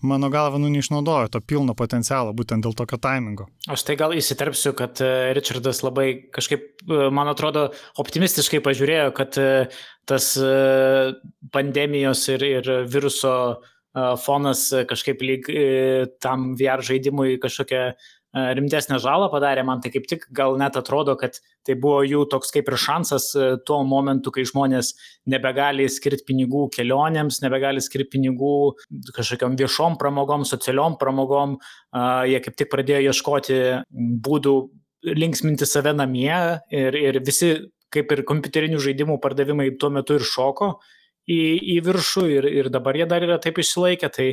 [0.05, 3.49] mano galva, nu, neišnaudojo to pilno potencialo būtent dėl tokio taimingo.
[3.73, 7.71] Aš tai gal įsiterpsiu, kad e, Richardas labai kažkaip, e, man atrodo,
[8.05, 9.51] optimistiškai pažiūrėjo, kad e,
[10.09, 10.33] tas
[11.55, 13.35] pandemijos ir, ir viruso
[14.25, 15.47] fonas kažkaip lyg
[16.23, 17.85] tam VR žaidimui kažkokią
[18.35, 22.53] rimtesnę žalą padarė, man tai kaip tik gal net atrodo, kad tai buvo jų toks
[22.55, 24.93] kaip ir šansas e, tuo momentu, kai žmonės
[25.31, 28.53] nebegali skirti pinigų kelionėms, nebegali skirti pinigų
[29.17, 31.59] kažkokiam viešom pramogom, socialiom pramogom,
[32.31, 33.59] jie kaip tik pradėjo ieškoti
[34.23, 34.55] būdų
[35.11, 37.57] linksminti save namie ir, ir visi
[37.91, 40.77] kaip ir kompiuterinių žaidimų pardavimai tuo metu ir šoko
[41.27, 41.41] į,
[41.75, 44.29] į viršų ir, ir dabar jie dar yra taip išsilaikę, tai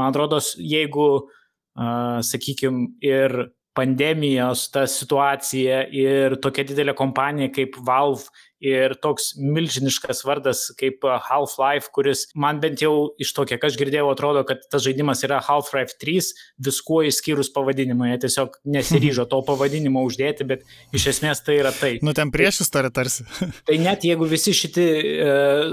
[0.00, 1.40] man atrodo, jeigu uh,
[1.76, 8.28] sakykime, ir pandemijos ta situacija ir tokia didelė kompanija kaip Valve
[8.62, 14.06] ir toks milžiniškas vardas kaip Half-Life, kuris man bent jau iš to, kiek aš girdėjau,
[14.12, 16.30] atrodo, kad tas žaidimas yra Half-Life 3,
[16.68, 18.12] viskuo išskyrus pavadinimą.
[18.12, 21.96] Jie tiesiog nesiryžo to pavadinimo uždėti, bet iš esmės tai yra tai.
[22.06, 23.26] Nu, ten prieš istoriją tarsi.
[23.66, 24.88] tai net jeigu visi šitie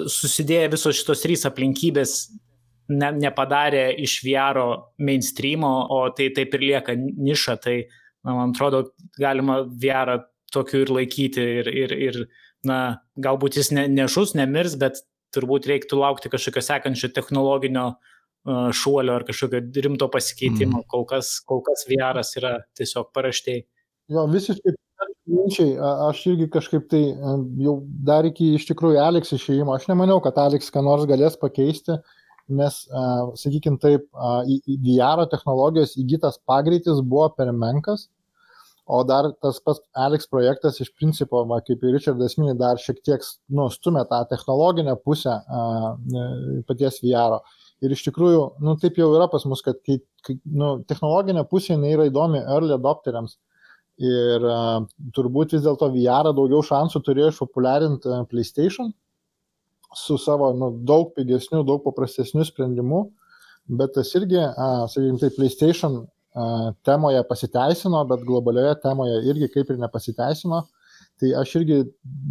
[0.09, 2.21] susidėję visos šitos trys aplinkybės
[2.89, 4.59] ne, nepadarė iš VR
[5.01, 7.77] mainstreamo, o tai taip ir lieka niša, tai
[8.25, 12.19] na, man atrodo, galima VR tokiu ir laikyti ir, ir, ir
[12.67, 15.03] na, galbūt jis ne, nešus, nemirs, bet
[15.35, 20.81] turbūt reiktų laukti kažkokio sekančio technologinio uh, šuolio ar kažkokio rimto pasikeitimo.
[20.81, 20.89] Mm.
[20.89, 23.65] Kol, kas, kol kas VR yra tiesiog paraštėjai.
[24.09, 24.73] Jo, visiškai
[25.29, 25.75] minčiai,
[26.09, 27.03] aš irgi kažkaip tai
[27.61, 31.93] jau dar iki iš tikrųjų Alex išėjimo, aš nemaniau, kad Alex ką nors galės pakeisti.
[31.93, 32.18] Uh,
[32.49, 32.77] nes,
[33.39, 34.07] sakykime taip,
[34.85, 38.07] VR technologijos įgytas pagreitis buvo per menkas,
[38.89, 43.03] o dar tas pats Alex projektas iš principo, va, kaip ir Richardas minė, dar šiek
[43.05, 45.35] tiek nu, stumė tą technologinę pusę
[46.67, 47.37] paties VR.
[47.37, 47.67] -o.
[47.79, 49.99] Ir iš tikrųjų, nu, taip jau yra pas mus, kad kai,
[50.43, 53.37] nu, technologinė pusė yra įdomi early adopteriams.
[53.99, 54.81] Ir uh,
[55.15, 58.93] turbūt vis dėlto VR daugiau šansų turėjo išpopuliarinti uh, PlayStation,
[59.95, 63.05] su savo nu, daug pigesniu, daug paprastesniu sprendimu,
[63.79, 64.41] bet tas irgi,
[64.93, 66.01] sakykime, tai PlayStation
[66.33, 70.65] a, temoje pasiteisino, bet globalioje temoje irgi kaip ir nepasiteisino.
[71.19, 71.81] Tai aš irgi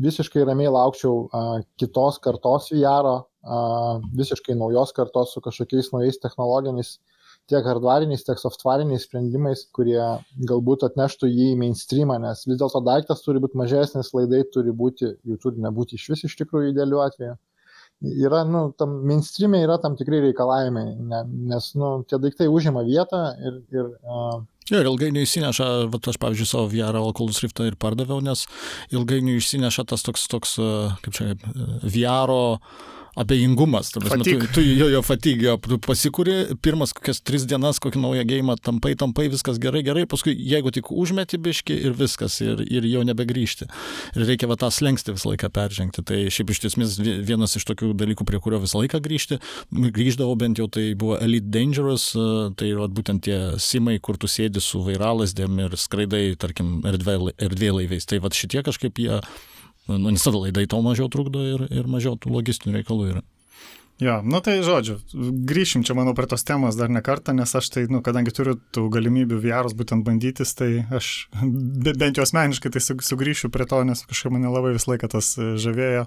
[0.05, 1.43] visiškai ramiai laukčiau a,
[1.81, 3.11] kitos kartos VR,
[4.19, 6.99] visiškai naujos kartos su kažkokiais naujais technologiniais
[7.49, 10.01] tiek hardvariniais, tiek softvariniais sprendimais, kurie
[10.51, 15.15] galbūt atneštų jį į mainstreamą, nes vis dėlto daiktas turi būti mažesnis, laidai turi būti,
[15.25, 17.39] jų turi nebūti iš vis iš tikrųjų idealiu atveju.
[17.99, 23.25] Yra, nu, tam mainstreamė yra tam tikrai reikalavimai, ne, nes, nu, tie daiktai užima vietą
[23.43, 24.39] ir, ir uh,
[24.69, 28.45] Jo, ir ilgainiui įsineša, va, aš pavyzdžiui savo VR Oculus Riftą ir pardaviau, nes
[28.93, 30.55] ilgainiui įsineša tas toks, toks
[31.05, 31.33] kaip čia,
[31.89, 32.35] VR
[33.19, 33.91] abejingumas.
[33.95, 38.59] Prasme, tu, tu jo, jo fatigio, tu pasikūri pirmas kokias tris dienas kokį naują gėjimą,
[38.65, 43.03] tampai, tampai, viskas gerai, gerai, paskui jeigu tik užmeti biški ir viskas, ir, ir jau
[43.09, 43.69] nebegrįžti.
[44.15, 46.05] Ir reikia va tą slengsti visą laiką peržengti.
[46.07, 49.41] Tai šiaip iš tiesmės vienas iš tokių dalykų, prie kurio visą laiką grįžti,
[49.99, 52.11] grįždavau bent jau tai buvo Elite Dangerous,
[52.59, 58.07] tai va, būtent tie simai, kur tu sėdi su vairalasdėm ir skraidai, tarkim, erdvėlaiviais.
[58.09, 59.21] Tai va šitie kažkaip jie
[59.89, 63.25] nu, nes tada laidai tau mažiau trukdo ir, ir mažiau tų logistinių reikalų yra.
[63.99, 65.01] Jo, nu tai žodžiu,
[65.51, 68.55] grįšim čia, manau, prie tos temos dar ne kartą, nes aš tai, nu, kadangi turiu
[68.75, 71.27] tų galimybių VR'us būtent bandytis, tai aš
[71.89, 76.07] bent jau asmeniškai tai sugrįšiu prie to, nes kažkaip mane labai visą laiką tas žavėjo.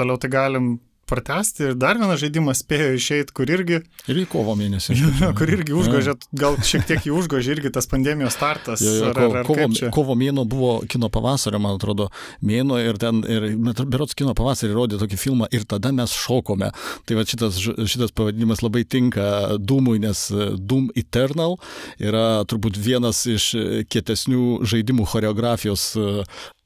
[0.00, 0.72] Toliau tai galim
[1.10, 3.80] pratesti ir dar vienas žaidimas spėjo išeiti, kur irgi...
[4.10, 4.96] Ir į kovo mėnesį.
[5.38, 8.82] Kur irgi užgožė, gal šiek tiek jį užgožė irgi tas pandemijos startas.
[8.84, 12.08] Jo, jo, ar, ar, ar kovo, kovo mėno buvo kino pavasario, man atrodo,
[12.46, 13.48] mėno ir ten, ir
[13.80, 16.70] berots kino pavasarį rodė tokį filmą ir tada mes šokome.
[17.08, 20.26] Tai va šitas, šitas pavadinimas labai tinka Doomui, nes
[20.58, 21.58] Doom Eternal
[21.98, 23.52] yra turbūt vienas iš
[23.90, 25.90] kietesnių žaidimų choreografijos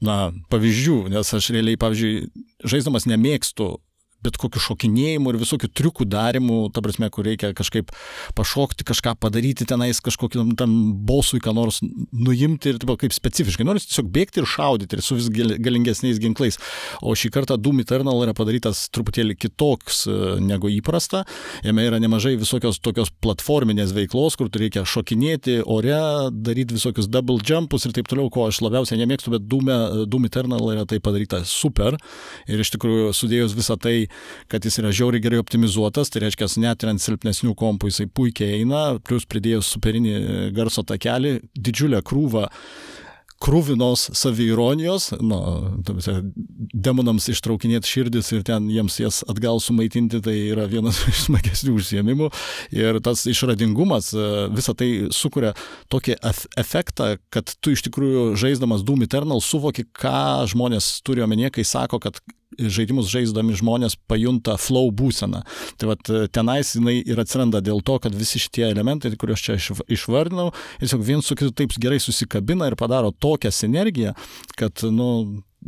[0.04, 0.18] na,
[0.52, 2.28] pavyzdžių, nes aš realiai, pavyzdžiui,
[2.68, 3.74] žaisdamas nemėgstu
[4.24, 7.92] bet kokių šokinėjimų ir visokių triukų darimų, ta prasme, kur reikia kažkaip
[8.38, 10.76] pašokti, kažką padaryti tenais, kažkokį tam
[11.06, 13.66] bosui, ką nors nuimti ir taip, kaip specifiškai.
[13.66, 16.58] Nors tiesiog bėgti ir šaudyti ir su vis galingesniais ginklais.
[17.04, 21.24] O šį kartą Doom Eternal yra padarytas truputėlį kitoks e, negu įprasta.
[21.66, 25.96] Jame yra nemažai visokios tokios platforminės veiklos, kur reikia šokinėti ore,
[26.32, 30.28] daryti visokius double jumpus ir taip toliau, ko aš labiausiai nemėgstu, bet Doom, e, Doom
[30.30, 31.98] Eternal yra tai padaryta super.
[32.48, 33.96] Ir iš tikrųjų sudėjus visą tai
[34.52, 38.60] kad jis yra žiauriai gerai optimizuotas, tai reiškia, net ir ant silpnesnių kompų jisai puikiai
[38.60, 40.18] eina, plus pridėjus superinį
[40.56, 42.48] garso takelį, didžiulę krūvą
[43.44, 45.38] krūvinos saviironijos, nu,
[46.72, 52.30] demonams ištraukinėti širdis ir ten jiems jas atgal sumaitinti, tai yra vienas iš smagesnių užsiemimų.
[52.76, 54.12] Ir tas išradingumas
[54.54, 55.52] visą tai sukuria
[55.92, 56.18] tokį
[56.60, 62.00] efektą, kad tu iš tikrųjų žaisdamas Doom Eternal suvoki, ką žmonės turi omenyje, kai sako,
[62.06, 62.22] kad
[62.58, 65.42] žaidimus žaisdami žmonės pajunta flow būseną.
[65.80, 70.50] Tai vad tenais jinai ir atsiranda dėl to, kad visi šitie elementai, kuriuos čia išvardinau,
[70.82, 74.14] tiesiog viens su kitu taip gerai susikabina ir padaro tokią sinergiją,
[74.58, 75.10] kad, nu,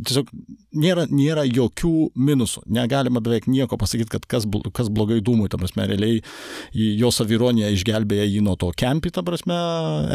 [0.05, 0.29] tiesiog
[0.77, 2.63] nėra, nėra jokių minusų.
[2.73, 4.47] Negalima beveik nieko pasakyti, kad kas,
[4.77, 6.21] kas blogai dūmui, ta prasme, realiai
[6.73, 9.57] jo savironija išgelbėja jį nuo to kempi, ta prasme,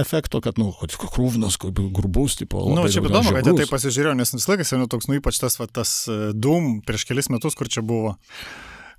[0.03, 0.73] efekto, kad, nu,
[1.03, 2.67] krūvinas, grubus, tipo.
[2.71, 5.41] Na, nu, čia įdomu, kad jie tai pasižiūrėjo, nes visą laiką seniau toks, nu, ypač
[5.43, 5.97] tas, va, tas
[6.35, 8.17] dūm prieš kelis metus, kur čia buvo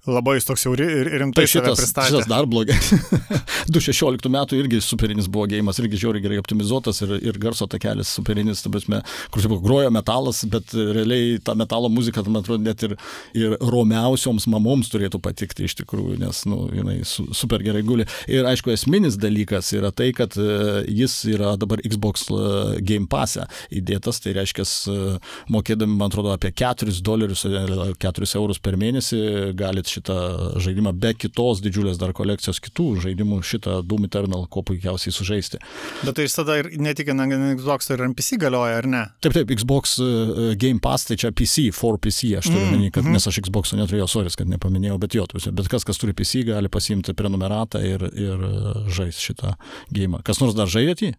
[0.10, 2.12] labai jis toks jau ir rimtai tai šitas, pristatė.
[2.12, 2.76] Šitas dar blogai.
[3.72, 8.64] 2016 metų irgi superinis buvo gėjimas, irgi žiauriai gerai optimizuotas ir, ir garso takelis superinis,
[8.64, 9.00] ta prasme,
[9.32, 12.98] kur taip grojo metalas, bet realiai ta metalo muzika, man atrodo, net ir,
[13.38, 18.08] ir romiausioms mamoms turėtų patikti iš tikrųjų, nes, nu, jinai su, super gerai guli.
[18.32, 22.44] Ir aišku, esminis dalykas yra tai, kad e, jis yra dabar Xbox e,
[22.84, 23.40] Game Pass
[23.72, 25.16] įdėtas, tai reiškia, e,
[25.54, 29.24] mokėdami, man atrodo, apie 4 dolerius, 4 eurus per mėnesį
[29.58, 30.18] galit šitą
[30.64, 35.61] žaidimą be kitos didžiulės dar kolekcijos kitų žaidimų šitą Doom Eternal kuo puikiausiai sužaisti.
[36.03, 37.24] Bet tai jis tada ir ne tik ant
[37.60, 39.03] Xbox ir ant PC galioja, ar ne?
[39.24, 42.94] Taip, taip, Xbox uh, Game Pass tai čia PC, for PC, aš turiu mm, omeny,
[42.94, 43.18] kad mm.
[43.18, 46.72] nes aš Xbox neturėjau, sorry, kad nepaminėjau, bet jo, bet kas, kas turi PC, gali
[46.74, 48.48] pasiimti prenumeratą ir, ir
[48.94, 49.56] žais šitą
[49.94, 50.24] gėjimą.
[50.26, 51.14] Kas nors dar žaidėt jį?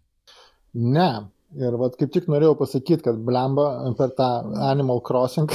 [0.74, 1.10] Ne,
[1.55, 3.68] Ir vat kaip tik norėjau pasakyti, kad blemba
[3.98, 4.28] per tą
[4.72, 5.51] Animal Crossing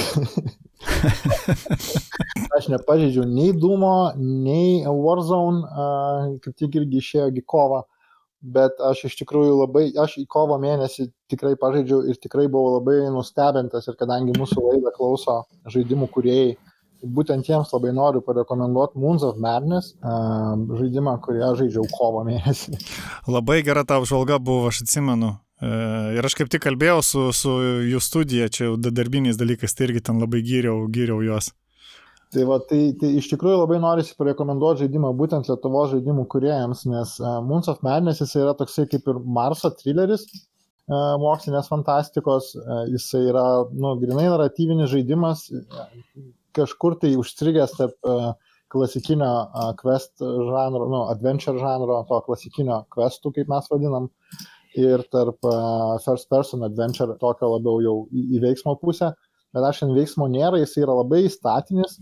[2.56, 5.60] aš nepažeidžiau nei Dūmo, nei Warzone,
[6.44, 7.82] kaip tik irgi išėjo į kovą,
[8.40, 13.02] bet aš iš tikrųjų labai, aš į kovo mėnesį tikrai pažaidžiau ir tikrai buvau labai
[13.12, 16.56] nustebintas ir kadangi mūsų laidą klauso žaidimų kuriejai,
[17.04, 22.80] būtent jiems labai noriu parekomenduoti Moons of Madness žaidimą, kurį aš žaidžiau kovo mėnesį.
[23.28, 25.36] Labai gera ta apžvalga buvo, aš atsimenu.
[25.60, 25.70] E,
[26.16, 27.54] ir aš kaip tik kalbėjau su, su
[27.90, 31.50] jų studija, čia jau darbiniais dalykais, tai irgi ten labai gyriau, gyriau juos.
[32.30, 37.16] Tai, va, tai, tai iš tikrųjų labai norisi parekomenduoti žaidimą būtent Lietuvo žaidimų kuriejams, nes
[37.18, 42.84] uh, Moons of Madness jis yra toksai kaip ir Marso thrilleris uh, mokslinės fantastikos, uh,
[42.92, 45.48] jis yra, nu, grinai naratyvinis žaidimas,
[46.56, 48.30] kažkur tai užstrigęs tarp uh,
[48.70, 54.06] klasikinio uh, quest žanro, nu, adventure žanro, to klasikinio questų, kaip mes vadinam,
[54.78, 59.12] ir tarp uh, first person adventure tokio labiau jau į, į veiksmo pusę.
[59.50, 61.96] Bet aš šiandien veiksmo nėra, jis yra labai statinis,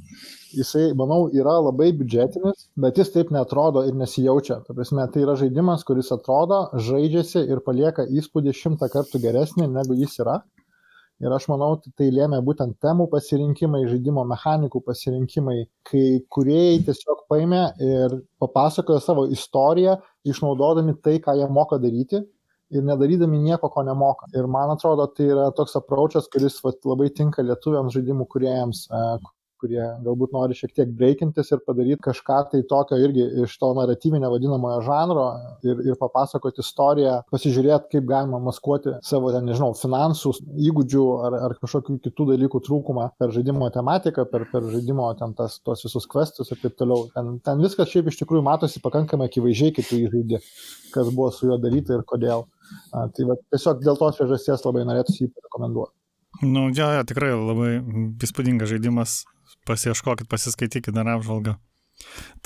[0.53, 4.59] jisai, manau, yra labai biudžetinis, bet jis taip netrodo ir nesijaučia.
[4.66, 9.97] Ta prasme, tai yra žaidimas, kuris atrodo, žaidžiasi ir palieka įspūdį šimtą kartų geresnį, negu
[9.97, 10.43] jis yra.
[11.24, 15.57] Ir aš manau, tai lėmė būtent temų pasirinkimai, žaidimo mechanikų pasirinkimai,
[15.89, 19.97] kai kuriejai tiesiog paėmė ir papasakojo savo istoriją,
[20.28, 22.23] išnaudodami tai, ką jie moka daryti
[22.74, 24.28] ir nedarydami nieko, ko nemoka.
[24.36, 28.86] Ir man atrodo, tai yra toks approachas, kuris vat, labai tinka lietuviams žaidimų kuriejams,
[29.60, 34.30] kurie galbūt nori šiek tiek breikintis ir padaryti kažką tai tokio irgi iš to naratyvinio
[34.32, 35.26] vadinamojo žanro
[35.66, 40.35] ir, ir papasakoti istoriją, pasižiūrėti, kaip galima maskuoti savo, ten, nežinau, finansų,
[40.68, 45.59] įgūdžių ar, ar kažkokių kitų dalykų trūkumą per žaidimo tematiką, per, per žaidimo ten tas,
[45.64, 47.09] tos visus questus ir taip toliau.
[47.14, 50.43] Ten, ten viskas šiaip iš tikrųjų matosi pakankamai akivaizdžiai, kai tu jį žaidži,
[50.94, 52.47] kas buvo su juo daryti ir kodėl.
[52.93, 55.94] A, tai va, tiesiog dėl tos priežasties labai norėtųsi jį rekomenduoti.
[56.44, 57.78] Nu, jo, ja, tikrai labai
[58.22, 59.22] įspūdingas žaidimas
[59.69, 61.59] pasieškokit, pasiskaitykit dar apžvalgą.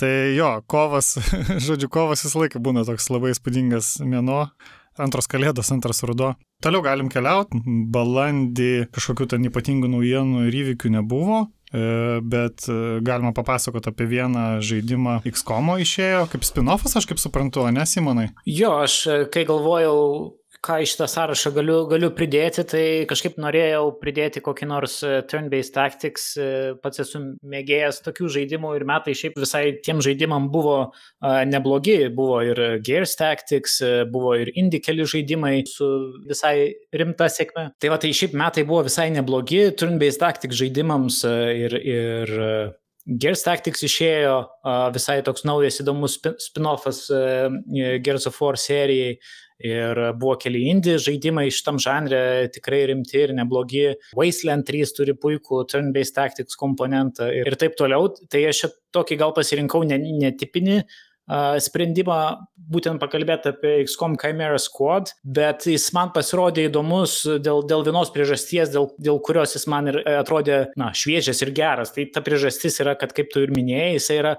[0.00, 1.14] Tai jo, kovas,
[1.66, 4.46] žodžiu, kovas visą laiką būna toks labai įspūdingas mėno,
[5.00, 6.34] antros kalėdos, antras rudo.
[6.62, 7.58] Toliau galim keliauti,
[7.92, 11.40] balandį kažkokių ten ypatingų naujienų ir įvykių nebuvo,
[11.72, 17.66] e, bet e, galima papasakoti apie vieną žaidimą XCOM išėjo, kaip spin-offas, aš kaip suprantu,
[17.74, 18.30] ne Simonai?
[18.46, 19.98] Jo, aš e, kai galvojau
[20.62, 25.74] ką iš tą sąrašą galiu, galiu pridėti, tai kažkaip norėjau pridėti kokį nors e, turn-based
[25.74, 26.46] tactics, e,
[26.82, 30.76] pats esu mėgėjęs tokių žaidimų ir metai šiaip visai tiem žaidimam buvo
[31.50, 35.88] neblogi, buvo ir Gears Tactics, e, buvo ir indie keli žaidimai su
[36.30, 37.72] visai rimta sėkme.
[37.82, 39.64] Tai va, tai šiaip metai buvo visai neblogi.
[39.78, 42.36] Turn-based tactics žaidimams ir, ir
[43.02, 44.36] Gears Tactics išėjo
[44.94, 49.16] visai toks naujas įdomus spin-offas Gears of War serijai
[49.62, 53.86] Ir buvo keli indie žaidimai šitam žanre tikrai rimti ir neblogi.
[54.18, 58.10] Wasteland 3 turi puikų turn-based tactics komponentą ir, taip toliau.
[58.32, 60.82] Tai aš tokį gal pasirinkau netipinį
[61.62, 62.18] sprendimą
[62.72, 68.72] būtent pakalbėti apie XCOM Chimera Squad, bet jis man pasirodė įdomus dėl, dėl vienos priežasties,
[68.74, 71.94] dėl, dėl kurios jis man ir atrodė na, šviežias ir geras.
[71.94, 74.36] Tai ta priežastis yra, kad kaip tu ir minėjai, jis yra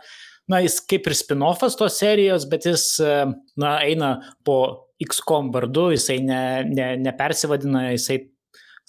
[0.51, 6.19] na, jis kaip ir spin-offas tos serijos, bet jis, na, eina po XCOM vardu, jisai
[6.23, 8.19] ne, ne, nepersivadina, jisai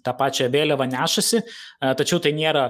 [0.04, 1.40] tą pačią vėliavą nešasi,
[1.98, 2.68] tačiau tai nėra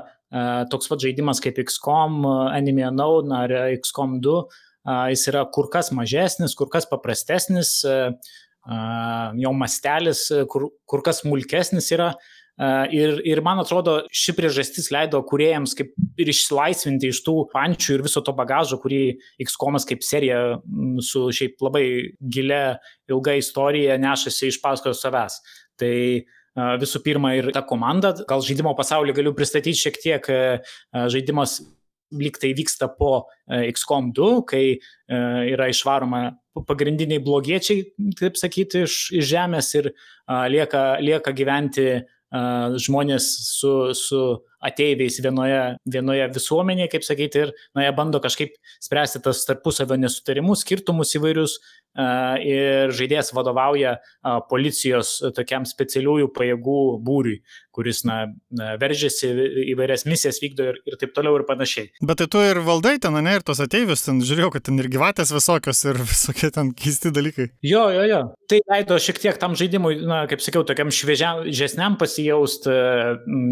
[0.70, 2.22] toks pat žaidimas kaip XCOM,
[2.54, 4.38] Enemy Unknown ar XCOM 2,
[5.14, 7.76] jis yra kur kas mažesnis, kur kas paprastesnis,
[9.40, 12.14] jo mastelis kur, kur kas smulkesnis yra.
[12.55, 15.90] Ir, ir man atrodo, ši priežastis leido kuriejams kaip
[16.22, 20.39] ir išsilaisvinti iš tų pančių ir viso to bagažo, kurį XCOM kaip serija
[21.02, 21.85] su šiaip labai
[22.22, 22.78] gilia
[23.10, 25.40] ilga istorija nešasi iš paskos savęs.
[25.82, 25.94] Tai
[26.78, 30.31] visų pirma ir ta komanda, gal žaidimo pasaulį galiu pristatyti šiek tiek,
[30.94, 31.59] žaidimas
[32.14, 34.64] lyg tai vyksta po XCOM 2, kai
[35.51, 36.28] yra išvaroma
[36.68, 39.90] pagrindiniai blogiečiai, taip sakyti, iš, iš žemės ir
[40.55, 42.05] lieka, lieka gyventi
[42.81, 43.27] žmonės
[43.59, 44.20] su, su
[44.64, 45.62] ateiviais vienoje,
[45.96, 51.58] vienoje visuomenėje, kaip sakyti, ir na, jie bando kažkaip spręsti tas tarpusavio nesutarimus, skirtumus įvairius,
[51.94, 53.98] ir žaidėjas vadovauja
[54.50, 57.38] policijos tokiam specialiųjų pajėgų būriui,
[57.74, 58.24] kuris na,
[58.80, 59.30] veržiasi
[59.74, 61.92] įvairias misijas vykdo ir, ir taip toliau ir panašiai.
[62.02, 64.90] Bet tai tu ir valdai ten, ne, ir tos ateivius, ten žiūrėjau, kad ten ir
[64.90, 67.48] gyvatės visokios ir visokie ten keisti dalykai.
[67.66, 68.22] Jo, jo, jo.
[68.50, 72.66] Tai leido šiek tiek tam žaidimui, na, kaip sakiau, tokiam šviežiam pasijaust,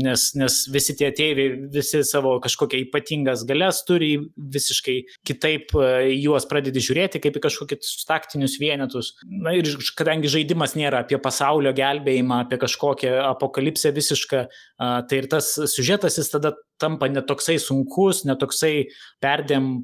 [0.02, 5.74] nes, nes visi tie ateiviai, visi savo kažkokią ypatingas galės turi, visiškai kitaip
[6.14, 9.12] juos pradedi žiūrėti, kaip į kažkokį taktinį taktinius vienetus.
[9.26, 9.66] Na ir
[9.98, 14.44] kadangi žaidimas nėra apie pasaulio gelbėjimą, apie kažkokią apokalipsę visišką,
[14.78, 18.88] tai ir tas sužetas jis tada tampa netoksai sunkus, netoksai
[19.22, 19.82] perdėm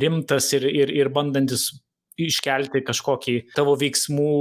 [0.00, 1.70] rimtas ir, ir, ir bandantis
[2.28, 4.34] iškelti kažkokį tavo veiksmų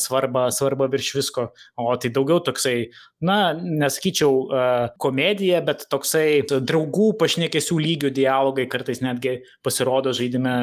[0.00, 1.48] svarbą, svarbą virš visko.
[1.80, 2.90] O tai daugiau toksai,
[3.24, 10.54] na, nesakyčiau komedija, bet toksai draugų pašnekėsių lygių dialogai kartais netgi pasirodo žaidime,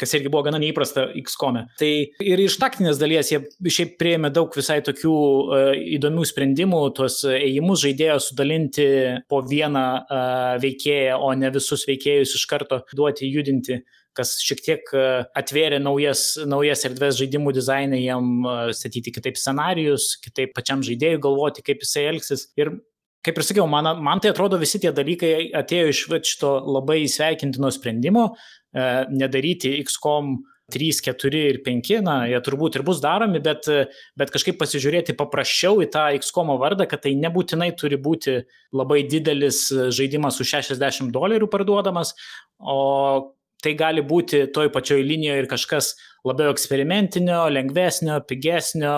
[0.00, 1.60] kas irgi buvo gana neįprasta XCOM.
[1.60, 1.64] E.
[1.80, 1.92] Tai
[2.32, 5.14] ir iš taktinės dalies jie šiaip prieėmė daug visai tokių
[5.98, 8.88] įdomių sprendimų, tuos ėjimus žaidėjo sudalinti
[9.30, 9.86] po vieną
[10.62, 13.80] veikėją, o ne visus veikėjus iš karto duoti judinti
[14.16, 15.06] kas šiek tiek e,
[15.38, 21.64] atvėrė naujas, naujas erdves žaidimų dizainai, jam e, statyti kitaip scenarius, kitaip pačiam žaidėjui galvoti,
[21.66, 22.48] kaip jisai elgsis.
[22.60, 22.74] Ir
[23.26, 27.70] kaip ir sakiau, man, man tai atrodo visi tie dalykai atėjo iš šito labai sveikintino
[27.74, 30.38] sprendimo e, nedaryti XCOM
[30.70, 33.66] 3, 4 ir 5, na, jie turbūt ir bus daromi, bet,
[34.18, 38.36] bet kažkaip pasižiūrėti paprasčiau į tą XCOM vardą, kad tai nebūtinai turi būti
[38.70, 42.14] labai didelis žaidimas už 60 dolerių parduodamas,
[42.62, 43.34] o
[43.64, 45.92] tai gali būti toj pačioj linijoje ir kažkas
[46.26, 48.94] labiau eksperimentinio, lengvesnio, pigesnio,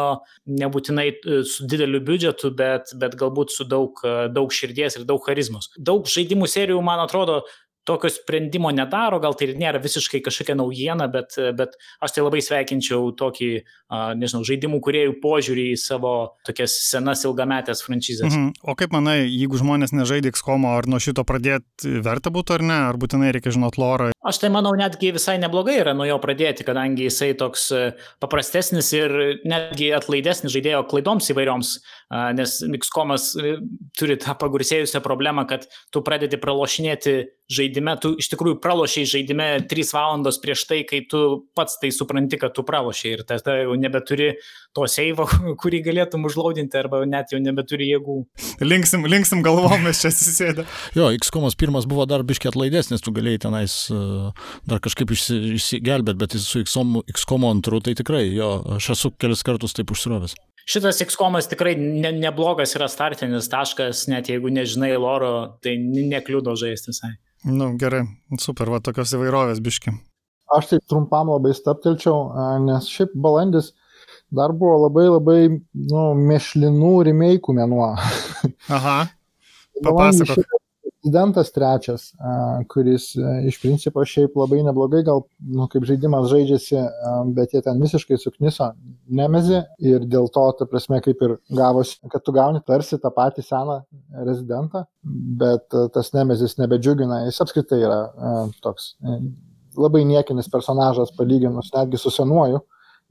[0.60, 5.22] nebūtinai e, su dideliu biudžetu, bet, bet galbūt su daug, e, daug širdies ir daug
[5.26, 5.70] charizmos.
[5.78, 7.42] Daug žaidimų serijų, man atrodo,
[7.88, 12.42] tokio sprendimo nedaro, gal tai ir nėra visiškai kažkokia naujiena, bet, bet aš tai labai
[12.44, 13.50] sveikinčiau tokį,
[14.20, 16.14] nežinau, žaidimų kuriejų požiūrį į savo
[16.46, 18.30] tokias senas ilgametės franšizės.
[18.30, 18.52] Mhm.
[18.62, 22.78] O kaip manai, jeigu žmonės nežaidė XCOM, ar nuo šito pradėti verta būtų ar ne,
[22.92, 24.12] ar būtinai reikia žinot lorą?
[24.22, 27.80] Aš tai manau netgi visai neblogai yra nuo jo pradėti, kadangi jisai toks e,
[28.22, 31.72] paprastesnis ir netgi atlaidesnis žaidėjo klaidoms įvairioms,
[32.38, 33.56] nes XCOM'as e,
[33.98, 37.16] turi tą pagarsėjusią problemą, kad tu pradedi pralošinėti
[37.50, 42.38] žaidime, tu iš tikrųjų pralošiai žaidime 3 valandos prieš tai, kai tu pats tai supranti,
[42.40, 44.32] kad tu pralošiai ir tada jau nebeturi
[44.76, 45.26] to seivo,
[45.62, 48.18] kurį galėtum užlaudinti arba net jau nebeturi jėgų.
[48.64, 50.66] Linksim, linksim galvom, mes čia susėdę.
[50.98, 54.30] Jo, XCOM'as pirmas buvo dar biškiai atlaidesnis, tu galėjai tenais uh,
[54.68, 59.92] dar kažkaip išsigelbėti, bet su XCOM antru tai tikrai, jo, aš esu kelis kartus taip
[59.94, 60.38] užsirovęs.
[60.62, 66.92] Šitas XCOM'as tikrai ne, neblogas yra startinis taškas, net jeigu nežinai loro, tai nekliudo žaisti
[66.92, 67.16] visai.
[67.44, 68.04] Nu, gerai,
[68.38, 69.94] super, va tokios įvairovės biški.
[70.52, 72.28] Aš taip trumpam labai staptelčiau,
[72.62, 73.72] nes šiaip balandis
[74.32, 77.88] dar buvo labai labai nu, mešlinų remake'ų mėnuo.
[78.78, 78.98] Aha.
[79.82, 80.61] Papasakok
[81.02, 82.12] prezidentas trečias,
[82.70, 83.12] kuris
[83.48, 86.78] iš principo šiaip labai neblogai, gal nu, kaip žaidimas žaidžiasi,
[87.34, 88.70] bet jie ten visiškai sukniso
[89.10, 93.42] nemezi ir dėl to, ta prasme, kaip ir gavosi, kad tu gauni tarsi tą patį
[93.46, 93.80] seną
[94.28, 94.86] rezidentą,
[95.42, 98.02] bet tas nemezis nebedžiugina, jis apskritai yra
[98.62, 98.94] toks
[99.76, 102.60] labai niekinis personažas palyginus netgi su senuoju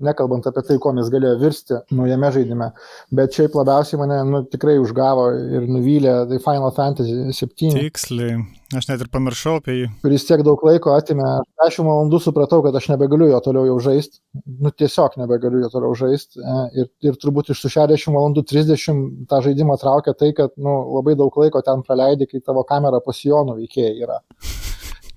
[0.02, 2.70] nekalbant apie tai, kuo mes galėjo virsti naujame žaidime.
[3.16, 5.28] Bet šiaip labiausiai mane nu, tikrai užgavo
[5.58, 7.74] ir nuvylė tai Final Fantasy 7.
[7.78, 8.38] Tiksliai,
[8.78, 9.90] aš net ir pamiršau apie jį.
[10.06, 11.28] Kuris tiek daug laiko atimė,
[11.64, 14.22] 10 valandų supratau, kad aš nebegaliu jo toliau jau žaisti.
[14.62, 16.42] Nu tiesiog nebegaliu jo toliau žaisti.
[16.42, 20.80] E, ir, ir turbūt iš tų 60 valandų 30 tą žaidimą traukia tai, kad nu,
[20.98, 24.22] labai daug laiko ten praleidai, kai tavo kamera pasijonų veikėjai yra.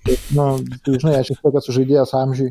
[0.05, 0.45] Tai, nu,
[0.85, 2.51] tai žinai, aš esu toks žaidėjas amžiui.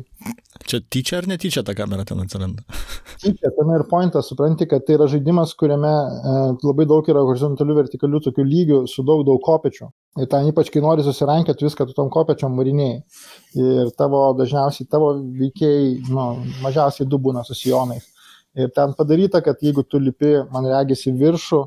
[0.66, 2.64] Čia tyčia ar netyčia ta kamera ten atsiranda?
[3.22, 6.32] Tyčia, tame ir pointas, supranti, kad tai yra žaidimas, kuriame e,
[6.64, 9.86] labai daug yra horizontalių, vertikalių tokių lygių su daug, daug kopečių.
[10.18, 12.96] Ir ten ypač, kai nori susirankėti viską, tu tom kopečiom marinėjai.
[13.62, 16.26] Ir tavo dažniausiai tavo veikėjai, nu,
[16.64, 18.08] mažiausiai du būna su sijonais.
[18.58, 21.62] Ir ten padaryta, kad jeigu tu lipi, man regisi, viršų,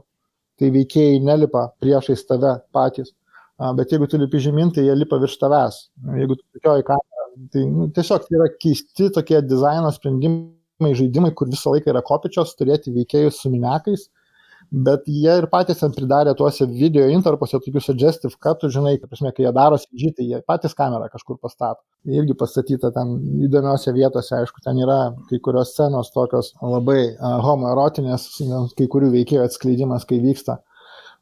[0.60, 3.14] tai veikėjai nelipa priešais tave patys
[3.58, 5.80] bet jeigu tu lipi žemyn, tai jie lipa virš tavęs.
[6.20, 11.50] Jeigu tu tokioji kamera, tai nu, tiesiog tai yra keisti tokie dizaino sprendimai, žaidimai, kur
[11.50, 14.08] visą laiką yra kopičios, turėti veikėjus su minekais,
[14.70, 19.32] bet jie ir patys ten pridarė tuose video interpuose tokius suggestive cutų, žinai, kad, prasme,
[19.34, 21.82] kai jie daro CG, tai jie patys kamerą kažkur pastato.
[22.06, 23.16] Irgi pastatyta ten
[23.48, 25.00] įdomiose vietose, aišku, ten yra
[25.32, 28.30] kai kurios scenos tokios labai uh, homoerotinės,
[28.78, 30.60] kai kurių veikėjų atskleidimas, kai vyksta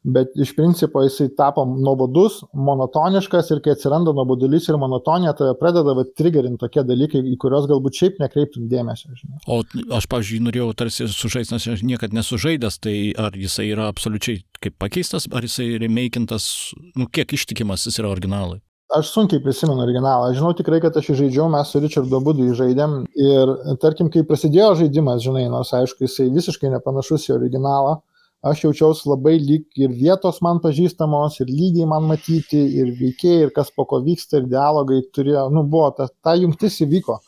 [0.06, 5.96] bet iš principo jisai tapo nuobodus, monotoniškas ir kai atsiranda nuobodulys ir monotonija, tai pradeda
[5.98, 9.10] va, triggerinti tokie dalykai, į kuriuos galbūt šiaip nekreiptum dėmesio.
[9.18, 9.42] Žinai.
[9.50, 9.60] O
[9.98, 14.78] aš, pavyzdžiui, norėjau tarsi sužaisti, nes aš niekada nesužaidęs, tai ar jisai yra absoliučiai kaip
[14.82, 16.48] pakeistas, ar jisai remakintas,
[16.96, 18.62] nu kiek ištikimas jis yra originalui?
[18.94, 20.28] Aš sunkiai prisimenu originalą.
[20.30, 23.00] Aš žinau tikrai, kad aš jį žaidžiau, mes su Richardu Budu jį žaidėm.
[23.18, 23.50] Ir
[23.82, 27.96] tarkim, kai prasidėjo žaidimas, žinai, nors aišku, jisai visiškai nepanašus į originalą,
[28.44, 33.54] aš jaučiausi labai lyg ir vietos man pažįstamos, ir lygiai man matyti, ir veikėjai, ir
[33.56, 37.18] kas po ko vyksta, ir dialogai turėjo, nu, buvo, ta, ta jungtis įvyko,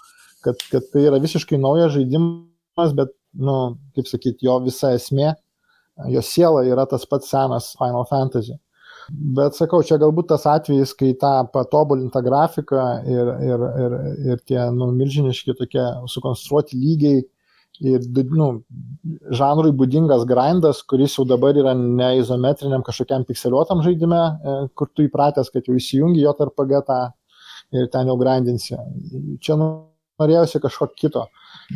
[0.44, 3.58] kad, kad tai yra visiškai naujas žaidimas, bet, nu,
[3.96, 5.34] kaip sakyti, jo visa esmė,
[6.12, 8.58] jo siela yra tas pats senas Final Fantasy.
[9.08, 13.94] Bet sakau, čia galbūt tas atvejis, kai tą patobulintą grafiką ir, ir, ir,
[14.34, 17.22] ir tie nu, milžiniški tokie sukonstruoti lygiai
[17.80, 18.48] ir nu,
[19.40, 25.06] žanrui būdingas grindas, kuris jau dabar yra ne izometriniam kažkokiam pikseliuotam žaidime, e, kur tu
[25.06, 27.02] įpratęs, kad jau įsijungi jo tarp tą
[27.72, 28.76] ir ten jau grindinsi.
[29.44, 29.56] Čia
[30.18, 31.24] norėjusi kažko kito.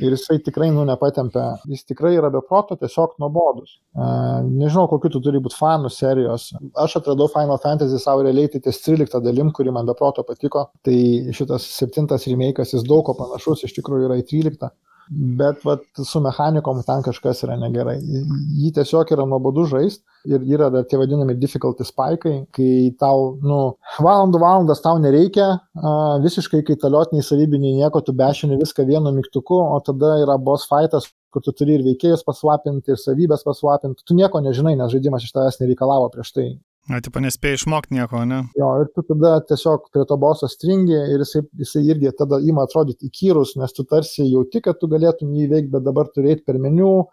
[0.00, 3.76] Ir jisai tikrai, nu, nepatempia, jis tikrai yra beproto, tiesiog nuobodus.
[3.92, 6.48] Uh, nežinau, kokiu tu turi būti fanų serijos.
[6.80, 10.70] Aš atradau Final Fantasy savo realiai tai ties 13 dalim, kuri man beproto patiko.
[10.86, 10.96] Tai
[11.36, 14.72] šitas septintas remake'as, jis daug ko panašus, iš tikrųjų yra į 13
[15.12, 17.98] bet vat, su mechanikom ten kažkas yra negerai.
[18.00, 23.60] Jį tiesiog yra nuobodu žaisti ir yra dar tie vadinami difficulty spaikai, kai tau, nu,
[24.02, 25.48] valandų valandas tau nereikia,
[26.22, 31.44] visiškai kaitaliotiniai savybiniai nieko, tu bešini viską vienu mygtuku, o tada yra boss fightas, kur
[31.44, 34.04] tu turi ir veikėjus pasvapinti, ir savybės pasvapinti.
[34.06, 36.50] Tu nieko nežinai, nes žaidimas iš tavęs nereikalavo prieš tai.
[36.90, 38.40] Na, tipo, nespėjai išmokti nieko, ne?
[38.58, 42.64] Jo, ir tu tada tiesiog prie to boso stringi ir jisai, jisai irgi tada ima
[42.66, 46.58] atrodyti įkyrus, nes tu tarsi jauti, kad tu galėtum jį veikti, bet dabar turėti per
[46.62, 47.04] meniu,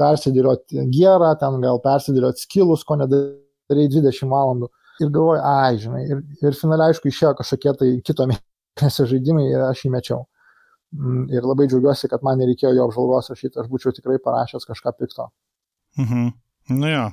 [0.00, 4.70] persidėlioti gerą, ten gal persidėlioti skilus, ko nedarai 20 valandų.
[5.04, 9.68] Ir galvoju, ai, žinai, ir, ir finaliai aišku išėjo kažkokie tai kito mėnesio žaidimai ir
[9.68, 10.24] aš jį mečiau.
[10.96, 14.96] Mm, ir labai džiaugiuosi, kad man nereikėjo jo apžvalgos rašyti, aš būčiau tikrai parašęs kažką
[14.96, 15.28] pikto.
[16.00, 16.28] Mhm.
[16.80, 17.08] Nu jo,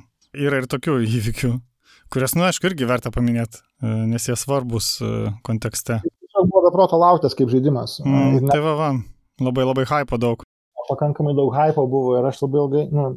[0.47, 1.57] yra ir tokių įvykių
[2.13, 5.11] kurias, nu, aišku, irgi verta paminėti, e, nes jie svarbus e,
[5.45, 6.01] kontekste.
[6.05, 7.99] Tiesiog buvo beproto lauktas kaip žaidimas.
[8.05, 8.51] Mm, ne...
[8.51, 8.89] Tai va, va,
[9.43, 10.45] labai labai hypo daug.
[10.89, 13.07] Pakankamai daug hypo buvo ir aš labai ilgai, nu,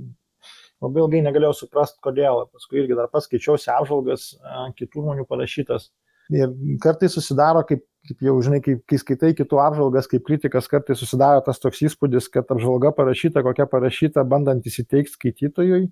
[0.84, 2.46] labai ilgai negalėjau suprasti, kodėl.
[2.54, 4.30] Paskui irgi dar paskaičiausi apžvalgas
[4.78, 5.90] kitų žmonių parašytas.
[6.34, 6.52] Ir
[6.82, 11.40] kartais susidaro, kaip, kaip jau žinai, kai, kai skaitai kitų apžvalgas, kaip kritikas, kartais susidaro
[11.44, 15.86] tas toks įspūdis, kad apžvalga parašyta, kokia parašyta, bandant įsiteikti skaitytojui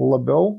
[0.00, 0.56] labiau,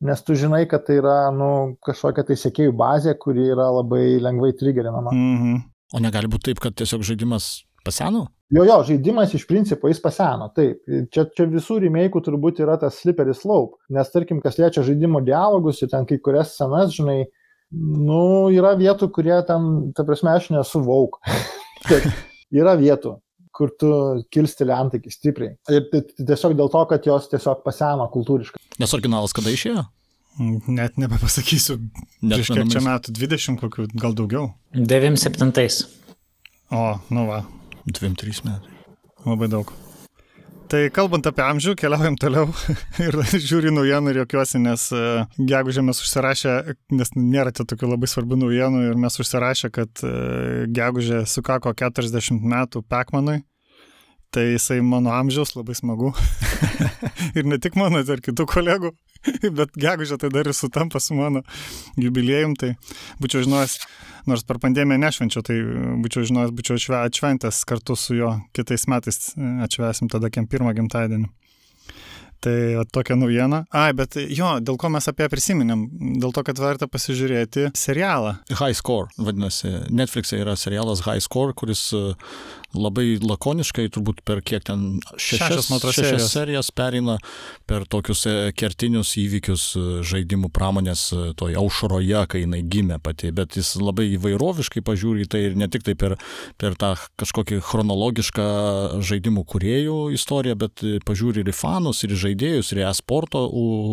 [0.00, 1.50] nes tu žinai, kad tai yra nu,
[1.84, 5.12] kažkokia tai sėkėjų bazė, kuri yra labai lengvai triggerinama.
[5.14, 5.62] Mm -hmm.
[5.94, 8.26] O negali būti taip, kad tiesiog žaidimas paseno?
[8.50, 10.80] Jo, jo, žaidimas iš principo jis paseno, taip.
[11.12, 15.82] Čia, čia visų remake'ų turbūt yra tas slippery slope, nes tarkim, kas liečia žaidimo dialogus
[15.82, 17.24] ir ten kai kurias scenas, žinai,
[18.08, 21.20] nu, yra vietų, kurie ten, ta prasme, aš nesu vauk.
[22.60, 23.18] yra vietų,
[23.58, 23.90] kur tu
[24.34, 25.56] kilsteli antakį stipriai.
[25.74, 28.60] Ir tiesiog dėl to, kad jos tiesiog paseno kultūriškai.
[28.78, 29.84] Nes originalas kada išėjo?
[30.70, 31.80] Net nebepasakysiu.
[32.22, 33.14] Net Prieš kiek čia metų?
[33.18, 34.52] 20 kokių, gal daugiau.
[34.78, 35.50] 97.
[36.70, 37.42] O, nu va.
[37.88, 38.76] 2-3 metai.
[39.26, 39.72] Labai daug.
[40.68, 42.50] Tai kalbant apie amžių, keliaujam toliau
[43.06, 46.56] ir žiūriu naujienų ir jokiuosi, nes uh, gegužė mes užsirašę,
[46.92, 52.44] nes nėra čia tokių labai svarbių naujienų ir mes užsirašę, kad uh, gegužė sukako 40
[52.52, 53.38] metų Pekmanui.
[54.28, 56.12] Tai jisai mano amžiaus labai smagu.
[57.38, 58.92] ir ne tik mano, ir kitų kolegų.
[59.56, 61.40] Bet gegužė tai dar ir sutampa su mano
[61.96, 62.58] jubiliejum.
[62.60, 62.74] Tai
[63.22, 63.78] būčiau žinojęs,
[64.28, 65.58] nors per pandemiją nešvenčiau, tai
[66.04, 69.32] būčiau žinojęs, būčiau atšventęs kartu su juo kitais metais.
[69.66, 71.32] Atšvesim tada kiem pirmą gimtadienį.
[72.38, 73.64] Tai va, tokia naujiena.
[73.74, 75.80] Ai, bet jo, dėl ko mes apie ją prisiminėm?
[76.22, 78.36] Dėl to, kad verta pasižiūrėti serialą.
[78.52, 79.72] High Score, vadinasi.
[79.90, 81.82] Netflix'e yra serialas High Score, kuris
[82.76, 87.16] labai lakoniškai, turbūt per kiek ten šešias, šešias, šešias serijas pereina
[87.68, 93.30] per tokius e, kertinius įvykius e, žaidimų pramonės e, toj aušroje, kai jinai gimė pati,
[93.32, 96.18] bet jis labai įvairoviškai pažiūri į tai ir ne tik tai per,
[96.60, 98.48] per tą kažkokį chronologišką
[99.00, 103.46] žaidimų kuriejų istoriją, bet pažiūri ir į fanus, ir į žaidėjus, ir į e-sporto.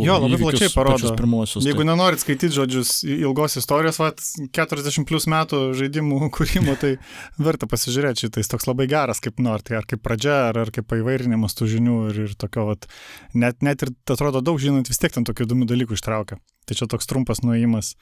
[0.03, 1.13] Jo, labai plačiai parodo.
[1.15, 1.87] Pirmuosius, Jeigu tai.
[1.93, 4.11] nenorit skaityti žodžius ilgos istorijos, va,
[4.57, 6.95] 40 plus metų žaidimų kūrimo, tai
[7.39, 10.71] verta pasižiūrėti šitais toks toks labai geras, kaip nori, tai ar kaip pradžia, ar, ar
[10.73, 12.87] kaip įvairinimas tų žinių ir, ir tokio, vat,
[13.33, 16.39] net, net ir atrodo daug žinant, vis tiek ten tokių įdomių dalykų ištraukia.
[16.65, 17.93] Tai čia toks trumpas nuėjimas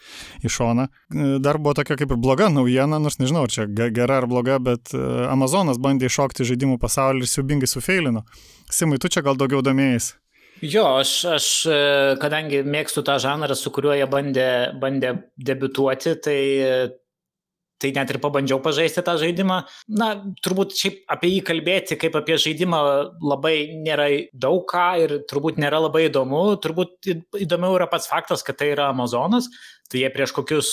[0.43, 0.87] į šoną.
[1.43, 4.93] Dar buvo tokia kaip ir bloga naujiena, nors nežinau, ar čia gera ar bloga, bet
[4.95, 8.23] e, Amazonas bandė iššokti žaidimų pasaulį ir siubingai sufeilino.
[8.71, 10.13] Simai, tu čia gal daugiau domėjais?
[10.63, 11.77] Jo, aš, aš e,
[12.23, 14.47] kadangi mėgstu tą žanrą, su kuriuo jie bandė,
[14.79, 16.39] bandė debituoti, tai
[17.83, 19.59] tai net ir pabandžiau pažaisti tą žaidimą.
[19.99, 20.09] Na,
[20.45, 22.81] turbūt šiaip apie jį kalbėti kaip apie žaidimą
[23.21, 26.45] labai nėra daug ką ir turbūt nėra labai įdomu.
[26.63, 27.11] Turbūt
[27.43, 29.49] įdomiau yra pats faktas, kad tai yra Amazonas.
[29.91, 30.69] Tai jie prieš kokius,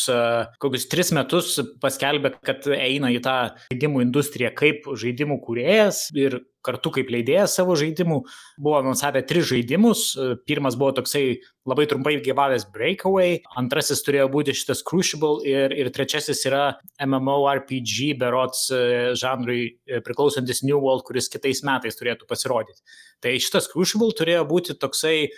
[0.62, 3.36] kokius tris metus paskelbė, kad eina į tą
[3.68, 8.20] žaidimų industriją kaip žaidimų kūrėjas ir kartu kaip leidėjas savo žaidimų.
[8.60, 10.10] Buvo anonsavę tris žaidimus.
[10.48, 16.42] Pirmas buvo toksai labai trumpai gyvavęs Breakaway, antrasis turėjo būti šitas Crucible ir, ir trečiasis
[16.48, 16.64] yra
[17.04, 18.80] MMORPG berots e,
[19.18, 22.80] žanrui e, priklausantis New World, kuris kitais metais turėtų pasirodyti.
[23.20, 25.30] Tai šitas Crucible turėjo būti toksai e,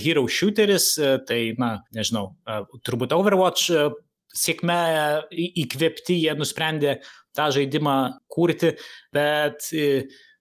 [0.00, 0.94] hero shooteris,
[1.28, 2.30] tai, na, nežinau,
[2.86, 3.74] turbūt Overwatch
[4.34, 4.78] sėkme
[5.30, 6.98] įkvėpti jie nusprendė
[7.34, 7.96] tą žaidimą
[8.30, 8.74] kurti,
[9.14, 9.66] bet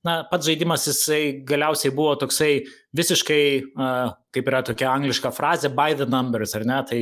[0.04, 2.64] na, pats žaidimas jisai galiausiai buvo toksai
[2.98, 3.44] visiškai,
[4.34, 7.02] kaip yra tokia angliška frazė, by the numbers, ar ne, tai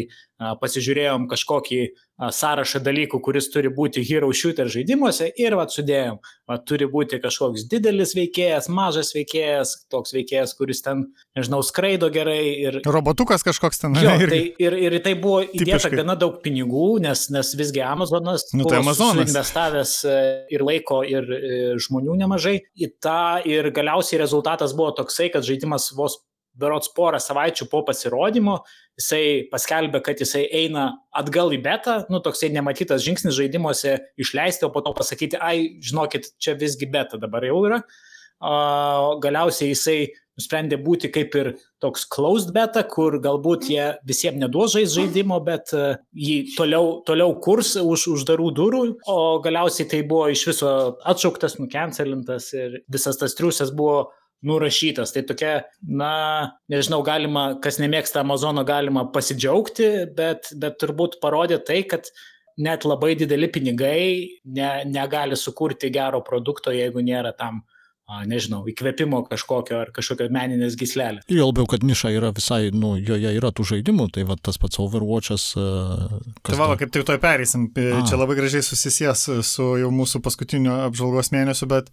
[0.62, 1.82] pasižiūrėjom kažkokį
[2.30, 6.20] sąrašą dalykų, kuris turi būti hero shooter žaidimuose ir vat sudėjom.
[6.52, 11.08] Vat turi būti kažkoks didelis veikėjas, mažas veikėjas, toks veikėjas, kuris ten,
[11.38, 12.38] nežinau, skraido gerai.
[12.62, 12.80] Ir...
[12.86, 13.98] Robotukas kažkoks ten.
[13.98, 16.02] Jo, tai, ir, ir tai buvo įdėta Tipiškai.
[16.02, 19.32] gana daug pinigų, nes, nes visgi Amazonas nu, tai Amazonas.
[19.32, 20.20] investavęs e,
[20.54, 21.52] ir laiko, ir e,
[21.82, 26.20] žmonių nemažai į tą ir galiausiai rezultatas buvo toksai, kad žaidimas vos
[26.60, 28.60] berots porą savaičių po pasirodymo,
[29.00, 34.74] jisai paskelbė, kad jisai eina atgal į betą, nu toksai nematytas žingsnis žaidimuose išleisti, o
[34.74, 37.84] po to pasakyti, ai, žinokit, čia visgi beta dabar jau yra.
[38.42, 40.00] Uh, galiausiai jisai
[40.40, 41.50] nusprendė būti kaip ir
[41.84, 47.36] toks closed beta, kur galbūt jie visiems neduos žais žaidimo, bet uh, jį toliau, toliau
[47.44, 50.72] kurs už uždarų durų, o galiausiai tai buvo iš viso
[51.14, 54.08] atšauktas, nukencelintas ir visas tas triusas buvo
[54.46, 55.14] nurašytas.
[55.14, 56.12] Tai tokia, na,
[56.72, 62.10] nežinau, galima, kas nemėgsta Amazono, galima pasidžiaugti, bet, bet turbūt parodė tai, kad
[62.62, 64.06] net labai dideli pinigai
[64.46, 67.62] ne, negali sukurti gero produkto, jeigu nėra tam
[68.28, 71.26] nežinau, įkvėpimo kažkokio ar kažkokio meninės gislelės.
[71.32, 74.80] Ir labiau, kad niša yra visai, nu, joje yra tų žaidimų, tai va tas pats
[74.84, 75.46] Overwatch'as.
[76.48, 78.02] Tai va, kaip tik toj pereisim, A.
[78.08, 81.92] čia labai gražiai susisės su jau mūsų paskutinio apžvalgos mėnesiu, bet,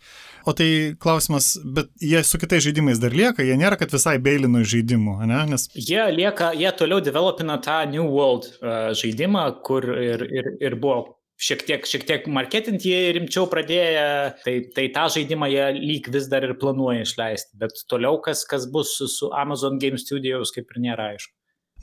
[0.48, 0.70] o tai
[1.00, 5.44] klausimas, bet jie su kitais žaidimais dar lieka, jie nėra, kad visai beilino žaidimų, ne?
[5.52, 5.68] Nes...
[5.74, 11.17] Jie lieka, jie toliau developina tą New World uh, žaidimą, kur ir, ir, ir buvo
[11.39, 14.05] šiek tiek, šiek tiek marketinti jie rimčiau pradėję,
[14.44, 18.66] tai, tai tą žaidimą jie lyg vis dar ir planuoja išleisti, bet toliau kas, kas
[18.70, 21.32] bus su, su Amazon Game Studios kaip ir nėra aišku.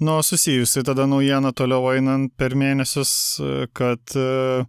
[0.04, 3.12] Nu, susijusi tada naujiena toliau einant per mėnesius,
[3.72, 4.66] kad uh,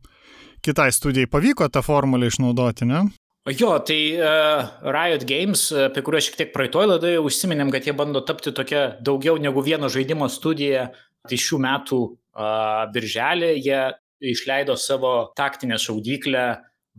[0.63, 3.09] kitai studijai pavyko tą formulę išnaudoti, ne?
[3.51, 8.23] Jo, tai uh, Riot Games, apie kuriuos šiek tiek praeitoj laidoje užsiminėm, kad jie bando
[8.27, 10.93] tapti tokia daugiau negu vieno žaidimo studija.
[11.27, 13.81] Tai šių metų uh, birželį jie
[14.21, 16.49] išleido savo taktinę šaudyklę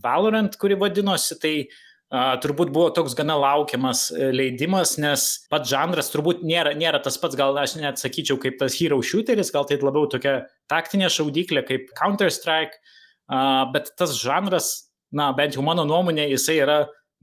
[0.03, 1.56] Valorant, kuri vadinosi, tai
[2.07, 7.18] Uh, turbūt buvo toks gana laukiamas e, leidimas, nes pats žanras turbūt nėra, nėra tas
[7.19, 10.38] pats, gal aš net sakyčiau, kaip tas hero shooteris, gal tai labiau tokia
[10.72, 12.80] taktinė šaudyklė kaip Counter-Strike,
[13.27, 14.69] uh, bet tas žanras,
[15.11, 16.77] na, bent jau mano nuomonė, jisai yra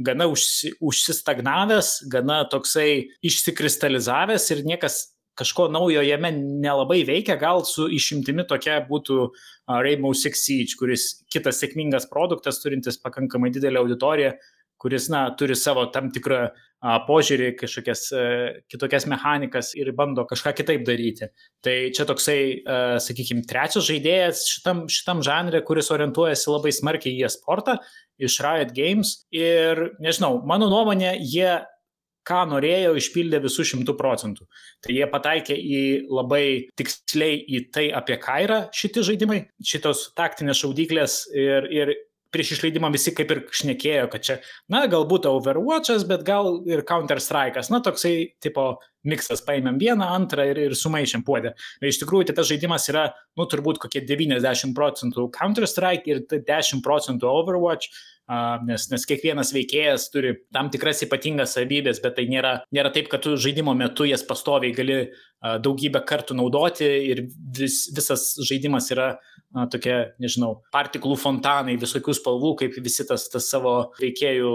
[0.04, 7.88] gana užsi, užsistagnavęs, gana toksai išsikristalizavęs ir niekas kažko naujo jame nelabai veikia, gal su
[7.92, 9.28] išimtimi tokia būtų
[9.68, 14.34] Rainbow Six Siege, kuris kitas sėkmingas produktas, turintis pakankamai didelę auditoriją,
[14.84, 16.48] kuris, na, turi savo tam tikrą
[17.08, 18.24] požiūrį, kažkokias a,
[18.68, 21.30] kitokias mechanikas ir bando kažką kitaip daryti.
[21.64, 22.38] Tai čia toksai,
[23.00, 27.78] sakykime, trečias žaidėjas šitam, šitam žanrė, kuris orientuojasi labai smarkiai į e-sportą
[28.20, 29.22] iš Riot Games.
[29.32, 31.62] Ir, nežinau, mano nuomonė, jie
[32.28, 34.48] ką norėjo, išpildė visų šimtų procentų.
[34.84, 36.44] Tai jie pataikė į labai
[36.78, 41.96] tiksliai į tai, apie ką yra šitie žaidimai, šitos taktinės šaudyklės ir, ir
[42.34, 44.36] prieš išleidimą visi kaip ir šnekėjo, kad čia,
[44.72, 48.72] na, galbūt Overwatch'as, bet gal ir Counter-Strike'as, na, toksai tipo
[49.06, 51.54] miksas, paėmėm vieną, antrą ir, ir sumaišėm puodę.
[51.82, 53.06] Bet iš tikrųjų, tai tas žaidimas yra,
[53.38, 57.92] nu, turbūt kokie 90 procentų Counter-Strike ir 10 procentų Overwatch
[58.64, 63.24] nes, nes kiekvienas veikėjas turi tam tikras ypatingas savybės, bet tai nėra, nėra taip, kad
[63.24, 64.98] tu žaidimo metu jas pastoviai gali
[65.64, 67.26] daugybę kartų naudoti ir
[67.58, 69.10] vis, visas žaidimas yra
[69.52, 74.54] na, tokie, nežinau, partiklų fontanai, visokių spalvų, kaip visi tas, tas savo veikėjų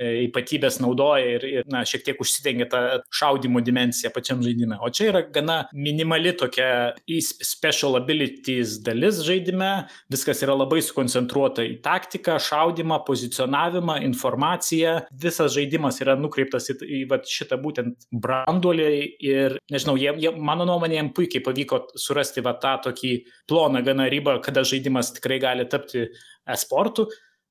[0.00, 2.80] ypatybės naudoja ir, ir na, šiek tiek užsidengia tą
[3.14, 4.78] šaudimo dimensiją pačiam žaidime.
[4.82, 11.78] O čia yra gana minimali tokia special abilities dalis žaidime, viskas yra labai sukoncentruota į
[11.84, 14.96] taktiką, šaudimą, pozicionavimą, informaciją.
[15.24, 18.88] Visas žaidimas yra nukreiptas į, į va, šitą būtent branduolį
[19.24, 23.14] ir, nežinau, jie, jie, mano nuomonė, jiems puikiai pavyko surasti va, tą tokį
[23.50, 26.08] ploną gana ribą, kada žaidimas tikrai gali tapti
[26.50, 27.08] e-sportu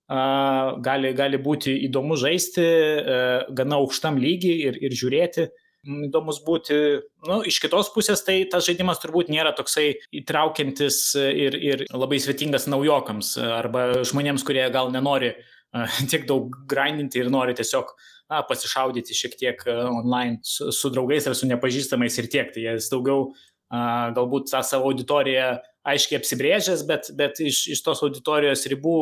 [0.10, 2.64] gali, gali būti įdomu žaisti
[3.56, 5.50] gana aukštam lygiai ir, ir žiūrėti.
[5.84, 6.76] Įdomus būti,
[7.28, 12.70] nu, iš kitos pusės, tai tas žaidimas turbūt nėra toksai įtraukiantis ir, ir labai svetingas
[12.72, 15.34] naujokams arba žmonėms, kurie gal nenori
[16.12, 17.92] tiek daug grindinti ir nori tiesiog
[18.32, 22.54] na, pasišaudyti šiek tiek online su, su draugais ar su nepažįstamais ir tiek.
[22.56, 23.34] Tai jis daugiau
[24.16, 28.98] galbūt tą savo auditoriją aiškiai apsibrėžęs, bet, bet iš, iš tos auditorijos ribų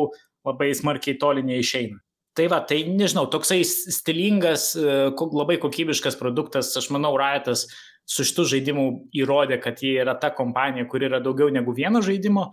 [0.46, 2.00] labai smarkiai toli neišeina.
[2.36, 4.98] Tai va, tai nežinau, toksai stilingas, e,
[5.36, 7.66] labai kokybiškas produktas, aš manau, Riotas
[8.08, 8.86] su šitų žaidimų
[9.20, 12.50] įrodė, kad jie yra ta kompanija, kuri yra daugiau negu vieno žaidimo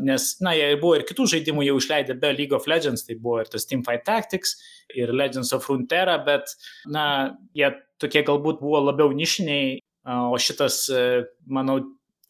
[0.00, 3.40] nes, na, jie buvo ir kitų žaidimų jau išleidę be League of Legends, tai buvo
[3.42, 4.56] ir tas Teamfight Tactics,
[4.94, 6.54] ir Legends of Frontera, bet,
[6.86, 11.80] na, jie tokie galbūt buvo labiau nišiniai, o šitas, uh, manau,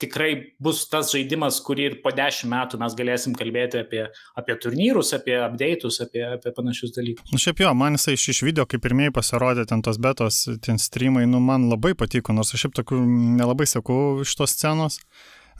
[0.02, 0.30] tikrai
[0.62, 4.02] bus tas žaidimas, kurį ir po dešimt metų mes galėsim kalbėti apie,
[4.38, 7.30] apie turnyrus, apie update'us, apie, apie panašius dalykus.
[7.30, 10.44] Na nu, šiaip jo, man jisai iš, iš video, kaip pirmieji pasirodė ten tos betos,
[10.64, 13.00] ten streamai, nu man labai patiko, nors aš šiaip tokių
[13.38, 15.00] nelabai sakau iš tos scenos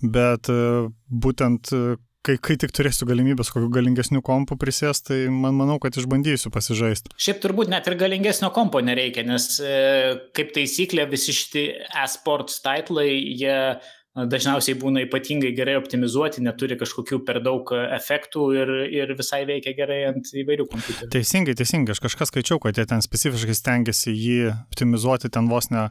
[0.03, 5.57] bet e, būtent e, kai, kai tik turėsiu galimybės kokių galingesnių kompų prisės, tai man
[5.59, 7.15] manau, kad išbandysiu pasižaisti.
[7.21, 9.75] Šiaip turbūt net ir galingesnio kompo nereikia, nes e,
[10.37, 11.67] kaip taisyklė visi šitie
[12.05, 13.59] e-sports titlai, jie
[14.15, 20.01] dažniausiai būna ypatingai gerai optimizuoti, neturi kažkokių per daug efektų ir, ir visai veikia gerai
[20.13, 21.11] ant įvairių kompiuterių.
[21.15, 25.89] Teisingai, teisingai, aš kažką skaičiau, kad jie ten specifiškai stengiasi jį optimizuoti ten vos ne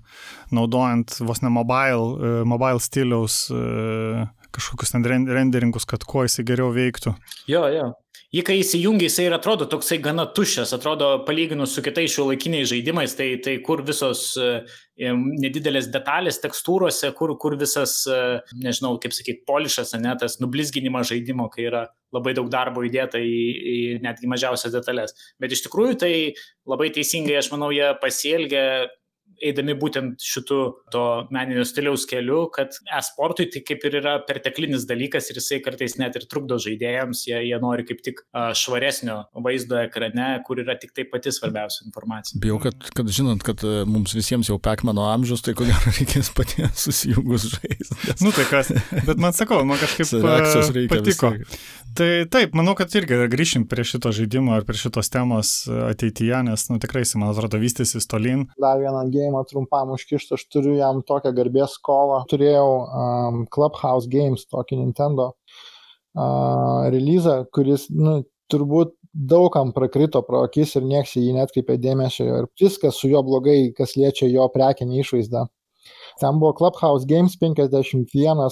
[0.56, 6.72] naudojant vos ne mobile, e, mobile stiliaus e, kažkokius ten renderingus, kad kuo jisai geriau
[6.76, 7.18] veiktų.
[7.52, 7.92] Jo, jo
[8.34, 13.14] jį kai įsijungi, jisai ir atrodo toksai gana tuščias, atrodo palyginus su kitais šiuolaikiniais žaidimais,
[13.18, 15.12] tai, tai kur visos e,
[15.44, 18.18] nedidelės detalės tekstūrose, kur, kur visas, e,
[18.58, 23.38] nežinau, kaip sakyti, polišas, ne tas nublizginimas žaidimo, kai yra labai daug darbo įdėta į,
[23.76, 25.14] į netgi mažiausias detalės.
[25.42, 26.14] Bet iš tikrųjų tai
[26.70, 28.66] labai teisingai, aš manau, jie pasielgia
[29.42, 30.60] eidami būtent šitų
[30.94, 31.04] to
[31.34, 36.18] meninio stiliaus keliu, kad e-sportui tai kaip ir yra perteklinis dalykas ir jisai kartais net
[36.20, 38.24] ir trukdo žaidėjams, jie, jie nori kaip tik
[38.58, 42.40] švaresnio vaizdo ekrane, kur yra tik tai pati svarbiausia informacija.
[42.44, 46.32] Bijau, kad, kad žinant, kad e, mums visiems jau pekmano amžius, tai ko gero reikės
[46.36, 48.00] patiems susijungus žaisti.
[48.08, 48.26] Nes...
[48.26, 48.74] Nu tai kas,
[49.08, 51.34] bet man sakau, man kažkaip e, patiko.
[51.38, 51.82] Visai.
[51.94, 56.64] Tai taip, manau, kad irgi grįšim prie šito žaidimo ir prie šitos temos ateityje, nes,
[56.72, 58.48] nu tikrai, man atrodo, vystysis tolyn.
[58.58, 62.24] Dar vieną game galėjimą trumpam užkišti, aš turiu jam tokią garbės skolą.
[62.30, 70.76] Turėjau um, Clubhouse Games, tokį Nintendo uh, releasą, kuris, nu, turbūt daugam prakrito pro akis
[70.76, 75.48] ir nieks jį netkreipė dėmesio ir viskas su juo blogai, kas liečia jo prekinį išvaizdą.
[76.20, 78.08] Ten buvo Clubhouse Games 51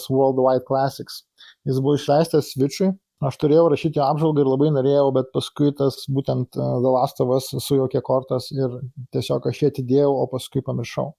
[0.10, 1.23] Worldwide Classics.
[1.65, 2.91] Jis buvo išleistas Switch'ui
[3.27, 7.34] aš turėjau rašyti apžvalgą ir labai norėjau, bet paskui tas būtent e, The Last of
[7.35, 8.80] Us sujaukė kortas ir
[9.15, 11.11] tiesiog aš jį atidėjau, o paskui pamiršau.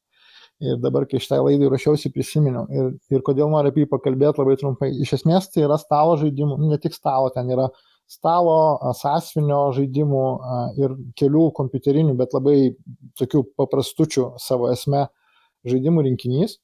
[0.62, 2.66] Ir dabar, kai šitai laidai rašiausi, prisiminiau.
[2.70, 4.90] Ir, ir kodėl noriu apie jį pakalbėti labai trumpai.
[5.02, 7.66] Iš esmės tai yra stalo žaidimų, nu, ne tik stalo, ten yra
[8.10, 8.58] stalo,
[8.98, 10.26] sąsvinio žaidimų
[10.78, 12.56] ir kelių kompiuterinių, bet labai
[13.18, 15.06] tokių paprastučių savo esme
[15.66, 16.58] žaidimų rinkinys.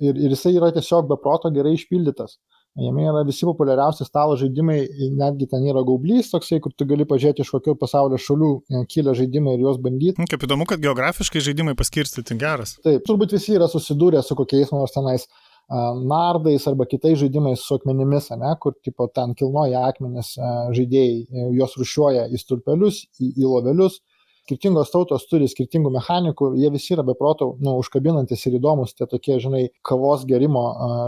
[0.00, 2.38] Ir, ir jisai yra tiesiog beproto gerai išpildytas.
[2.74, 4.80] Jame yra visi populiariausi stalo žaidimai,
[5.14, 9.14] netgi ten yra gaublys toksai, kur tu gali pažiūrėti iš kokių pasaulio šalių e, kilę
[9.14, 10.18] žaidimai ir juos bandyti.
[10.18, 12.74] Nu, kaip įdomu, kad geografiškai žaidimai paskirstyti geras.
[12.82, 15.28] Taip, turbūt visi yra susidūrę su kokiais nors tenais
[15.70, 20.34] nardais arba kitais žaidimais su akmenimis, ne, kur tipo, ten kilnoja akmenis
[20.74, 24.02] žaidėjai, e, juos rušiuoja į stulpelius, į, į lovelius.
[24.44, 29.38] Skirtingos tautos turi skirtingų mechanikų, jie visi yra beprotų, nu, užkabinantis ir įdomus, tie tokie,
[29.40, 30.66] žinai, kavos gerimo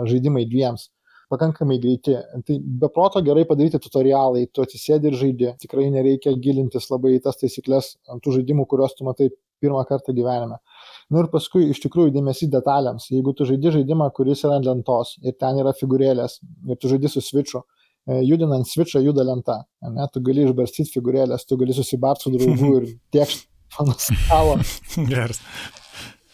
[0.09, 0.93] žaidimai dviems
[1.32, 2.15] pakankamai greiti.
[2.47, 5.55] Tai be proto gerai padaryti tutorialai, tu atsisėdi ir žaidži.
[5.62, 9.31] Tikrai nereikia gilintis labai į tas taisyklės ant tų žaidimų, kuriuos tu matai
[9.62, 10.59] pirmą kartą gyvenime.
[10.59, 13.09] Na nu ir paskui iš tikrųjų dėmesys detalėms.
[13.15, 17.15] Jeigu tu žaidži žaidimą, kuris yra ant lentos ir ten yra figūrėlės ir tu žaidži
[17.15, 17.62] su switchu,
[18.07, 19.62] e, judinant switchą juda lenta.
[19.86, 20.07] Ne?
[20.12, 23.48] Tu gali išbarstyti figūrėlės, tu gali susibart su draugu ir tiekšti
[23.81, 24.61] ant stalo.
[25.09, 25.43] Geras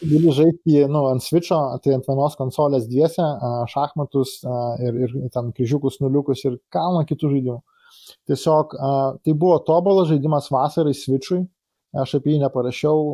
[0.02, 3.24] gali žaisti nu, ant switcho, tai ant vienos konsolės dviese,
[3.72, 4.40] šachmatus
[4.82, 7.60] ir, ir ten kryžiukus, nuliukus ir kalną kitų žaidimų.
[8.30, 8.76] Tiesiog
[9.22, 11.44] tai buvo tobulas žaidimas vasarai switchui,
[11.92, 13.04] aš apie jį neparašiau,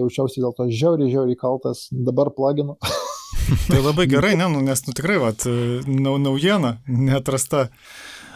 [0.00, 2.76] jaučiausi dėl to žiauriai, žiauriai kaltas, dabar pluginu.
[3.70, 5.46] tai labai gerai, ne, nu, nes nu, tikrai, vat,
[5.86, 7.68] nau, naujiena, netrasta.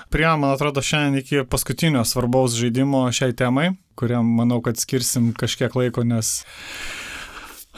[0.08, 5.74] Prie, man atrodo, šiandien iki paskutinio svarbaus žaidimo šiai temai, kuriam manau, kad skirsim kažkiek
[5.76, 6.38] laiko, nes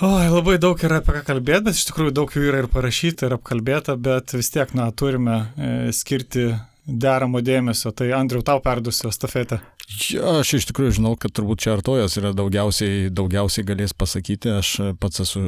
[0.01, 3.27] Oi, labai daug yra apie ką kalbėti, bet iš tikrųjų daug jų yra ir parašyta,
[3.29, 6.47] ir apkalbėta, bet vis tiek, na, turime e, skirti
[6.89, 7.93] deramo dėmesio.
[7.93, 9.61] Tai Andriu, tau perdusiu stafetę.
[10.09, 14.53] Ja, aš iš tikrųjų žinau, kad turbūt čia artojas yra daugiausiai, daugiausiai galės pasakyti.
[14.61, 14.71] Aš
[15.03, 15.43] pats esu...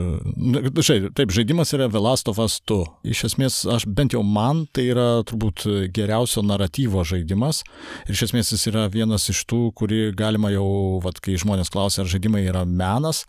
[0.82, 2.80] Žai, taip, žaidimas yra Velastovas 2.
[3.14, 5.64] Iš esmės, aš bent jau man tai yra turbūt
[5.94, 7.62] geriausio naratyvo žaidimas.
[8.08, 10.66] Ir iš esmės jis yra vienas iš tų, kurį galima jau,
[11.06, 13.24] vat, kai žmonės klausia, ar žaidimai yra menas,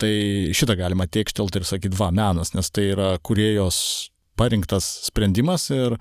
[0.00, 0.14] Tai
[0.56, 3.80] šitą galima tiekštelti ir sakyti, va, menas, nes tai yra kuriejos
[4.40, 5.98] parinktas sprendimas ir,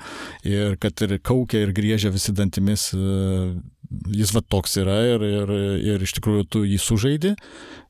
[0.47, 2.89] ir kad ir kaukia ir griežia visi dantimis,
[4.13, 5.53] jis va toks yra ir, ir,
[5.93, 7.34] ir iš tikrųjų tu jį sužaidi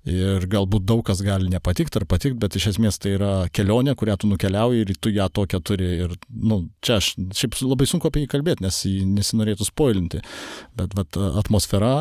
[0.09, 4.15] ir galbūt daug kas gali nepatikti ar patikti, bet iš esmės tai yra kelionė, kurią
[4.21, 5.89] tu nukeliauji ir tu ją tokią turi.
[6.05, 10.23] Ir, nu, čia aš šiaip labai sunku apie jį kalbėti, nes jį nesinorėtų spoilinti,
[10.79, 11.93] bet vat, atmosfera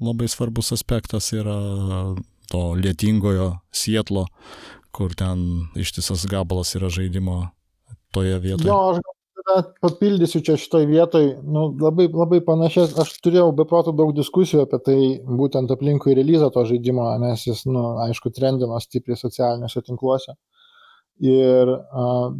[0.00, 1.56] labai svarbus aspektas yra
[2.50, 4.26] to lietingojo Sietlo,
[4.94, 7.44] kur ten ištisas gabalas yra žaidimo
[8.14, 8.68] toje vietoje.
[8.68, 9.16] Jo, aš
[9.82, 14.98] papildysiu čia šitoj vietoj, nu, labai, labai panašias, aš turėjau beprotų daug diskusijų apie tai,
[15.24, 20.36] būtent aplinkui releazą to žaidimo, nes jis, nu, aišku, trendino stipriai socialiniuose tinkluose.
[21.20, 22.30] Ir uh,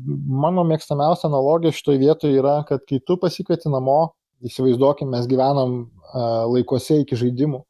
[0.45, 4.15] mano mėgstamiausia analogija šitoj vietoj yra, kad kai tu pasikvieti namo,
[4.47, 7.61] įsivaizduokim, mes gyvenam uh, laikuose iki žaidimų,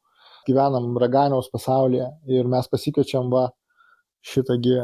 [0.47, 2.07] gyvenam raganiaus pasaulyje
[2.37, 3.47] ir mes pasikviečiam va
[4.25, 4.77] šitągi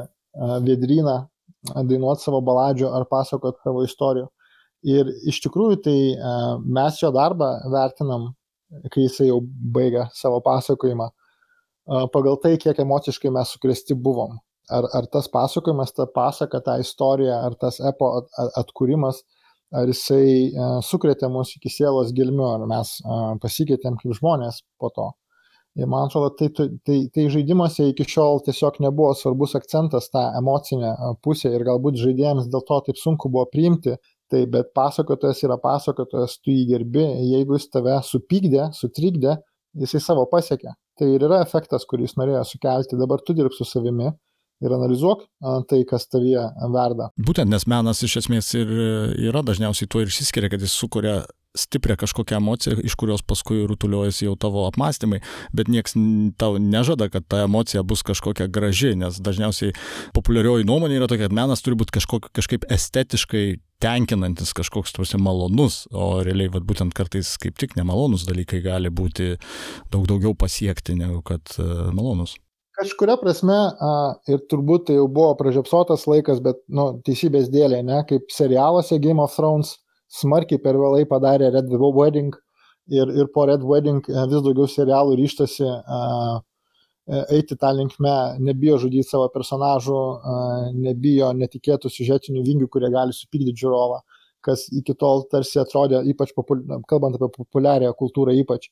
[0.65, 1.17] vedryną
[1.75, 4.27] dainuoti savo baladžių ar pasakoti savo istorijų.
[4.87, 5.99] Ir iš tikrųjų tai
[6.63, 8.29] mes jo darbą vertinam,
[8.93, 9.39] kai jisai jau
[9.73, 11.09] baigia savo pasakojimą,
[12.13, 14.37] pagal tai, kiek emociškai mes sukresti buvom.
[14.69, 18.09] Ar, ar tas pasakojimas, ta pasaka, ta istorija, ar tas epo
[18.59, 19.21] atkūrimas,
[19.75, 20.51] ar jisai
[20.83, 22.97] sukrėtė mus iki sielos gilmių, ar mes
[23.43, 25.07] pasikeitėm kaip žmonės po to.
[25.77, 26.49] Ir man atrodo, tai,
[26.85, 32.47] tai, tai žaidimuose iki šiol tiesiog nebuvo svarbus akcentas tą emocinę pusę ir galbūt žaidėjams
[32.53, 33.93] dėl to taip sunku buvo priimti.
[34.27, 39.37] Tai bet pasakotojas yra pasakotojas, tu jį gerbi, jeigu jis tave supykdė, sutrikdė,
[39.79, 40.73] jisai savo pasiekė.
[40.97, 44.09] Tai ir yra efektas, kurį jis norėjo sukelti, dabar tu dirb su savimi
[44.65, 45.23] ir analizuok
[45.69, 46.43] tai, kas tavyje
[46.73, 47.11] verda.
[47.21, 48.71] Būtent, nes menas iš esmės ir
[49.29, 51.19] yra dažniausiai tuo ir išsiskiria, kad jis sukuria
[51.57, 55.21] stiprią kažkokią emociją, iš kurios paskui rutuliuojasi jau tavo apmąstymai,
[55.55, 55.97] bet nieks
[56.39, 59.75] tau nežada, kad ta emocija bus kažkokia graži, nes dažniausiai
[60.15, 63.45] populiarioji nuomonė yra tokia, kad menas turi būti kažkok, kažkaip estetiškai
[63.83, 69.35] tenkinantis, kažkoks tuose malonus, o realiai vat, būtent kartais kaip tik nemalonus dalykai gali būti
[69.93, 72.37] daug daugiau pasiekti negu kad uh, malonus.
[72.77, 73.55] Kažkuria prasme,
[74.29, 79.23] ir turbūt tai jau buvo pražiopsotas laikas, bet, nu, teisybės dėlė, ne, kaip serialuose Game
[79.23, 82.35] of Thrones smarkiai per vėlai padarė Red Wedding
[82.87, 86.37] ir, ir po Red Wedding e, vis daugiau serialų ryštasi uh,
[87.07, 89.99] eiti tą linkmę, nebijo žudyti savo personažų,
[90.75, 94.01] nebijo netikėtų siužetinių vingių, kurie gali supykdyti žiūrovą,
[94.43, 96.65] kas iki tol tarsi atrodė, ypač popul...
[96.87, 98.67] kalbant apie populiarią kultūrą, ypač,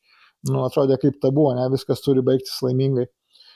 [0.49, 3.07] nu, atrodė kaip tabu, ne, viskas turi baigtis laimingai.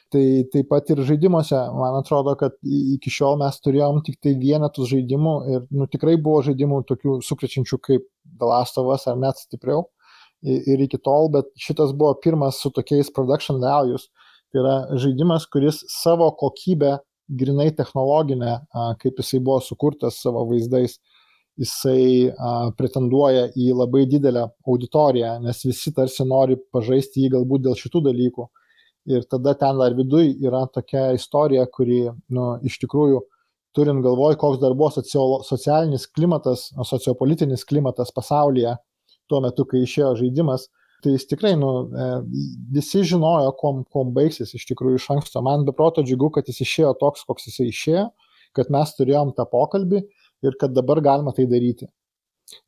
[0.09, 4.89] Tai taip pat ir žaidimuose, man atrodo, kad iki šiol mes turėjom tik tai vienetus
[4.89, 9.37] žaidimų ir nu, tikrai buvo žaidimų tokių sukrečiančių kaip The Last of Us ar net
[9.37, 9.85] stipriau.
[10.41, 14.07] Ir, iki tol, bet šitas buvo pirmas su tokiais production values.
[14.49, 16.95] Tai yra žaidimas, kuris savo kokybę,
[17.29, 18.55] grinai technologinę,
[19.03, 20.97] kaip jisai buvo sukurtas savo vaizdais,
[21.59, 22.31] jisai
[22.79, 28.47] pretenduoja į labai didelę auditoriją, nes visi tarsi nori pažaisti jį galbūt dėl šitų dalykų
[29.09, 32.03] ir tada ten dar viduj yra tokia istorija, kuri,
[32.35, 33.23] nu, iš tikrųjų,
[33.77, 34.89] turint galvoj, koks dar buvo
[35.45, 38.75] socialinis klimatas, sociopolitinis klimatas pasaulyje
[39.29, 40.67] tuo metu, kai išėjo žaidimas,
[41.03, 42.07] tai jis tikrai, nu, e,
[42.75, 45.43] visi žinojo, kuom, kuom baigsis iš tikrųjų iš anksto.
[45.45, 48.09] Man beproto džiugu, kad jis išėjo toks, koks jis išėjo,
[48.57, 50.01] kad mes turėjom tą pokalbį
[50.47, 51.87] ir kad dabar galima tai daryti.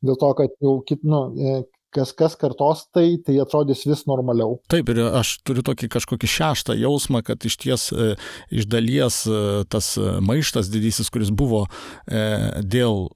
[0.06, 1.62] Dėl to, kad jau kit, nu, e,
[1.92, 4.58] kas kas kartos tai, tai atrodys vis normaliau.
[4.72, 8.14] Taip, ir aš turiu tokį kažkokį šeštą jausmą, kad iš ties e,
[8.54, 9.42] iš dalies e,
[9.72, 11.66] tas e, maištas didysis, kuris buvo
[12.08, 13.06] dėl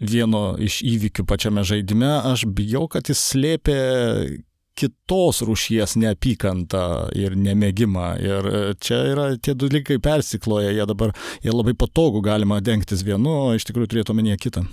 [0.00, 3.76] vieno iš įvykių pačiame žaidime, aš bijau, kad jis slėpė
[4.74, 6.86] kitos rūšies neapykantą
[7.18, 8.08] ir nemėgimą.
[8.24, 8.48] Ir
[8.82, 11.14] čia yra tie dalykai persikloja, jie dabar,
[11.44, 14.66] jie labai patogų galima dengtis vienu, o iš tikrųjų turėtų omenyje kitą.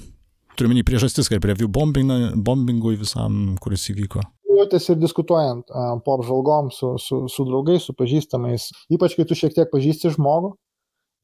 [0.57, 4.23] Turiu menį priežastis, kaip review bombingui visam, kuris įvyko.
[4.51, 5.71] Jautėsi ir diskutuojant
[6.05, 10.51] po apžvalgom su, su, su draugais, su pažįstamais, ypač kai tu šiek tiek pažįsti žmogų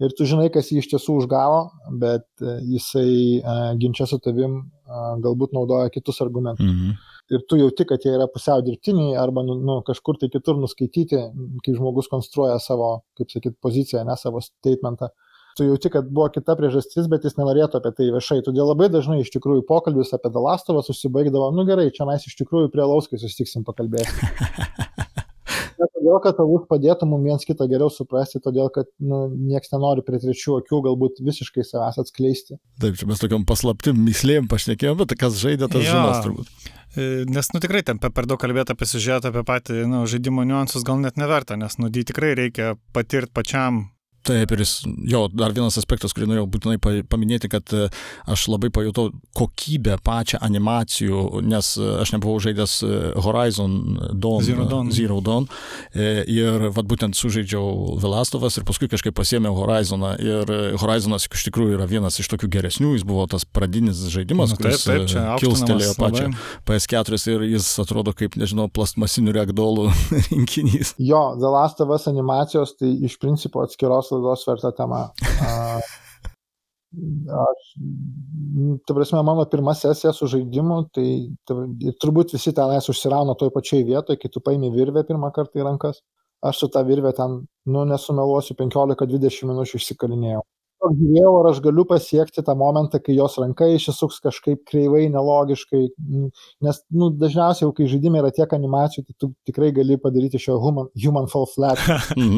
[0.04, 1.62] ir tu žinai, kas jį iš tiesų užgavo,
[2.02, 4.66] bet uh, jisai uh, ginčia su tavim
[5.24, 6.64] galbūt naudoja kitus argumentus.
[6.64, 6.98] Mhm.
[7.36, 11.18] Ir tu jauti, kad jie yra pusiau dirbtiniai arba nu, nu, kažkur tai kitur nuskaityti,
[11.66, 15.10] kai žmogus konstruoja savo, kaip sakyt, poziciją, ne savo statementą.
[15.58, 18.44] Tu jauti, kad buvo kita priežastis, bet jis nenorėtų apie tai viešai.
[18.46, 22.70] Todėl labai dažnai iš tikrųjų pokalbis apie Dalastovą susibaigdavo, nu gerai, čia mes iš tikrųjų
[22.74, 24.14] prie lauskai susitiksim pakalbėti.
[25.78, 30.02] Ne todėl, kad tavus padėtų mums viens kitą geriau suprasti, todėl, kad nu, niekas nenori
[30.06, 32.58] prie trečių akių galbūt visiškai savęs atskleisti.
[32.82, 35.94] Taip, čia mes tokiam paslaptim, mislėm pašnekėjom, bet kas žaidė, tas ja.
[35.94, 36.72] žinos turbūt.
[36.98, 40.88] E, nes, nu tikrai, ten per daug kalbėti apie siužetą, apie patį nu, žaidimo niuansus
[40.88, 43.86] gal net neverta, nes, nu, jį tikrai reikia patirti pačiam
[44.28, 44.74] Taip, ir jis,
[45.08, 47.86] jo, dar vienas aspektas, kurį norėjau būtinai paminėti, kad e,
[48.28, 53.78] aš labai pajutau kokybę pačią animacijų, nes e, aš nebuvau žaidęs e, Horizon
[54.12, 54.44] Dawn.
[54.44, 54.92] Zero Dawn.
[54.92, 55.48] Zero Dawn.
[55.98, 60.14] Ir vad būtent sužaidžiau Velastovas ir paskui kažkaip pasėmiau Horizoną.
[60.20, 60.52] Ir
[60.82, 64.76] Horizonas iš tikrųjų yra vienas iš tokių geresnių, jis buvo tas pradinis žaidimas, nu, taip,
[64.76, 66.28] kuris taip, čia kilstelėjo pačią
[66.68, 69.88] PS4 ir jis atrodo kaip, nežinau, plastmasinių regdolų
[70.30, 70.96] rinkinys.
[71.00, 75.06] Jo, The Last of Us animacijos tai iš principo atskiros laidos verta tema.
[77.38, 77.72] Aš,
[78.88, 81.08] ta prasme, mano pirma sesija su žaidimu, tai
[81.46, 81.58] ta,
[82.02, 86.02] turbūt visi tenais užsirauna toj pačioj vietoje, kai tu paimi virvę pirmą kartą į rankas.
[86.46, 90.46] Aš su tą virvę ten, nu, nesumeluosiu, 15-20 minučių išsikalinėjau
[90.86, 95.84] žiūrėjau, ar aš galiu pasiekti tą momentą, kai jos ranka išsisuks kažkaip kreivai, nelogiškai,
[96.64, 100.60] nes nu, dažniausiai jau kai žaidimai yra tiek animacijų, tai tu tikrai gali padaryti šio
[100.62, 101.82] human, human fall flat.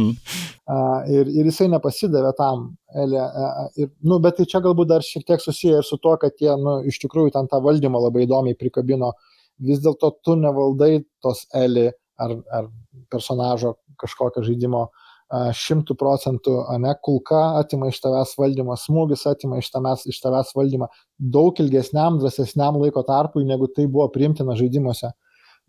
[0.70, 2.70] uh, ir, ir jisai nepasidavė tam.
[3.04, 6.16] Elė, uh, ir, nu, bet tai čia galbūt dar šiek tiek susiję ir su to,
[6.22, 9.14] kad jie nu, iš tikrųjų ten tą valdymą labai įdomiai prikabino.
[9.60, 11.90] Vis dėlto tu nevaldai tos Elį
[12.20, 12.70] ar, ar
[13.12, 19.70] personažo kažkokio žaidimo uh, šimtų procentų, ne, kulka atima iš tavęs valdymą, smūgis atima iš
[19.76, 20.88] tavęs, iš tavęs valdymą
[21.20, 25.12] daug ilgesniam, drąsesniam laiko tarpui, negu tai buvo priimtina žaidimuose.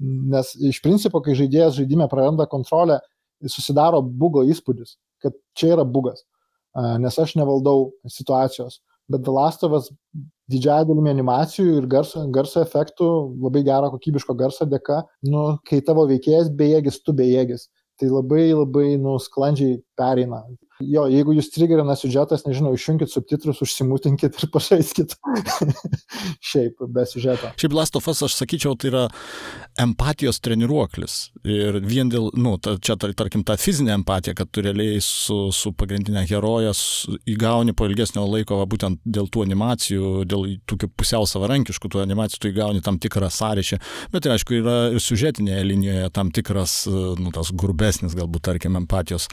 [0.01, 3.01] Nes iš principo, kai žaidėjas žaidime praranda kontrolę,
[3.49, 6.25] susidaro bugo įspūdis, kad čia yra bugas,
[7.01, 8.81] nes aš nevaldau situacijos.
[9.11, 9.91] Bet The Last of Us
[10.51, 13.07] didžiąją dalimi animacijų ir garso, garso efektų,
[13.43, 17.69] labai gero kokybiško garso dėka, nu, kai tavo veikėjas bejėgis, tu bejėgis
[18.01, 20.41] tai labai labai nu sklandžiai pereina
[20.81, 25.15] jo jeigu jūs trigerina siužetas nežinau išjunkit subtitrus užsimutinkit ir pažaiskit.
[26.51, 27.53] Šiaip be siužeto.
[27.61, 29.05] Šiaip Last of Us aš sakyčiau tai yra
[29.81, 31.17] empatijos treniruoklis.
[31.45, 35.73] Ir vien dėl nu ta, čia tarkim ta fizinė empatija kad tu realiai su, su
[35.77, 36.73] pagrindinė heroja
[37.31, 42.43] įgauni po ilgesnio laiko va, būtent dėl tų animacijų dėl tokių pusiau savarankiškų tų animacijų
[42.43, 43.81] tu įgauni tam tikrą sąryšį.
[44.15, 49.29] Bet ir aišku yra ir siužetinėje linijoje tam tikras nu tas grubesnis galbūt tarkim empatijos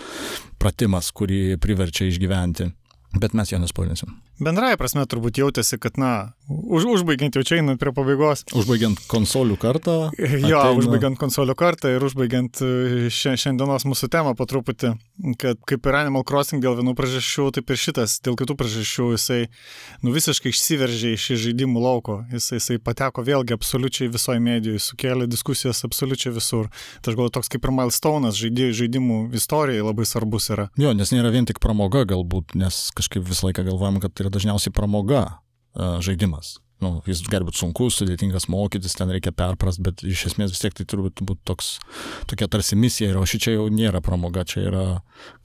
[0.61, 2.71] pratimas kurį kurį priverčia išgyventi.
[3.17, 4.15] Bet mes jo nespoilinsim.
[4.37, 8.43] Bendrai prasme turbūt jautėsi, kad, na, už, užbaigiant jau čia einant prie pabaigos.
[8.53, 9.95] Užbaigiant konsolių kartą.
[10.17, 10.75] Jo, ateina...
[10.77, 14.93] užbaigiant konsolių kartą ir užbaigiant e, šiandienos mūsų temą po truputį,
[15.41, 19.39] kad kaip ir Animal Crossing dėl vienų priežasčių, taip ir šitas dėl kitų priežasčių jisai,
[20.05, 22.19] nu, visiškai išsiveržė iš žaidimų lauko.
[22.29, 26.69] Jisai, jisai pateko vėlgi absoliučiai visoje medijoje, sukėlė diskusijas absoliučiai visur.
[27.01, 30.69] Tai aš galvoju, toks kaip ir milestone'as žaidimų istorijai labai svarbus yra.
[30.77, 34.33] Jo, nes nėra vien tik pramoga galbūt, nes kažkaip visą laiką galvojam, kad tai yra
[34.33, 36.57] dažniausiai pramoga uh, žaidimas.
[36.83, 40.75] Nu, jis gali būti sunkus, sudėtingas mokytis, ten reikia perprast, bet iš esmės vis tiek
[40.77, 41.71] tai turbūt būti toks,
[42.29, 44.83] tokia tarsi misija, o ši čia jau nėra pramoga, čia yra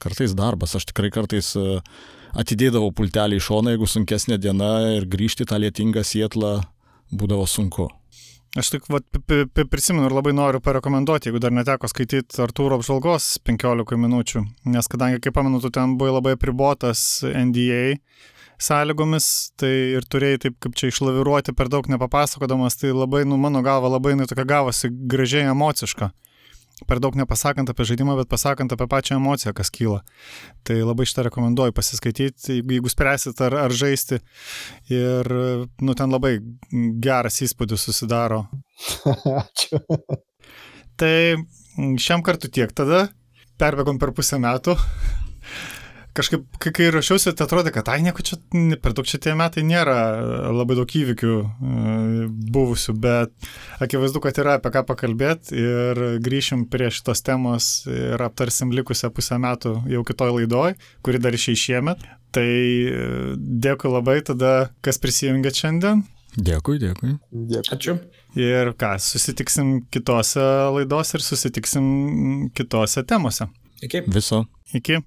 [0.02, 0.76] kartais darbas.
[0.76, 1.80] Aš tikrai kartais uh,
[2.36, 6.58] atidėdavau pultelį į šoną, jeigu sunkesnė diena ir grįžti tą lietingą sietlą
[7.12, 7.88] būdavo sunku.
[8.52, 9.06] Aš tik vat,
[9.72, 14.42] prisimenu ir labai noriu parekomenduoti, jeigu dar neteko skaityti Artūro apžvalgos 15 minučių,
[14.74, 17.94] nes kadangi, kaip pamenu, tu ten buvai labai pribotas NDA
[18.62, 19.26] sąlygomis,
[19.60, 23.90] tai ir turėjai taip kaip čia išlaviruoti per daug nepapasakodamas, tai labai, nu, mano galva,
[23.92, 26.12] labai, nu, tokia gavosi gražiai emociška
[26.86, 30.00] per daug nepasakant apie žaidimą, bet pasakant apie pačią emociją, kas kyla.
[30.66, 34.20] Tai labai šitą rekomenduoju pasiskaityti, jeigu, spręsit ar, ar žaisti.
[34.92, 35.32] Ir,
[35.82, 36.36] nu, ten labai
[37.02, 38.44] geras įspūdis susidaro.
[39.42, 39.82] Ačiū.
[41.00, 41.14] Tai
[42.02, 43.08] šiam kartu tiek tada.
[43.60, 44.74] Perbėgom per pusę metų
[46.16, 48.38] kažkaip, kai, kai rašiausi, tai atrodė, kad, ai, nieko čia,
[48.82, 49.96] per daug čia tie metai nėra
[50.52, 52.24] labai daug įvykių e,
[52.54, 53.50] buvusių, bet
[53.84, 59.38] akivaizdu, kad yra apie ką pakalbėti ir grįšim prie šitos temos ir aptarsim likusią pusę
[59.42, 62.08] metų jau kitoj laidoj, kuri dar išėjai šiemet.
[62.32, 63.06] Tai e,
[63.36, 66.04] dėkui labai tada, kas prisijungė šiandien.
[66.32, 67.18] Dėkui, dėkui.
[67.28, 67.74] Dėkui.
[67.76, 67.98] Ačiū.
[68.40, 71.84] Ir ką, susitiksim kitose laidos ir susitiksim
[72.56, 73.50] kitose temose.
[73.84, 74.06] Iki.
[74.14, 74.46] Viso.
[74.72, 75.02] Iki.